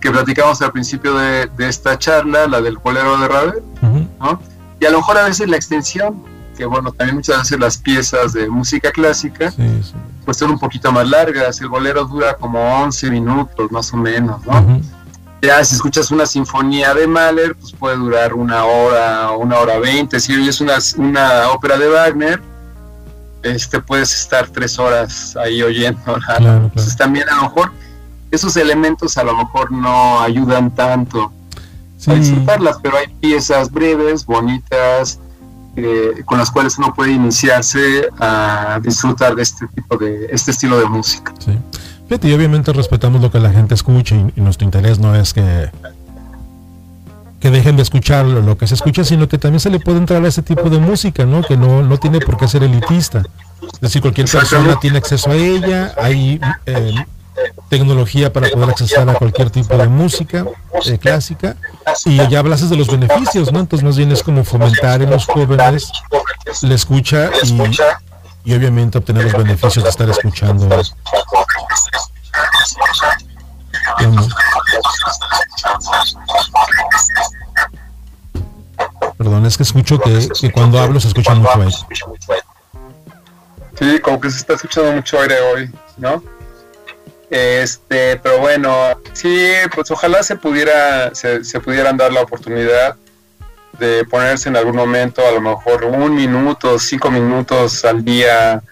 que 0.00 0.10
platicamos 0.10 0.60
al 0.62 0.72
principio 0.72 1.14
de, 1.14 1.48
esta 1.58 1.98
charla, 1.98 2.46
la 2.46 2.60
del 2.60 2.78
bolero 2.78 3.18
de 3.18 3.28
Ravel, 3.28 3.62
¿no? 4.20 4.40
Y 4.80 4.86
a 4.86 4.90
lo 4.90 4.98
mejor 4.98 5.18
a 5.18 5.24
veces 5.24 5.48
la 5.48 5.56
extensión, 5.56 6.22
que 6.56 6.64
bueno, 6.64 6.92
también 6.92 7.16
muchas 7.16 7.38
veces 7.38 7.58
las 7.58 7.78
piezas 7.78 8.32
de 8.32 8.48
música 8.48 8.90
clásica, 8.90 9.52
pues 10.24 10.36
son 10.36 10.50
un 10.50 10.58
poquito 10.58 10.92
más 10.92 11.08
largas, 11.08 11.60
el 11.60 11.68
bolero 11.68 12.04
dura 12.04 12.34
como 12.34 12.60
11 12.82 13.10
minutos 13.10 13.70
más 13.70 13.92
o 13.92 13.96
menos, 13.96 14.44
¿no? 14.46 14.80
Ya 15.40 15.64
si 15.64 15.76
escuchas 15.76 16.10
una 16.10 16.26
sinfonía 16.26 16.94
de 16.94 17.06
Mahler, 17.06 17.54
pues 17.54 17.72
puede 17.72 17.96
durar 17.96 18.34
una 18.34 18.64
hora, 18.64 19.30
una 19.32 19.58
hora 19.58 19.78
veinte. 19.78 20.18
Si 20.18 20.34
oyes 20.34 20.60
una, 20.60 20.78
una 20.96 21.50
ópera 21.50 21.78
de 21.78 21.88
Wagner, 21.88 22.42
este 23.42 23.80
puedes 23.80 24.12
estar 24.12 24.48
tres 24.48 24.78
horas 24.78 25.36
ahí 25.36 25.62
oyendo. 25.62 26.18
Entonces 26.38 26.96
también 26.96 27.28
a 27.28 27.36
lo 27.36 27.42
mejor 27.42 27.72
esos 28.30 28.56
elementos 28.56 29.16
a 29.16 29.24
lo 29.24 29.36
mejor 29.36 29.70
no 29.70 30.20
ayudan 30.20 30.74
tanto 30.74 31.32
a 32.06 32.14
disfrutarlas, 32.14 32.76
pero 32.82 32.96
hay 32.96 33.08
piezas 33.20 33.70
breves, 33.70 34.24
bonitas, 34.24 35.18
eh, 35.76 36.22
con 36.24 36.38
las 36.38 36.50
cuales 36.50 36.78
uno 36.78 36.92
puede 36.94 37.12
iniciarse 37.12 38.08
a 38.18 38.80
disfrutar 38.82 39.34
de 39.34 39.42
este 39.42 39.66
tipo 39.68 39.96
de 39.96 40.26
este 40.30 40.50
estilo 40.50 40.78
de 40.78 40.86
música. 40.86 41.32
Sí. 41.38 41.58
Fíjate, 42.08 42.28
y 42.28 42.32
obviamente 42.32 42.72
respetamos 42.72 43.20
lo 43.20 43.30
que 43.30 43.38
la 43.38 43.50
gente 43.50 43.74
escuche 43.74 44.16
y, 44.34 44.40
nuestro 44.40 44.64
interés 44.64 44.98
no 44.98 45.14
es 45.14 45.34
que 45.34 45.70
que 47.40 47.50
dejen 47.50 47.76
de 47.76 47.82
escuchar 47.82 48.24
lo 48.24 48.58
que 48.58 48.66
se 48.66 48.74
escucha, 48.74 49.04
sino 49.04 49.28
que 49.28 49.38
también 49.38 49.60
se 49.60 49.70
le 49.70 49.78
puede 49.78 49.98
entrar 49.98 50.24
a 50.24 50.26
ese 50.26 50.42
tipo 50.42 50.68
de 50.70 50.78
música, 50.78 51.24
¿no? 51.24 51.42
Que 51.42 51.56
no, 51.56 51.82
no 51.82 51.96
tiene 51.96 52.18
por 52.18 52.36
qué 52.36 52.48
ser 52.48 52.64
elitista. 52.64 53.22
Es 53.74 53.80
decir, 53.80 54.02
cualquier 54.02 54.28
persona 54.28 54.80
tiene 54.80 54.98
acceso 54.98 55.30
a 55.30 55.36
ella, 55.36 55.94
hay 56.02 56.40
eh, 56.66 56.94
tecnología 57.68 58.32
para 58.32 58.48
poder 58.48 58.70
acceder 58.70 59.08
a 59.08 59.14
cualquier 59.14 59.50
tipo 59.50 59.76
de 59.76 59.88
música 59.88 60.44
eh, 60.86 60.98
clásica 60.98 61.56
y 62.04 62.16
ya 62.28 62.40
hablas 62.40 62.68
de 62.68 62.76
los 62.76 62.88
beneficios, 62.88 63.52
¿no? 63.52 63.60
Entonces 63.60 63.84
más 63.84 63.96
bien 63.96 64.10
es 64.10 64.22
como 64.22 64.42
fomentar 64.44 65.02
en 65.02 65.10
los 65.10 65.26
jóvenes 65.26 65.92
la 66.62 66.74
escucha 66.74 67.30
y, 67.44 67.56
y 68.48 68.54
obviamente 68.54 68.96
obtener 68.96 69.24
los 69.24 69.34
beneficios 69.34 69.84
de 69.84 69.90
estar 69.90 70.08
escuchando 70.08 70.66
Perdón, 79.18 79.44
es 79.44 79.56
que 79.58 79.64
escucho 79.64 80.00
que, 80.00 80.50
cuando 80.50 80.80
hablo 80.80 80.98
se 80.98 81.08
escucha 81.08 81.34
mucho 81.34 81.60
aire. 81.60 81.76
Sí, 83.78 84.00
como 84.00 84.18
que 84.18 84.30
se 84.30 84.38
está 84.38 84.54
escuchando 84.54 84.92
mucho 84.92 85.20
aire 85.20 85.40
hoy, 85.40 85.70
¿no? 85.98 86.22
Este, 87.28 88.16
pero 88.16 88.38
bueno, 88.38 88.72
sí, 89.12 89.46
pues 89.74 89.90
ojalá 89.90 90.22
se 90.22 90.36
pudiera, 90.36 91.14
se, 91.14 91.44
se 91.44 91.60
pudieran 91.60 91.98
dar 91.98 92.14
la 92.14 92.22
oportunidad 92.22 92.96
de 93.78 94.04
ponerse 94.04 94.48
en 94.48 94.56
algún 94.56 94.76
momento, 94.76 95.26
a 95.26 95.32
lo 95.32 95.40
mejor 95.40 95.84
un 95.84 96.14
minuto, 96.14 96.78
cinco 96.78 97.10
minutos 97.10 97.84
al 97.84 98.04
día, 98.04 98.62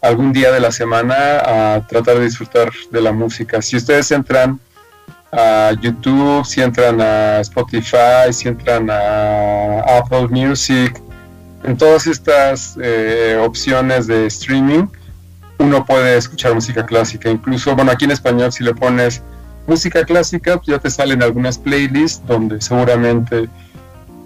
algún 0.00 0.32
día 0.32 0.52
de 0.52 0.60
la 0.60 0.70
semana 0.70 1.74
a 1.74 1.86
tratar 1.86 2.18
de 2.18 2.24
disfrutar 2.24 2.70
de 2.90 3.00
la 3.00 3.12
música. 3.12 3.60
Si 3.62 3.76
ustedes 3.76 4.10
entran 4.10 4.60
a 5.32 5.72
YouTube, 5.80 6.44
si 6.44 6.62
entran 6.62 7.00
a 7.00 7.40
Spotify, 7.40 8.32
si 8.32 8.48
entran 8.48 8.88
a 8.90 9.80
Apple 9.98 10.28
Music, 10.28 11.02
en 11.64 11.76
todas 11.76 12.06
estas 12.06 12.78
eh, 12.80 13.36
opciones 13.40 14.06
de 14.06 14.26
streaming, 14.26 14.86
uno 15.58 15.84
puede 15.84 16.16
escuchar 16.16 16.54
música 16.54 16.86
clásica. 16.86 17.28
Incluso, 17.28 17.74
bueno, 17.74 17.90
aquí 17.90 18.04
en 18.04 18.12
español 18.12 18.52
si 18.52 18.62
le 18.62 18.74
pones 18.74 19.22
música 19.66 20.04
clásica, 20.04 20.60
ya 20.64 20.78
te 20.78 20.90
salen 20.90 21.22
algunas 21.22 21.58
playlists 21.58 22.24
donde 22.26 22.60
seguramente 22.60 23.48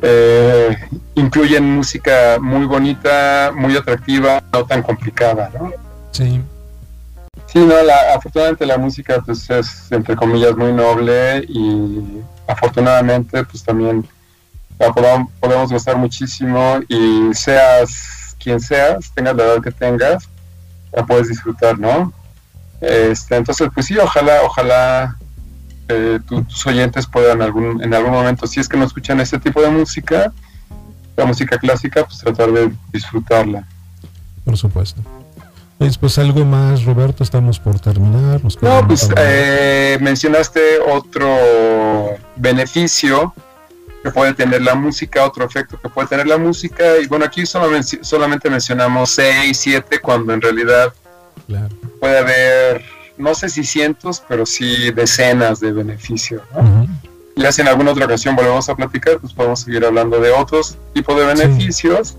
eh, 0.02 0.76
incluyen 1.14 1.76
música 1.76 2.38
muy 2.40 2.66
bonita, 2.66 3.52
muy 3.54 3.76
atractiva, 3.76 4.42
no 4.52 4.64
tan 4.64 4.82
complicada, 4.82 5.50
¿no? 5.58 5.72
Sí. 6.12 6.40
Sí, 7.46 7.58
no, 7.58 7.82
la, 7.82 8.14
afortunadamente 8.14 8.64
la 8.66 8.78
música 8.78 9.20
pues 9.24 9.50
es, 9.50 9.90
entre 9.90 10.14
comillas, 10.16 10.56
muy 10.56 10.72
noble 10.72 11.44
y 11.48 12.22
afortunadamente 12.46 13.44
pues 13.44 13.64
también 13.64 14.08
la 14.78 14.92
podamos, 14.92 15.30
podemos 15.40 15.72
gustar 15.72 15.96
muchísimo 15.96 16.80
y 16.88 17.34
seas 17.34 18.36
quien 18.42 18.60
seas, 18.60 19.12
tengas 19.14 19.36
la 19.36 19.44
edad 19.44 19.62
que 19.62 19.70
tengas, 19.70 20.28
la 20.92 21.04
puedes 21.04 21.28
disfrutar, 21.28 21.78
¿no? 21.78 22.12
Este, 22.80 23.36
entonces, 23.36 23.68
pues 23.74 23.86
sí, 23.86 23.98
ojalá, 23.98 24.42
ojalá 24.42 25.16
eh, 25.90 26.20
tus 26.26 26.66
oyentes 26.66 27.06
puedan 27.06 27.42
algún, 27.42 27.82
en 27.82 27.92
algún 27.94 28.12
momento, 28.12 28.46
si 28.46 28.60
es 28.60 28.68
que 28.68 28.76
no 28.76 28.84
escuchan 28.84 29.20
ese 29.20 29.38
tipo 29.38 29.60
de 29.60 29.70
música, 29.70 30.32
la 31.16 31.24
música 31.24 31.58
clásica, 31.58 32.04
pues 32.04 32.18
tratar 32.18 32.50
de 32.52 32.72
disfrutarla. 32.92 33.66
Por 34.44 34.56
supuesto. 34.56 35.02
Pues 35.98 36.18
algo 36.18 36.44
más, 36.44 36.84
Roberto, 36.84 37.24
estamos 37.24 37.58
por 37.58 37.80
terminar. 37.80 38.42
no, 38.60 38.86
pues 38.86 39.08
eh, 39.16 39.96
mencionaste 40.00 40.78
otro 40.78 42.18
beneficio 42.36 43.32
que 44.02 44.10
puede 44.10 44.34
tener 44.34 44.60
la 44.60 44.74
música, 44.74 45.24
otro 45.24 45.44
efecto 45.46 45.80
que 45.80 45.88
puede 45.88 46.08
tener 46.08 46.26
la 46.26 46.36
música. 46.36 46.98
Y 47.02 47.06
bueno, 47.06 47.24
aquí 47.24 47.44
solamente 47.46 48.50
mencionamos 48.50 49.10
6, 49.10 49.56
7, 49.58 50.00
cuando 50.00 50.34
en 50.34 50.42
realidad 50.42 50.92
puede 51.98 52.18
haber, 52.18 52.84
no 53.20 53.34
sé 53.34 53.48
si 53.48 53.64
cientos, 53.64 54.22
pero 54.28 54.46
sí 54.46 54.90
decenas 54.90 55.60
de 55.60 55.72
beneficios. 55.72 56.42
Y 57.36 57.44
así 57.44 57.60
en 57.60 57.68
alguna 57.68 57.92
otra 57.92 58.06
ocasión 58.06 58.36
volvemos 58.36 58.68
a 58.68 58.74
platicar, 58.74 59.18
pues 59.18 59.32
podemos 59.32 59.60
seguir 59.60 59.84
hablando 59.84 60.20
de 60.20 60.30
otros 60.30 60.76
tipos 60.92 61.16
de 61.16 61.24
beneficios 61.24 62.16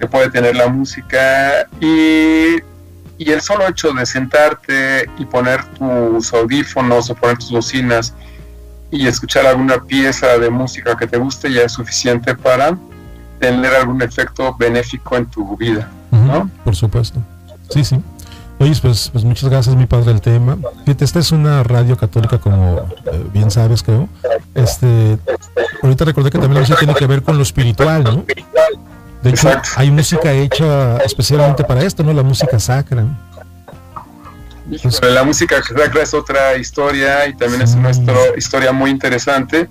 que 0.00 0.06
puede 0.06 0.30
tener 0.30 0.56
la 0.56 0.68
música. 0.68 1.68
Y 1.80 2.62
y 3.24 3.30
el 3.30 3.40
solo 3.40 3.68
hecho 3.68 3.92
de 3.92 4.04
sentarte 4.04 5.08
y 5.18 5.24
poner 5.24 5.64
tus 5.74 6.32
audífonos 6.32 7.08
o 7.10 7.14
poner 7.14 7.38
tus 7.38 7.52
bocinas 7.52 8.14
y 8.90 9.06
escuchar 9.06 9.46
alguna 9.46 9.82
pieza 9.84 10.38
de 10.38 10.50
música 10.50 10.96
que 10.96 11.06
te 11.06 11.18
guste 11.18 11.52
ya 11.52 11.62
es 11.62 11.72
suficiente 11.72 12.34
para 12.34 12.76
tener 13.38 13.74
algún 13.74 14.02
efecto 14.02 14.54
benéfico 14.58 15.16
en 15.16 15.26
tu 15.26 15.56
vida, 15.56 15.88
¿no? 16.10 16.50
Por 16.64 16.74
supuesto. 16.74 17.20
Sí, 17.70 17.84
sí. 17.84 18.00
Oye, 18.62 18.78
pues, 18.80 19.08
pues 19.12 19.24
muchas 19.24 19.50
gracias, 19.50 19.74
mi 19.74 19.86
padre, 19.86 20.12
el 20.12 20.20
tema. 20.20 20.56
Fíjate, 20.84 21.04
esta 21.04 21.18
es 21.18 21.32
una 21.32 21.64
radio 21.64 21.96
católica, 21.96 22.38
como 22.38 22.78
eh, 22.78 23.26
bien 23.32 23.50
sabes, 23.50 23.82
creo. 23.82 24.08
Este, 24.54 25.18
ahorita 25.82 26.04
recordé 26.04 26.30
que 26.30 26.38
también 26.38 26.62
la 26.68 26.76
tiene 26.76 26.94
que 26.94 27.08
ver 27.08 27.24
con 27.24 27.36
lo 27.36 27.42
espiritual, 27.42 28.04
¿no? 28.04 28.24
De 29.20 29.30
hecho, 29.30 29.50
hay 29.74 29.90
música 29.90 30.32
hecha 30.32 30.98
especialmente 30.98 31.64
para 31.64 31.82
esto, 31.82 32.04
¿no? 32.04 32.12
La 32.12 32.22
música 32.22 32.60
sacra. 32.60 33.04
la 35.10 35.24
música 35.24 35.60
sacra 35.60 36.02
es 36.02 36.14
otra 36.14 36.56
historia 36.56 37.26
y 37.26 37.34
también 37.34 37.62
es 37.62 37.74
una 37.74 37.90
historia 38.36 38.70
muy 38.70 38.92
interesante. 38.92 39.68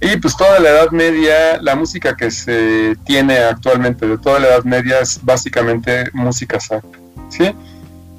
Y 0.00 0.16
pues 0.18 0.36
toda 0.36 0.60
la 0.60 0.68
Edad 0.68 0.90
Media, 0.92 1.60
la 1.60 1.74
música 1.74 2.16
que 2.16 2.30
se 2.30 2.96
tiene 3.04 3.38
actualmente 3.38 4.06
de 4.06 4.16
toda 4.16 4.38
la 4.38 4.46
Edad 4.46 4.62
Media 4.62 5.00
es 5.00 5.18
básicamente 5.24 6.08
música 6.12 6.60
sacra, 6.60 7.00
¿sí? 7.30 7.52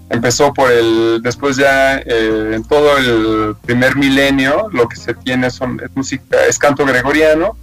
Empezó 0.09 0.53
por 0.53 0.71
el, 0.71 1.21
después 1.21 1.57
ya 1.57 1.97
eh, 1.97 2.51
en 2.53 2.63
todo 2.63 2.97
el 2.97 3.55
primer 3.65 3.97
milenio, 3.97 4.69
lo 4.71 4.87
que 4.87 4.95
se 4.95 5.13
tiene 5.13 5.49
son 5.49 5.81
es 5.83 5.95
música, 5.95 6.37
es 6.47 6.57
canto 6.57 6.85
gregoriano, 6.85 7.57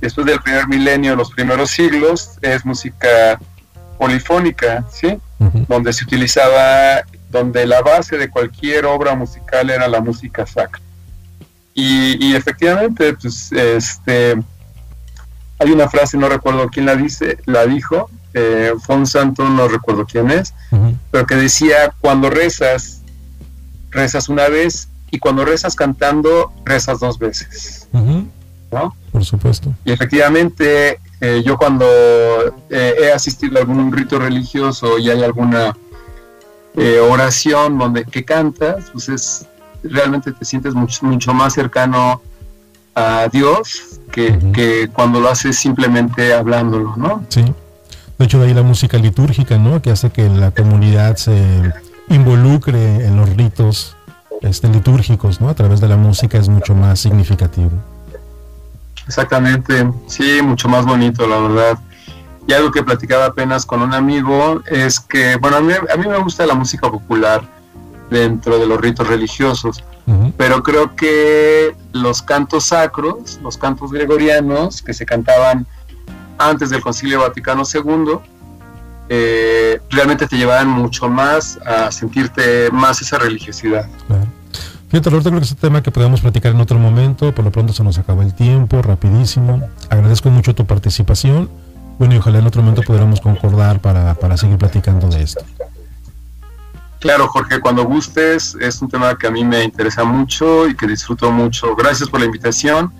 Después 0.00 0.26
del 0.26 0.40
primer 0.40 0.68
milenio, 0.68 1.16
los 1.16 1.30
primeros 1.30 1.70
siglos, 1.70 2.32
es 2.42 2.64
música 2.64 3.38
polifónica, 3.98 4.84
¿sí? 4.90 5.18
Donde 5.68 5.92
se 5.92 6.04
utilizaba, 6.04 7.02
donde 7.30 7.66
la 7.66 7.80
base 7.80 8.18
de 8.18 8.28
cualquier 8.28 8.86
obra 8.86 9.14
musical 9.14 9.70
era 9.70 9.88
la 9.88 10.00
música 10.00 10.46
sacra. 10.46 10.82
Y, 11.72 12.34
efectivamente, 12.36 13.14
pues, 13.14 13.50
este, 13.52 14.36
hay 15.58 15.70
una 15.70 15.88
frase, 15.88 16.16
no 16.16 16.28
recuerdo 16.28 16.68
quién 16.68 16.86
la 16.86 16.94
dice, 16.94 17.38
la 17.46 17.66
dijo, 17.66 18.10
eh, 18.34 18.72
fue 18.80 18.96
un 18.96 19.06
santo, 19.06 19.48
no 19.48 19.68
recuerdo 19.68 20.04
quién 20.04 20.30
es, 20.30 20.52
pero 21.10 21.26
que 21.26 21.36
decía, 21.36 21.94
cuando 22.00 22.28
rezas, 22.30 23.00
rezas 23.90 24.28
una 24.28 24.48
vez, 24.48 24.88
y 25.14 25.18
cuando 25.20 25.44
rezas 25.44 25.76
cantando, 25.76 26.52
rezas 26.64 26.98
dos 26.98 27.20
veces. 27.20 27.86
Por 29.12 29.24
supuesto. 29.24 29.72
Y 29.84 29.92
efectivamente, 29.92 30.98
eh, 31.20 31.40
yo 31.46 31.56
cuando 31.56 31.86
eh, 32.68 32.94
he 33.00 33.12
asistido 33.12 33.56
a 33.56 33.60
algún 33.60 33.92
rito 33.92 34.18
religioso 34.18 34.98
y 34.98 35.08
hay 35.10 35.22
alguna 35.22 35.76
eh, 36.76 36.98
oración 36.98 37.78
donde 37.78 38.04
que 38.04 38.24
cantas, 38.24 38.90
pues 38.92 39.08
es 39.08 39.46
realmente 39.84 40.32
te 40.32 40.44
sientes 40.44 40.74
mucho, 40.74 41.06
mucho 41.06 41.32
más 41.32 41.54
cercano 41.54 42.20
a 42.96 43.28
Dios 43.30 44.00
que, 44.10 44.36
que, 44.52 44.88
cuando 44.92 45.20
lo 45.20 45.28
haces 45.28 45.56
simplemente 45.56 46.34
hablándolo, 46.34 46.94
¿no? 46.96 47.24
Sí. 47.28 47.44
De 48.18 48.24
hecho, 48.26 48.38
de 48.38 48.46
ahí 48.46 48.54
la 48.54 48.62
música 48.62 48.96
litúrgica, 48.98 49.58
¿no? 49.58 49.82
Que 49.82 49.90
hace 49.90 50.10
que 50.10 50.28
la 50.28 50.50
comunidad 50.52 51.16
se 51.16 51.72
involucre 52.08 53.06
en 53.06 53.16
los 53.16 53.28
ritos 53.30 53.96
este, 54.40 54.68
litúrgicos, 54.68 55.40
¿no? 55.40 55.48
A 55.48 55.54
través 55.54 55.80
de 55.80 55.88
la 55.88 55.96
música 55.96 56.38
es 56.38 56.48
mucho 56.48 56.74
más 56.74 57.00
significativo. 57.00 57.70
Exactamente, 59.06 59.90
sí, 60.06 60.40
mucho 60.42 60.68
más 60.68 60.86
bonito, 60.86 61.26
la 61.26 61.38
verdad. 61.38 61.78
Y 62.46 62.52
algo 62.52 62.70
que 62.70 62.82
platicaba 62.82 63.26
apenas 63.26 63.64
con 63.66 63.82
un 63.82 63.94
amigo 63.94 64.62
es 64.66 65.00
que, 65.00 65.36
bueno, 65.36 65.56
a 65.56 65.60
mí, 65.60 65.72
a 65.72 65.96
mí 65.96 66.06
me 66.06 66.18
gusta 66.18 66.46
la 66.46 66.54
música 66.54 66.90
popular 66.90 67.42
dentro 68.10 68.58
de 68.58 68.66
los 68.66 68.80
ritos 68.80 69.06
religiosos, 69.08 69.82
pero 70.36 70.62
creo 70.62 70.94
que 70.94 71.74
los 71.92 72.20
cantos 72.20 72.66
sacros, 72.66 73.40
los 73.42 73.56
cantos 73.56 73.90
gregorianos 73.90 74.82
que 74.82 74.92
se 74.92 75.06
cantaban 75.06 75.66
antes 76.38 76.70
del 76.70 76.80
Concilio 76.80 77.20
Vaticano 77.20 77.62
II, 77.72 78.18
eh, 79.08 79.80
realmente 79.90 80.26
te 80.26 80.36
llevaban 80.36 80.68
mucho 80.68 81.08
más 81.08 81.58
a 81.64 81.90
sentirte 81.90 82.70
más 82.72 83.02
esa 83.02 83.18
religiosidad. 83.18 83.86
Fíjate, 84.88 85.10
Roberto, 85.10 85.30
creo 85.30 85.40
que 85.40 85.46
es 85.46 85.52
un 85.52 85.58
tema 85.58 85.82
que 85.82 85.90
podemos 85.90 86.20
platicar 86.20 86.52
en 86.52 86.60
otro 86.60 86.78
momento. 86.78 87.34
Por 87.34 87.44
lo 87.44 87.50
pronto 87.50 87.72
se 87.72 87.82
nos 87.82 87.98
acaba 87.98 88.22
el 88.22 88.34
tiempo, 88.34 88.80
rapidísimo. 88.80 89.68
Agradezco 89.90 90.30
mucho 90.30 90.54
tu 90.54 90.66
participación. 90.66 91.50
Bueno, 91.98 92.14
y 92.14 92.18
ojalá 92.18 92.38
en 92.38 92.46
otro 92.46 92.62
momento 92.62 92.82
podamos 92.82 93.20
concordar 93.20 93.80
para, 93.80 94.14
para 94.14 94.36
seguir 94.36 94.58
platicando 94.58 95.08
de 95.08 95.22
esto. 95.22 95.44
Claro, 97.00 97.28
Jorge, 97.28 97.60
cuando 97.60 97.84
gustes, 97.84 98.56
es 98.60 98.80
un 98.80 98.88
tema 98.88 99.16
que 99.18 99.26
a 99.26 99.30
mí 99.30 99.44
me 99.44 99.62
interesa 99.62 100.04
mucho 100.04 100.66
y 100.68 100.74
que 100.74 100.86
disfruto 100.86 101.30
mucho. 101.30 101.76
Gracias 101.76 102.08
por 102.08 102.20
la 102.20 102.26
invitación 102.26 102.92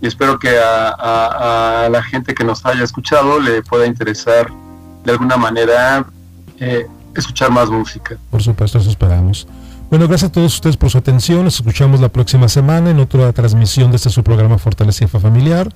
y 0.00 0.06
espero 0.06 0.38
que 0.38 0.50
a, 0.58 1.88
la 1.90 2.02
gente 2.02 2.34
que 2.34 2.44
nos 2.44 2.64
haya 2.66 2.84
escuchado 2.84 3.38
le 3.40 3.62
pueda 3.62 3.86
interesar 3.86 4.48
de 5.04 5.12
alguna 5.12 5.36
manera 5.36 6.04
eh, 6.58 6.86
escuchar 7.14 7.50
más 7.50 7.70
música. 7.70 8.16
Por 8.30 8.42
supuesto, 8.42 8.78
eso 8.78 8.90
esperamos. 8.90 9.46
Bueno, 9.90 10.08
gracias 10.08 10.30
a 10.30 10.32
todos 10.32 10.54
ustedes 10.54 10.76
por 10.76 10.90
su 10.90 10.98
atención. 10.98 11.44
Nos 11.44 11.56
escuchamos 11.56 12.00
la 12.00 12.08
próxima 12.08 12.48
semana 12.48 12.90
en 12.90 12.98
otra 12.98 13.32
transmisión 13.32 13.90
de 13.90 13.96
este 13.96 14.10
su 14.10 14.24
programa 14.24 14.58
Fortaleza 14.58 15.06
Familiar. 15.06 15.72